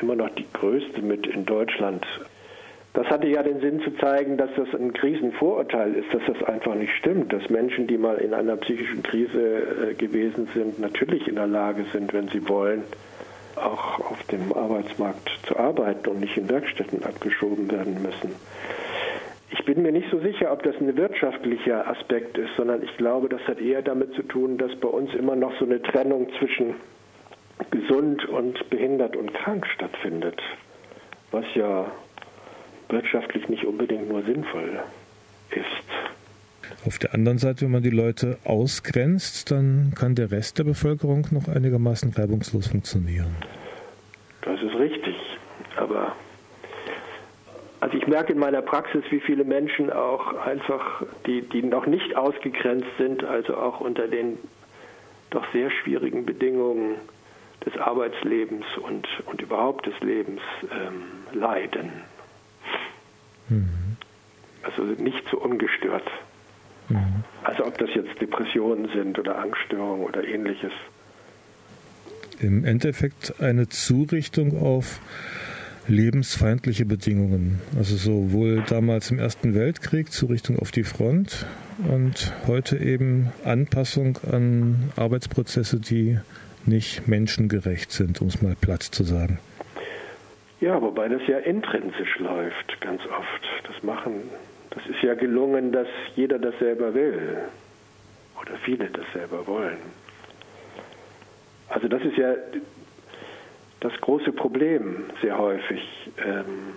immer 0.00 0.14
noch 0.14 0.30
die 0.30 0.46
größte 0.52 1.02
mit 1.02 1.26
in 1.26 1.44
Deutschland. 1.44 2.06
Das 2.94 3.06
hatte 3.08 3.28
ja 3.28 3.42
den 3.42 3.60
Sinn 3.60 3.80
zu 3.82 3.90
zeigen, 3.98 4.36
dass 4.36 4.50
das 4.56 4.68
ein 4.74 4.92
Krisenvorurteil 4.92 5.94
ist, 5.94 6.12
dass 6.12 6.22
das 6.26 6.42
einfach 6.48 6.74
nicht 6.74 6.92
stimmt, 6.96 7.32
dass 7.32 7.48
Menschen, 7.50 7.86
die 7.86 7.98
mal 7.98 8.16
in 8.16 8.32
einer 8.32 8.56
psychischen 8.56 9.02
Krise 9.02 9.90
äh, 9.90 9.94
gewesen 9.94 10.48
sind, 10.54 10.80
natürlich 10.80 11.28
in 11.28 11.36
der 11.36 11.46
Lage 11.46 11.84
sind, 11.92 12.12
wenn 12.14 12.28
sie 12.28 12.48
wollen, 12.48 12.82
auch 13.64 13.98
auf 14.10 14.22
dem 14.30 14.52
Arbeitsmarkt 14.52 15.30
zu 15.46 15.56
arbeiten 15.56 16.08
und 16.08 16.20
nicht 16.20 16.36
in 16.36 16.48
Werkstätten 16.48 17.04
abgeschoben 17.04 17.70
werden 17.70 18.02
müssen. 18.02 18.34
Ich 19.50 19.64
bin 19.64 19.82
mir 19.82 19.92
nicht 19.92 20.10
so 20.10 20.18
sicher, 20.20 20.52
ob 20.52 20.62
das 20.62 20.76
ein 20.76 20.96
wirtschaftlicher 20.96 21.86
Aspekt 21.88 22.36
ist, 22.36 22.50
sondern 22.56 22.82
ich 22.82 22.96
glaube, 22.96 23.28
das 23.28 23.40
hat 23.46 23.60
eher 23.60 23.82
damit 23.82 24.12
zu 24.14 24.22
tun, 24.22 24.58
dass 24.58 24.74
bei 24.76 24.88
uns 24.88 25.14
immer 25.14 25.36
noch 25.36 25.52
so 25.58 25.64
eine 25.64 25.80
Trennung 25.80 26.28
zwischen 26.38 26.74
gesund 27.70 28.26
und 28.28 28.68
behindert 28.70 29.16
und 29.16 29.32
krank 29.34 29.66
stattfindet, 29.66 30.40
was 31.30 31.44
ja 31.54 31.90
wirtschaftlich 32.88 33.48
nicht 33.48 33.64
unbedingt 33.64 34.08
nur 34.08 34.22
sinnvoll 34.22 34.80
ist. 35.50 36.17
Auf 36.86 36.98
der 36.98 37.14
anderen 37.14 37.38
Seite, 37.38 37.62
wenn 37.64 37.72
man 37.72 37.82
die 37.82 37.90
Leute 37.90 38.38
ausgrenzt, 38.44 39.50
dann 39.50 39.92
kann 39.94 40.14
der 40.14 40.30
Rest 40.30 40.58
der 40.58 40.64
Bevölkerung 40.64 41.26
noch 41.30 41.48
einigermaßen 41.48 42.12
reibungslos 42.12 42.68
funktionieren. 42.68 43.34
Das 44.42 44.60
ist 44.62 44.74
richtig, 44.74 45.16
aber 45.76 46.14
also 47.80 47.96
ich 47.96 48.06
merke 48.06 48.32
in 48.32 48.38
meiner 48.38 48.62
Praxis, 48.62 49.04
wie 49.10 49.20
viele 49.20 49.44
Menschen 49.44 49.92
auch 49.92 50.34
einfach, 50.34 51.02
die, 51.26 51.42
die 51.42 51.62
noch 51.62 51.86
nicht 51.86 52.16
ausgegrenzt 52.16 52.88
sind, 52.98 53.22
also 53.24 53.56
auch 53.56 53.80
unter 53.80 54.08
den 54.08 54.38
doch 55.30 55.44
sehr 55.52 55.70
schwierigen 55.70 56.26
Bedingungen 56.26 56.96
des 57.64 57.76
Arbeitslebens 57.76 58.64
und, 58.82 59.06
und 59.26 59.42
überhaupt 59.42 59.86
des 59.86 59.98
Lebens 60.00 60.40
ähm, 60.72 61.02
leiden. 61.38 61.92
Mhm. 63.48 63.96
Also 64.62 64.82
nicht 64.82 65.22
so 65.30 65.38
ungestört. 65.38 66.04
Mhm. 66.88 67.24
Also 67.44 67.66
ob 67.66 67.76
das 67.78 67.90
jetzt 67.94 68.20
Depressionen 68.20 68.88
sind 68.94 69.18
oder 69.18 69.38
Angststörungen 69.38 70.06
oder 70.06 70.24
ähnliches. 70.24 70.72
Im 72.40 72.64
Endeffekt 72.64 73.40
eine 73.40 73.68
Zurichtung 73.68 74.60
auf 74.62 75.00
lebensfeindliche 75.88 76.84
Bedingungen. 76.84 77.60
Also 77.76 77.96
sowohl 77.96 78.62
damals 78.68 79.10
im 79.10 79.18
Ersten 79.18 79.54
Weltkrieg 79.54 80.12
Zurichtung 80.12 80.58
auf 80.58 80.70
die 80.70 80.84
Front 80.84 81.46
und 81.90 82.32
heute 82.46 82.76
eben 82.76 83.32
Anpassung 83.44 84.18
an 84.30 84.92
Arbeitsprozesse, 84.96 85.80
die 85.80 86.18
nicht 86.66 87.08
menschengerecht 87.08 87.90
sind, 87.90 88.20
um 88.20 88.28
es 88.28 88.42
mal 88.42 88.54
platt 88.60 88.82
zu 88.82 89.02
sagen. 89.02 89.38
Ja, 90.60 90.80
wobei 90.82 91.08
das 91.08 91.22
ja 91.26 91.38
intrinsisch 91.38 92.18
läuft, 92.18 92.80
ganz 92.80 93.00
oft. 93.06 93.68
Das 93.68 93.82
machen, 93.82 94.14
das 94.78 94.86
ist 94.94 95.02
ja 95.02 95.14
gelungen, 95.14 95.72
dass 95.72 95.88
jeder 96.14 96.38
das 96.38 96.56
selber 96.58 96.94
will. 96.94 97.38
Oder 98.40 98.52
viele 98.64 98.86
das 98.86 99.04
selber 99.12 99.46
wollen. 99.46 99.78
Also 101.68 101.88
das 101.88 102.02
ist 102.02 102.16
ja 102.16 102.34
das 103.80 103.92
große 104.00 104.32
Problem 104.32 105.04
sehr 105.20 105.36
häufig. 105.36 105.82
Ähm, 106.24 106.74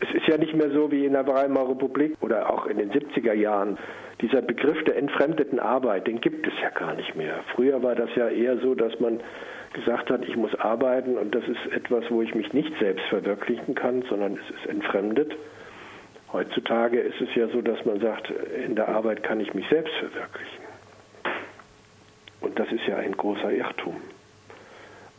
es 0.00 0.14
ist 0.14 0.26
ja 0.26 0.36
nicht 0.36 0.54
mehr 0.54 0.70
so 0.70 0.90
wie 0.90 1.06
in 1.06 1.12
der 1.12 1.26
Weimarer 1.26 1.70
Republik 1.70 2.16
oder 2.20 2.50
auch 2.50 2.66
in 2.66 2.78
den 2.78 2.90
70er 2.90 3.32
Jahren. 3.32 3.78
Dieser 4.20 4.42
Begriff 4.42 4.82
der 4.84 4.96
entfremdeten 4.96 5.58
Arbeit, 5.58 6.06
den 6.06 6.20
gibt 6.20 6.46
es 6.46 6.52
ja 6.62 6.70
gar 6.70 6.94
nicht 6.94 7.16
mehr. 7.16 7.40
Früher 7.54 7.82
war 7.82 7.94
das 7.94 8.10
ja 8.16 8.28
eher 8.28 8.58
so, 8.58 8.74
dass 8.74 8.98
man 9.00 9.20
gesagt 9.72 10.10
hat, 10.10 10.24
ich 10.26 10.36
muss 10.36 10.54
arbeiten 10.56 11.16
und 11.16 11.34
das 11.34 11.44
ist 11.48 11.72
etwas, 11.72 12.04
wo 12.10 12.22
ich 12.22 12.34
mich 12.34 12.52
nicht 12.52 12.72
selbst 12.78 13.04
verwirklichen 13.06 13.74
kann, 13.74 14.02
sondern 14.08 14.34
es 14.34 14.56
ist 14.56 14.66
entfremdet. 14.66 15.34
Heutzutage 16.34 16.98
ist 16.98 17.20
es 17.20 17.32
ja 17.36 17.46
so, 17.46 17.62
dass 17.62 17.84
man 17.84 18.00
sagt, 18.00 18.28
in 18.28 18.74
der 18.74 18.88
Arbeit 18.88 19.22
kann 19.22 19.38
ich 19.38 19.54
mich 19.54 19.68
selbst 19.68 19.94
verwirklichen. 19.94 20.64
Und 22.40 22.58
das 22.58 22.72
ist 22.72 22.84
ja 22.88 22.96
ein 22.96 23.16
großer 23.16 23.52
Irrtum. 23.52 23.94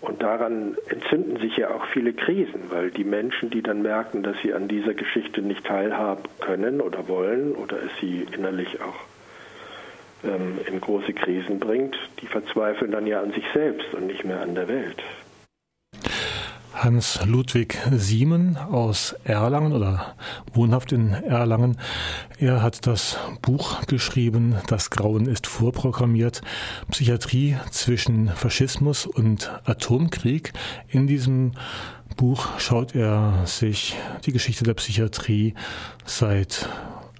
Und 0.01 0.21
daran 0.21 0.75
entzünden 0.89 1.37
sich 1.37 1.55
ja 1.55 1.69
auch 1.69 1.85
viele 1.93 2.11
Krisen, 2.11 2.69
weil 2.69 2.91
die 2.91 3.05
Menschen, 3.05 3.49
die 3.49 3.61
dann 3.61 3.81
merken, 3.81 4.23
dass 4.23 4.35
sie 4.43 4.53
an 4.53 4.67
dieser 4.67 4.93
Geschichte 4.93 5.41
nicht 5.41 5.65
teilhaben 5.65 6.23
können 6.41 6.81
oder 6.81 7.07
wollen 7.07 7.55
oder 7.55 7.77
es 7.77 7.91
sie 8.01 8.27
innerlich 8.33 8.81
auch 8.81 10.27
ähm, 10.29 10.59
in 10.67 10.81
große 10.81 11.13
Krisen 11.13 11.59
bringt, 11.59 11.97
die 12.19 12.27
verzweifeln 12.27 12.91
dann 12.91 13.07
ja 13.07 13.21
an 13.21 13.31
sich 13.31 13.45
selbst 13.53 13.93
und 13.93 14.07
nicht 14.07 14.25
mehr 14.25 14.41
an 14.41 14.53
der 14.53 14.67
Welt. 14.67 15.01
Hans 16.75 17.19
Ludwig 17.25 17.77
Siemen 17.91 18.57
aus 18.57 19.15
Erlangen 19.23 19.71
oder 19.71 20.15
wohnhaft 20.53 20.91
in 20.91 21.13
Erlangen. 21.13 21.77
Er 22.37 22.61
hat 22.61 22.85
das 22.85 23.17
Buch 23.41 23.85
geschrieben, 23.87 24.55
Das 24.67 24.89
Grauen 24.89 25.25
ist 25.25 25.47
vorprogrammiert, 25.47 26.41
Psychiatrie 26.91 27.55
zwischen 27.71 28.27
Faschismus 28.27 29.05
und 29.05 29.51
Atomkrieg. 29.63 30.51
In 30.89 31.07
diesem 31.07 31.53
Buch 32.17 32.59
schaut 32.59 32.93
er 32.93 33.43
sich 33.45 33.95
die 34.25 34.33
Geschichte 34.33 34.65
der 34.65 34.73
Psychiatrie 34.73 35.53
seit 36.05 36.67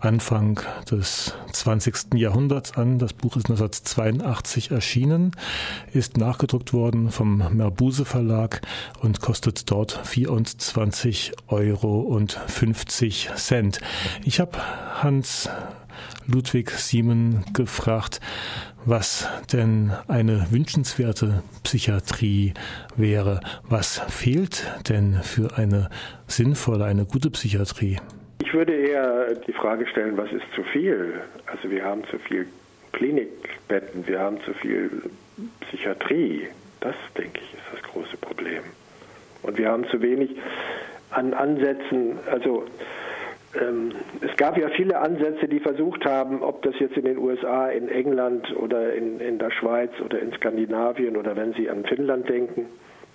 Anfang 0.05 0.61
des 0.89 1.33
20. 1.51 2.13
Jahrhunderts 2.15 2.77
an. 2.77 2.99
Das 2.99 3.13
Buch 3.13 3.35
ist 3.37 3.49
1982 3.49 4.71
erschienen, 4.71 5.31
ist 5.93 6.17
nachgedruckt 6.17 6.73
worden 6.73 7.11
vom 7.11 7.43
Merbuse 7.55 8.05
Verlag 8.05 8.61
und 9.01 9.19
kostet 9.21 9.71
dort 9.71 9.99
24 10.03 11.33
Euro 11.47 12.01
und 12.01 12.33
50 12.33 13.31
Cent. 13.35 13.79
Ich 14.23 14.39
habe 14.39 14.57
Hans 15.01 15.49
Ludwig 16.27 16.71
Siemen 16.71 17.43
gefragt, 17.53 18.19
was 18.85 19.27
denn 19.51 19.91
eine 20.07 20.51
wünschenswerte 20.51 21.43
Psychiatrie 21.63 22.53
wäre. 22.95 23.39
Was 23.63 24.01
fehlt 24.07 24.65
denn 24.87 25.21
für 25.23 25.57
eine 25.57 25.89
sinnvolle, 26.27 26.85
eine 26.85 27.05
gute 27.05 27.31
Psychiatrie? 27.31 27.97
Ich 28.39 28.53
würde 28.53 28.73
eher 28.73 29.35
die 29.35 29.53
Frage 29.53 29.87
stellen, 29.87 30.17
was 30.17 30.31
ist 30.31 30.45
zu 30.53 30.63
viel? 30.63 31.21
Also 31.45 31.69
wir 31.69 31.83
haben 31.83 32.03
zu 32.05 32.19
viel 32.19 32.47
Klinikbetten, 32.93 34.07
wir 34.07 34.19
haben 34.19 34.41
zu 34.41 34.53
viel 34.53 34.89
Psychiatrie. 35.61 36.47
Das, 36.79 36.95
denke 37.17 37.39
ich, 37.41 37.53
ist 37.53 37.63
das 37.73 37.81
große 37.91 38.17
Problem. 38.17 38.63
Und 39.41 39.57
wir 39.57 39.69
haben 39.69 39.87
zu 39.89 40.01
wenig 40.01 40.35
an 41.09 41.33
Ansätzen, 41.33 42.19
also 42.29 42.65
ähm, 43.59 43.91
es 44.21 44.35
gab 44.37 44.57
ja 44.57 44.69
viele 44.69 44.99
Ansätze, 44.99 45.47
die 45.47 45.59
versucht 45.59 46.05
haben, 46.05 46.41
ob 46.41 46.61
das 46.63 46.75
jetzt 46.79 46.97
in 46.97 47.05
den 47.05 47.17
USA, 47.17 47.69
in 47.69 47.89
England 47.89 48.55
oder 48.55 48.93
in, 48.93 49.19
in 49.19 49.39
der 49.39 49.51
Schweiz 49.51 49.91
oder 50.03 50.19
in 50.19 50.33
Skandinavien 50.33 51.15
oder 51.15 51.35
wenn 51.35 51.53
Sie 51.53 51.69
an 51.69 51.85
Finnland 51.85 52.27
denken, 52.27 52.65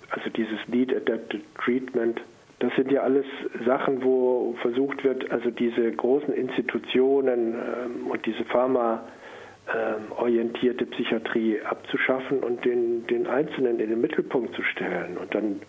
also 0.09 0.29
dieses 0.29 0.59
Need 0.67 0.95
Adapted 0.95 1.41
Treatment, 1.63 2.21
das 2.61 2.73
sind 2.75 2.91
ja 2.91 3.01
alles 3.01 3.25
Sachen, 3.65 4.03
wo 4.03 4.55
versucht 4.61 5.03
wird, 5.03 5.31
also 5.31 5.49
diese 5.49 5.91
großen 5.91 6.31
Institutionen 6.31 7.55
ähm, 7.55 8.05
und 8.07 8.23
diese 8.27 8.45
pharmaorientierte 8.45 10.83
ähm, 10.83 10.89
Psychiatrie 10.91 11.59
abzuschaffen 11.61 12.41
und 12.41 12.63
den, 12.63 13.07
den 13.07 13.25
Einzelnen 13.25 13.79
in 13.79 13.89
den 13.89 13.99
Mittelpunkt 13.99 14.53
zu 14.55 14.61
stellen 14.61 15.17
und 15.17 15.33
dann 15.33 15.63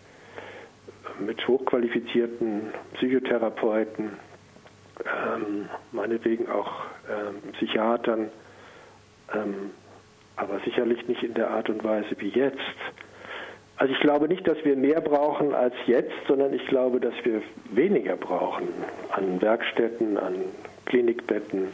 mit 1.18 1.49
hochqualifizierten 1.49 2.74
Psychotherapeuten, 2.95 4.11
ähm, 5.01 5.70
meinetwegen 5.93 6.51
auch 6.51 6.84
ähm, 7.11 7.36
Psychiatern, 7.53 8.28
ähm, 9.34 9.70
aber 10.36 10.61
sicherlich 10.61 11.09
nicht 11.09 11.22
in 11.22 11.32
der 11.32 11.49
Art 11.51 11.70
und 11.70 11.82
Weise 11.82 12.14
wie 12.18 12.28
jetzt 12.28 12.59
also 13.77 13.93
ich 13.93 14.01
glaube 14.01 14.29
nicht, 14.29 14.47
dass 14.47 14.59
wir 14.64 14.77
mehr 14.77 15.01
brauchen 15.01 15.55
als 15.55 15.75
jetzt, 15.87 16.12
sondern 16.29 16.53
ich 16.53 16.66
glaube, 16.66 17.01
dass 17.01 17.14
wir 17.25 17.43
weniger 17.70 18.16
brauchen 18.16 18.68
an 19.11 19.41
Werkstätten, 19.41 20.18
an 20.18 20.37
Klinikbetten, 20.87 21.68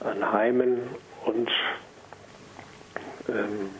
an 0.00 0.32
Heimen 0.32 0.78
und 1.24 1.50
ähm, 3.28 3.70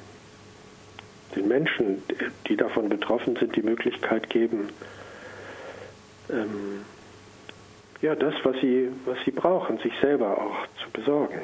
den 1.36 1.48
Menschen, 1.48 2.02
die 2.48 2.56
davon 2.56 2.88
betroffen 2.88 3.36
sind, 3.36 3.56
die 3.56 3.62
Möglichkeit 3.62 4.30
geben, 4.30 4.68
ähm, 6.30 6.84
ja, 8.00 8.14
das, 8.14 8.34
was 8.42 8.56
sie, 8.60 8.88
was 9.06 9.18
sie 9.24 9.30
brauchen, 9.30 9.78
sich 9.78 9.92
selber 10.00 10.38
auch 10.38 10.66
zu 10.82 10.90
besorgen. 10.92 11.40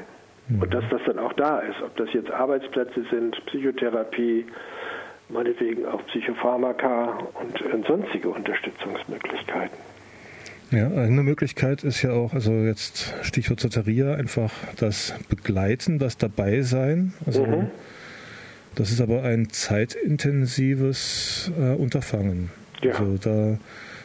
Mhm. 0.49 0.63
Und 0.63 0.75
dass 0.75 0.85
das 0.91 1.01
dann 1.07 1.19
auch 1.19 1.33
da 1.33 1.61
ist, 1.61 1.81
ob 1.83 1.97
das 1.97 2.13
jetzt 2.13 2.31
Arbeitsplätze 2.31 3.05
sind, 3.11 3.45
Psychotherapie, 3.47 4.47
meinetwegen 5.33 5.87
auch 5.87 6.05
Psychopharmaka 6.07 7.19
und 7.73 7.87
sonstige 7.87 8.31
Unterstützungsmöglichkeiten. 8.31 9.77
Ja, 10.71 10.87
eine 10.87 11.25
Möglichkeit 11.25 11.83
ist 11.83 12.03
ja 12.03 12.13
auch, 12.13 12.33
also 12.33 12.53
jetzt 12.53 13.13
Stichwort 13.23 13.59
Soteria, 13.59 14.15
einfach 14.15 14.53
das 14.77 15.15
Begleiten, 15.29 15.99
das 15.99 16.17
Dabeisein. 16.17 17.13
Also 17.27 17.45
mhm. 17.45 17.71
das 18.77 18.93
ist 18.93 19.01
aber 19.01 19.25
ein 19.25 19.51
zeitintensives 19.51 21.51
äh, 21.59 21.75
Unterfangen. 21.75 22.51
Ja. 22.83 22.93
Also 22.93 23.17
da 23.17 23.59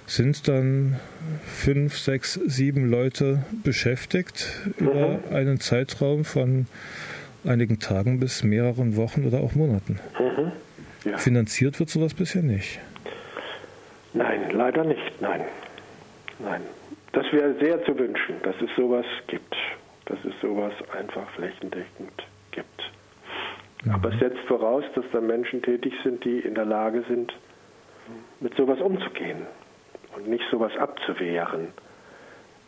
sind 0.08 0.48
dann 0.48 1.00
fünf, 1.46 2.00
sechs, 2.00 2.34
sieben 2.34 2.90
Leute 2.90 3.44
beschäftigt 3.64 4.60
mhm. 4.80 4.88
über 4.88 5.20
einen 5.32 5.60
Zeitraum 5.60 6.26
von 6.26 6.66
einigen 7.44 7.78
Tagen 7.78 8.20
bis 8.20 8.44
mehreren 8.44 8.96
Wochen 8.96 9.26
oder 9.26 9.42
auch 9.42 9.54
Monaten. 9.54 10.00
Mhm. 10.20 10.52
Ja. 11.06 11.18
Finanziert 11.18 11.80
wird 11.80 11.90
sowas 11.90 12.14
bisher 12.14 12.42
nicht. 12.42 12.80
Nein, 14.14 14.50
leider 14.52 14.84
nicht, 14.84 15.22
nein. 15.22 15.42
Nein. 16.40 16.62
Das 17.12 17.32
wäre 17.32 17.56
sehr 17.60 17.84
zu 17.86 17.98
wünschen, 17.98 18.36
dass 18.44 18.56
es 18.62 18.70
sowas 18.76 19.06
gibt. 19.28 19.56
Dass 20.06 20.18
es 20.26 20.34
sowas 20.42 20.74
einfach 20.98 21.30
flächendeckend 21.32 22.24
gibt. 22.52 22.92
Mhm. 23.84 23.92
Aber 23.92 24.12
es 24.12 24.20
setzt 24.20 24.40
voraus, 24.48 24.84
dass 24.96 25.06
da 25.12 25.22
Menschen 25.22 25.62
tätig 25.62 25.94
sind, 26.04 26.24
die 26.26 26.40
in 26.40 26.56
der 26.56 26.66
Lage 26.66 27.04
sind, 27.08 27.34
mit 28.40 28.56
sowas 28.56 28.80
umzugehen 28.80 29.46
und 30.16 30.28
nicht 30.28 30.44
sowas 30.52 30.76
abzuwehren. 30.78 31.70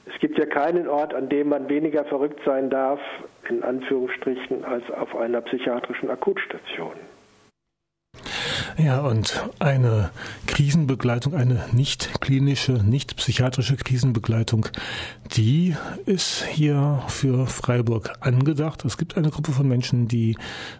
Es 0.05 0.19
gibt 0.19 0.37
ja 0.37 0.45
keinen 0.45 0.87
Ort, 0.87 1.13
an 1.13 1.27
dem 1.27 1.49
man 1.49 1.67
weniger 1.69 2.05
verrückt 2.05 2.39
sein 2.45 2.69
darf, 2.69 2.99
in 3.49 3.63
Anführungsstrichen, 3.63 4.63
als 4.63 4.89
auf 4.91 5.15
einer 5.15 5.41
psychiatrischen 5.41 6.09
Akutstation. 6.09 6.93
Ja, 8.79 8.99
und 8.99 9.43
eine 9.57 10.11
Krisenbegleitung, 10.45 11.33
eine 11.33 11.65
nicht 11.71 12.21
klinische, 12.21 12.73
nicht 12.73 13.15
psychiatrische 13.15 13.75
Krisenbegleitung, 13.75 14.67
die 15.35 15.75
ist 16.05 16.45
hier 16.45 17.01
für 17.07 17.47
Freiburg 17.47 18.13
angedacht. 18.19 18.85
Es 18.85 18.97
gibt 18.97 19.17
eine 19.17 19.31
Gruppe 19.31 19.51
von 19.51 19.67
Menschen, 19.67 20.07
die 20.07 20.37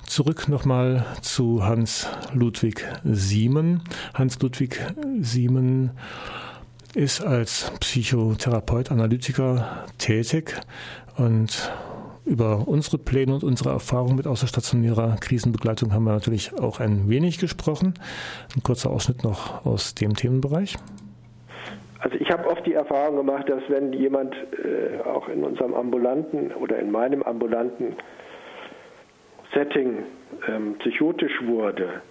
Zurück 0.07 0.47
nochmal 0.47 1.05
zu 1.21 1.63
Hans 1.63 2.07
Ludwig 2.33 2.83
Siemen. 3.03 3.83
Hans 4.15 4.39
Ludwig 4.39 4.81
Siemen 5.19 5.91
ist 6.95 7.21
als 7.21 7.71
Psychotherapeut, 7.79 8.91
Analytiker 8.91 9.85
tätig 9.97 10.55
und 11.17 11.71
über 12.25 12.67
unsere 12.67 12.97
Pläne 12.97 13.35
und 13.35 13.43
unsere 13.43 13.69
Erfahrungen 13.69 14.15
mit 14.15 14.27
außerstationärer 14.27 15.17
Krisenbegleitung 15.19 15.93
haben 15.93 16.05
wir 16.05 16.13
natürlich 16.13 16.57
auch 16.59 16.79
ein 16.79 17.09
wenig 17.09 17.37
gesprochen. 17.37 17.93
Ein 18.55 18.63
kurzer 18.63 18.89
Ausschnitt 18.89 19.23
noch 19.23 19.65
aus 19.65 19.93
dem 19.93 20.15
Themenbereich. 20.15 20.75
Also 21.99 22.17
ich 22.17 22.29
habe 22.31 22.47
oft 22.47 22.65
die 22.65 22.73
Erfahrung 22.73 23.17
gemacht, 23.17 23.49
dass 23.49 23.61
wenn 23.67 23.93
jemand 23.93 24.33
äh, 24.33 25.01
auch 25.07 25.27
in 25.27 25.43
unserem 25.43 25.73
ambulanten 25.73 26.51
oder 26.53 26.79
in 26.79 26.91
meinem 26.91 27.23
ambulanten 27.23 27.95
Setting 29.53 30.03
ähm, 30.47 30.75
psychotisch 30.79 31.41
wurde, 31.45 32.01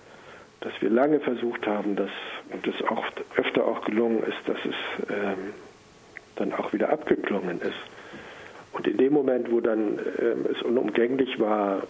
dass 0.61 0.73
wir 0.81 0.91
lange 0.91 1.21
versucht 1.21 1.67
haben, 1.67 1.97
dass, 1.97 2.11
und 2.51 2.67
es 2.67 2.83
auch 2.89 3.05
öfter 3.37 3.67
auch 3.67 3.85
gelungen 3.85 4.23
ist, 4.23 4.39
dass 4.47 4.59
es 4.65 5.11
ähm, 5.11 5.53
dann 6.37 6.53
auch 6.55 6.73
wieder 6.73 6.91
abgeklungen 6.91 7.61
ist. 7.61 7.73
Und 8.73 8.87
in 8.87 8.97
dem 8.97 9.13
Moment, 9.13 9.51
wo 9.51 9.61
dann 9.61 9.99
ähm, 10.19 10.47
es 10.51 10.63
unumgänglich 10.63 11.39
war, 11.39 11.83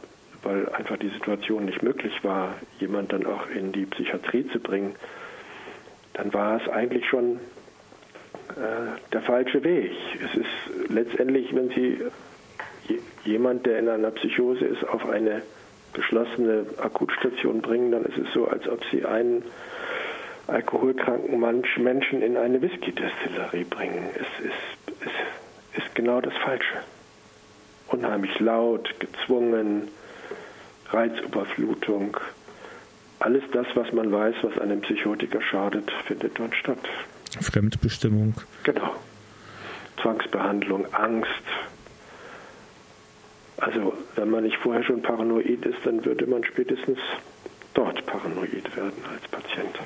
weil 0.43 0.69
einfach 0.71 0.99
die 0.99 1.09
Situation 1.09 1.65
nicht 1.65 1.83
möglich 1.83 2.13
war, 2.23 2.55
jemand 2.79 3.13
dann 3.13 3.27
auch 3.27 3.49
in 3.49 3.73
die 3.73 3.87
Psychiatrie 3.87 4.47
zu 4.49 4.61
bringen, 4.61 4.95
dann 6.13 6.33
war 6.35 6.61
es 6.61 6.69
eigentlich 6.69 7.09
schon 7.09 7.41
äh, 8.51 9.01
der 9.13 9.23
falsche 9.23 9.65
Weg. 9.65 9.93
Es 10.23 10.39
ist 10.39 10.91
letztendlich, 10.91 11.55
wenn 11.55 11.71
Sie 11.71 11.99
jemand, 13.25 13.65
der 13.67 13.79
in 13.79 13.89
einer 13.89 14.11
Psychose 14.11 14.65
ist, 14.67 14.87
auf 14.87 15.09
eine 15.09 15.43
geschlossene 15.95 16.67
Akutstation 16.79 17.63
bringen, 17.63 17.93
dann 17.93 18.05
ist 18.05 18.19
es 18.19 18.33
so, 18.33 18.47
als 18.47 18.69
ob 18.69 18.81
sie 18.91 19.05
einen 19.05 19.43
alkoholkranken 20.47 21.41
Menschen 21.41 22.23
in 22.23 22.37
eine 22.37 22.61
Whisky-Destillerie 22.61 23.65
bringen. 23.65 24.11
Es 24.15 24.45
ist, 24.45 25.01
es 25.75 25.83
ist 25.83 25.95
genau 25.95 26.21
das 26.21 26.35
Falsche. 26.45 26.81
Unheimlich 27.89 28.39
laut, 28.41 28.89
gezwungen, 29.01 29.89
Reizüberflutung. 30.91 32.17
Alles 33.21 33.43
das, 33.53 33.67
was 33.75 33.93
man 33.93 34.13
weiß, 34.13 34.35
was 34.43 34.59
einem 34.59 34.81
Psychotiker 34.83 35.41
schadet, 35.41 35.91
findet 36.07 36.39
dort 36.39 36.55
statt. 36.55 36.79
Fremdbestimmung. 37.41 38.35
Genau. 38.65 38.95
Zwangsbehandlung, 40.03 40.93
Angst, 40.93 41.31
also 43.57 43.95
wenn 44.17 44.31
man 44.31 44.45
nicht 44.45 44.57
vorher 44.57 44.85
schon 44.85 45.03
paranoid 45.03 45.65
ist, 45.65 45.79
dann 45.85 46.05
würde 46.05 46.27
man 46.27 46.45
spätestens 46.45 46.99
dort 47.75 48.05
paranoid 48.07 48.77
werden 48.77 48.93
als 49.13 49.29
Patient. 49.31 49.79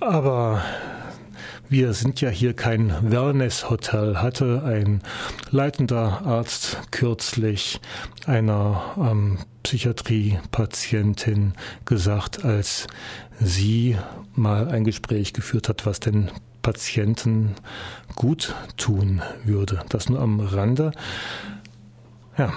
Aber 0.00 0.62
wir 1.68 1.92
sind 1.92 2.20
ja 2.20 2.30
hier 2.30 2.54
kein 2.54 2.92
Wellness-Hotel, 3.12 4.16
hatte 4.16 4.62
ein 4.64 5.02
leitender 5.50 6.22
Arzt 6.24 6.78
kürzlich 6.90 7.80
einer 8.26 8.96
ähm, 8.98 9.38
Psychiatrie-Patientin 9.62 11.52
gesagt, 11.84 12.44
als 12.44 12.88
sie 13.38 13.96
mal 14.34 14.68
ein 14.68 14.84
Gespräch 14.84 15.32
geführt 15.32 15.68
hat, 15.68 15.86
was 15.86 16.00
denn 16.00 16.30
Patienten 16.62 17.54
gut 18.16 18.54
tun 18.76 19.22
würde. 19.44 19.80
Das 19.90 20.08
nur 20.08 20.20
am 20.20 20.40
Rande. 20.40 20.92
Ja, 22.40 22.54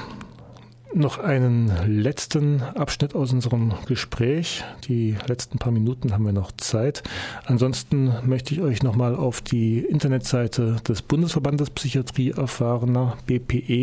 noch 0.93 1.17
einen 1.17 1.69
letzten 1.85 2.61
Abschnitt 2.61 3.15
aus 3.15 3.33
unserem 3.33 3.73
Gespräch. 3.85 4.63
Die 4.87 5.17
letzten 5.27 5.57
paar 5.57 5.73
Minuten 5.73 6.13
haben 6.13 6.23
wir 6.25 6.31
noch 6.31 6.53
Zeit. 6.53 7.03
Ansonsten 7.43 8.13
möchte 8.25 8.53
ich 8.53 8.61
euch 8.61 8.81
nochmal 8.81 9.13
auf 9.13 9.41
die 9.41 9.79
Internetseite 9.79 10.77
des 10.87 11.01
Bundesverbandes 11.01 11.69
Psychiatrie 11.71 12.29
erfahrener 12.31 13.17
bpe-online.de 13.25 13.75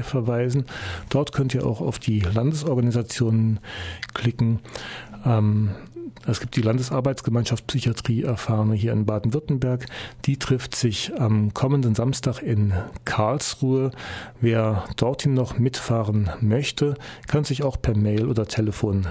verweisen. 0.00 0.64
Dort 1.10 1.32
könnt 1.34 1.52
ihr 1.52 1.66
auch 1.66 1.82
auf 1.82 1.98
die 1.98 2.20
Landesorganisationen 2.20 3.60
klicken. 4.14 4.60
Ähm, 5.26 5.72
es 6.26 6.40
gibt 6.40 6.56
die 6.56 6.62
Landesarbeitsgemeinschaft 6.62 7.66
Psychiatrie 7.66 8.22
Erfahrene 8.22 8.74
hier 8.74 8.92
in 8.92 9.06
Baden-Württemberg. 9.06 9.86
Die 10.24 10.38
trifft 10.38 10.74
sich 10.74 11.12
am 11.18 11.54
kommenden 11.54 11.94
Samstag 11.94 12.42
in 12.42 12.74
Karlsruhe. 13.04 13.90
Wer 14.40 14.84
dorthin 14.96 15.34
noch 15.34 15.58
mitfahren 15.58 16.30
möchte, 16.40 16.94
kann 17.26 17.44
sich 17.44 17.62
auch 17.62 17.80
per 17.80 17.96
Mail 17.96 18.26
oder 18.26 18.46
Telefon 18.46 19.06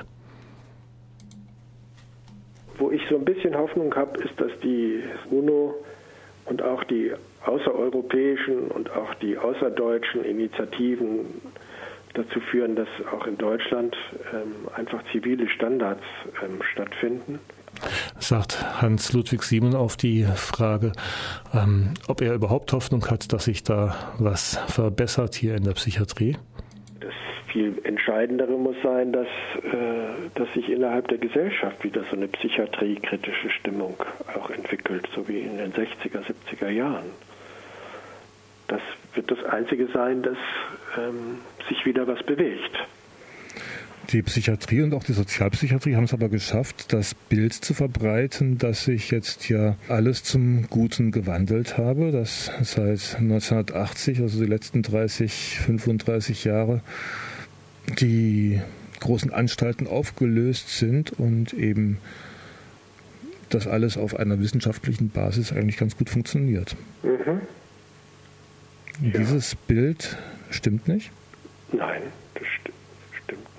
Wo 2.78 2.92
ich 2.92 3.02
so 3.10 3.16
ein 3.16 3.26
bisschen 3.26 3.56
Hoffnung 3.56 3.94
habe, 3.96 4.24
ist, 4.24 4.40
dass 4.40 4.52
die 4.62 5.02
UNO 5.32 5.74
und 6.46 6.62
auch 6.62 6.84
die 6.84 7.12
außereuropäischen 7.46 8.70
und 8.70 8.92
auch 8.92 9.14
die 9.16 9.38
außerdeutschen 9.38 10.24
Initiativen 10.24 11.26
dazu 12.14 12.40
führen, 12.40 12.76
dass 12.76 12.88
auch 13.12 13.28
in 13.28 13.38
Deutschland 13.38 13.96
ähm, 14.34 14.68
einfach 14.76 15.04
zivile 15.12 15.48
Standards 15.50 16.04
ähm, 16.44 16.62
stattfinden. 16.74 17.40
Sagt 18.20 18.82
Hans-Ludwig 18.82 19.44
Siemen 19.44 19.76
auf 19.76 19.98
die 19.98 20.24
Frage, 20.24 20.92
ähm, 21.54 21.94
ob 22.08 22.22
er 22.22 22.34
überhaupt 22.34 22.74
Hoffnung 22.74 23.10
hat, 23.10 23.32
dass 23.34 23.46
sich 23.46 23.64
da 23.64 23.96
was 24.18 24.58
verbessert 24.68 25.36
hier 25.36 25.56
in 25.56 25.64
der 25.64 25.74
Psychiatrie? 25.74 26.38
Das 27.00 27.14
viel 27.52 27.80
Entscheidendere 27.84 28.54
muss 28.54 28.76
sein, 28.84 29.12
dass, 29.12 29.28
äh, 29.64 30.30
dass 30.36 30.52
sich 30.54 30.70
innerhalb 30.70 31.08
der 31.08 31.18
Gesellschaft 31.18 31.84
wieder 31.84 32.04
so 32.10 32.16
eine 32.16 32.28
psychiatriekritische 32.28 33.50
Stimmung 33.50 33.96
auch 34.36 34.50
entwickelt, 34.50 35.08
so 35.16 35.28
wie 35.28 35.40
in 35.40 35.58
den 35.58 35.74
60er, 35.74 36.22
70er 36.22 36.70
Jahren. 36.70 37.06
Das 38.68 38.82
wird 39.14 39.32
das 39.32 39.44
Einzige 39.46 39.88
sein, 39.88 40.22
dass 40.22 40.38
ähm, 40.98 41.40
sich 41.70 41.86
wieder 41.86 42.08
was 42.08 42.22
bewegt. 42.24 42.78
Die 44.12 44.22
Psychiatrie 44.22 44.84
und 44.84 44.94
auch 44.94 45.04
die 45.04 45.12
Sozialpsychiatrie 45.12 45.98
haben 45.98 46.06
es 46.06 46.14
aber 46.14 46.30
geschafft, 46.30 46.94
das 46.94 47.14
Bild 47.14 47.54
zu 47.54 47.74
verbreiten, 47.74 48.58
dass 48.58 48.86
sich 48.86 49.12
jetzt 49.12 49.50
ja 49.50 49.76
alles 49.90 50.24
zum 50.24 50.70
Guten 50.70 51.12
gewandelt 51.12 51.78
habe, 51.78 52.12
dass 52.12 52.50
seit 52.62 53.18
1980, 53.20 54.22
also 54.22 54.40
die 54.40 54.46
letzten 54.50 54.82
30, 54.82 55.60
35 55.60 56.46
Jahre, 56.46 56.82
die 58.00 58.62
großen 59.02 59.34
Anstalten 59.34 59.88
aufgelöst 59.88 60.70
sind 60.70 61.12
und 61.12 61.52
eben 61.54 61.98
das 63.50 63.68
alles 63.68 63.98
auf 63.98 64.16
einer 64.18 64.40
wissenschaftlichen 64.40 65.10
Basis 65.10 65.52
eigentlich 65.52 65.78
ganz 65.78 65.98
gut 65.98 66.10
funktioniert. 66.10 66.78
Mhm. 67.04 67.42
Ja. 69.02 69.20
Dieses 69.20 69.56
Bild 69.56 70.18
stimmt 70.50 70.88
nicht? 70.88 71.12
Nein, 71.74 72.02
das 72.36 72.44
st 72.44 72.62
stimmt 72.62 72.77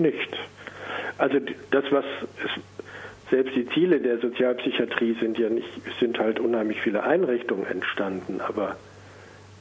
nicht. 0.00 0.36
Also 1.18 1.38
das, 1.70 1.84
was 1.90 2.04
es, 2.44 3.30
selbst 3.30 3.54
die 3.54 3.68
Ziele 3.68 4.00
der 4.00 4.18
Sozialpsychiatrie 4.18 5.16
sind 5.20 5.38
ja 5.38 5.50
nicht, 5.50 5.68
sind 6.00 6.18
halt 6.18 6.40
unheimlich 6.40 6.80
viele 6.80 7.02
Einrichtungen 7.02 7.66
entstanden, 7.66 8.40
aber 8.40 8.76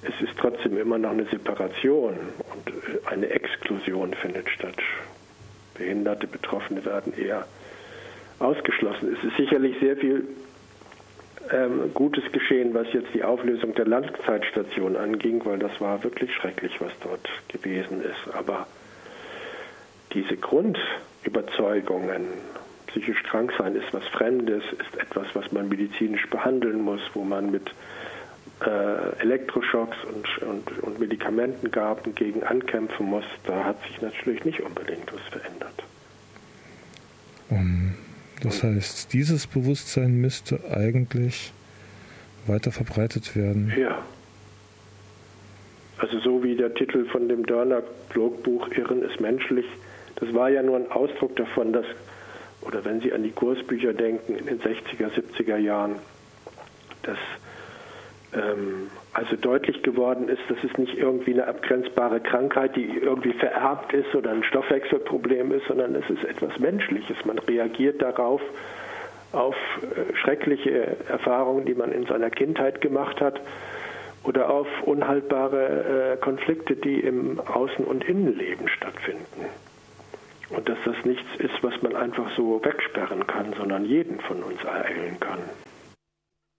es 0.03 0.21
ist 0.21 0.37
trotzdem 0.37 0.77
immer 0.77 0.97
noch 0.97 1.11
eine 1.11 1.25
Separation 1.25 2.13
und 2.53 2.69
äh, 2.69 3.07
eine 3.07 3.29
Exklusion 3.29 4.13
findet 4.13 4.49
statt. 4.49 4.77
Behinderte 5.73 6.27
Betroffene 6.27 6.85
werden 6.85 7.13
eher 7.17 7.45
ausgeschlossen. 8.39 9.15
Es 9.17 9.23
ist 9.23 9.37
sicherlich 9.37 9.75
sehr 9.79 9.97
viel 9.97 10.23
ähm, 11.51 11.91
Gutes 11.93 12.23
geschehen, 12.31 12.73
was 12.73 12.91
jetzt 12.93 13.13
die 13.13 13.23
Auflösung 13.23 13.73
der 13.73 13.85
Langzeitstation 13.85 14.95
anging, 14.95 15.43
weil 15.45 15.59
das 15.59 15.79
war 15.81 16.03
wirklich 16.03 16.33
schrecklich, 16.33 16.79
was 16.79 16.91
dort 17.01 17.27
gewesen 17.47 18.01
ist. 18.01 18.35
Aber 18.35 18.67
diese 20.13 20.37
Grundüberzeugungen, 20.37 22.25
psychisch 22.87 23.21
krank 23.23 23.53
sein 23.57 23.75
ist 23.75 23.91
was 23.91 24.05
Fremdes, 24.07 24.63
ist 24.71 24.99
etwas, 24.99 25.27
was 25.33 25.51
man 25.51 25.69
medizinisch 25.69 26.27
behandeln 26.29 26.81
muss, 26.81 27.01
wo 27.13 27.23
man 27.23 27.51
mit 27.51 27.69
äh, 28.65 29.19
Elektroschocks 29.21 29.97
und, 30.05 30.47
und, 30.47 30.83
und 30.83 30.99
Medikamentengaben 30.99 32.15
gegen 32.15 32.43
ankämpfen 32.43 33.05
muss, 33.05 33.25
da 33.45 33.65
hat 33.65 33.81
sich 33.83 34.01
natürlich 34.01 34.45
nicht 34.45 34.61
unbedingt 34.61 35.11
was 35.13 35.21
verändert. 35.29 35.83
Um 37.49 37.93
das 38.41 38.63
heißt, 38.63 39.13
dieses 39.13 39.47
Bewusstsein 39.47 40.21
müsste 40.21 40.59
eigentlich 40.71 41.53
weiter 42.45 42.71
verbreitet 42.71 43.35
werden. 43.35 43.73
Ja. 43.77 44.03
Also 45.97 46.19
so 46.19 46.43
wie 46.43 46.55
der 46.55 46.73
Titel 46.73 47.05
von 47.05 47.27
dem 47.27 47.45
Dörner-Logbuch 47.45 48.69
Irren 48.71 49.01
ist 49.01 49.19
menschlich, 49.19 49.65
das 50.17 50.33
war 50.33 50.49
ja 50.49 50.63
nur 50.63 50.75
ein 50.75 50.91
Ausdruck 50.91 51.35
davon, 51.35 51.73
dass, 51.73 51.85
oder 52.61 52.83
wenn 52.85 53.01
Sie 53.01 53.13
an 53.13 53.23
die 53.23 53.31
Kursbücher 53.31 53.93
denken 53.93 54.35
in 54.35 54.45
den 54.45 54.59
60er, 54.59 55.09
70er 55.09 55.57
Jahren, 55.57 55.95
dass 57.03 57.17
ähm, 58.33 58.89
also 59.13 59.35
deutlich 59.35 59.81
geworden 59.83 60.27
ist, 60.29 60.41
dass 60.49 60.57
es 60.63 60.77
nicht 60.77 60.97
irgendwie 60.97 61.33
eine 61.33 61.47
abgrenzbare 61.47 62.19
Krankheit, 62.19 62.75
die 62.75 62.85
irgendwie 62.85 63.33
vererbt 63.33 63.93
ist 63.93 64.13
oder 64.13 64.31
ein 64.31 64.43
Stoffwechselproblem 64.43 65.51
ist, 65.51 65.67
sondern 65.67 65.95
es 65.95 66.09
ist 66.09 66.23
etwas 66.23 66.59
Menschliches. 66.59 67.17
Man 67.25 67.39
reagiert 67.39 68.01
darauf 68.01 68.41
auf 69.31 69.55
äh, 69.81 70.15
schreckliche 70.15 70.97
Erfahrungen, 71.09 71.65
die 71.65 71.75
man 71.75 71.91
in 71.91 72.05
seiner 72.05 72.29
Kindheit 72.29 72.81
gemacht 72.81 73.21
hat 73.21 73.39
oder 74.23 74.49
auf 74.49 74.67
unhaltbare 74.83 76.13
äh, 76.13 76.17
Konflikte, 76.17 76.75
die 76.75 76.99
im 76.99 77.39
Außen- 77.39 77.85
und 77.85 78.03
Innenleben 78.03 78.67
stattfinden. 78.67 79.45
Und 80.49 80.67
dass 80.69 80.77
das 80.85 80.95
nichts 81.03 81.27
ist, 81.39 81.61
was 81.61 81.81
man 81.81 81.95
einfach 81.95 82.29
so 82.35 82.61
wegsperren 82.63 83.27
kann, 83.27 83.53
sondern 83.57 83.85
jeden 83.85 84.19
von 84.21 84.43
uns 84.43 84.63
ereilen 84.63 85.19
kann 85.19 85.39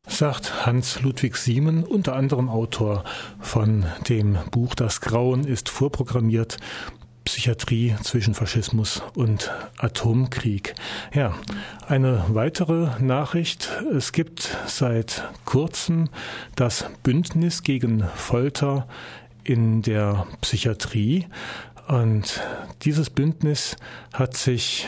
sagt 0.08 0.66
Hans-Ludwig 0.66 1.36
Siemen, 1.36 1.84
unter 1.84 2.16
anderem 2.16 2.48
Autor 2.48 3.04
von 3.40 3.86
dem 4.08 4.38
Buch 4.50 4.74
Das 4.74 5.00
Grauen 5.00 5.44
ist 5.44 5.68
vorprogrammiert, 5.68 6.56
Psychiatrie 7.24 7.94
zwischen 8.02 8.34
Faschismus 8.34 9.02
und 9.14 9.52
Atomkrieg. 9.76 10.74
Ja, 11.12 11.34
eine 11.86 12.24
weitere 12.28 12.88
Nachricht. 13.00 13.70
Es 13.94 14.12
gibt 14.12 14.56
seit 14.66 15.28
kurzem 15.44 16.08
das 16.56 16.90
Bündnis 17.02 17.62
gegen 17.62 18.02
Folter 18.14 18.88
in 19.44 19.82
der 19.82 20.26
Psychiatrie. 20.40 21.26
Und 21.88 22.40
dieses 22.82 23.10
Bündnis 23.10 23.74
hat 24.12 24.36
sich 24.36 24.86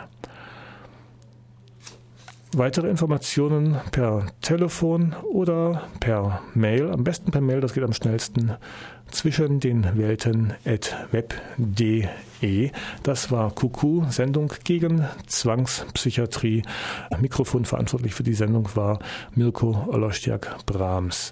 Weitere 2.55 2.89
Informationen 2.89 3.78
per 3.91 4.28
Telefon 4.41 5.16
oder 5.32 5.88
per 5.99 6.41
Mail, 6.53 6.91
am 6.91 7.03
besten 7.03 7.32
per 7.32 7.41
Mail, 7.41 7.61
das 7.61 7.74
geht 7.74 7.84
am 7.84 7.93
schnellsten, 7.93 8.51
zwischen 9.09 9.59
den 9.59 9.97
Welten 9.97 10.53
at 10.66 10.95
web.de. 11.11 12.72
Das 13.03 13.32
war 13.32 13.51
Kuku, 13.55 14.03
Sendung 14.09 14.51
gegen 14.64 15.07
Zwangspsychiatrie. 15.26 16.64
Mikrofon 17.20 17.66
verantwortlich 17.66 18.14
für 18.14 18.24
die 18.24 18.34
Sendung 18.34 18.70
war 18.76 18.99
Mirko 19.34 19.88
Olostiak 19.88 20.66
Brahms. 20.66 21.22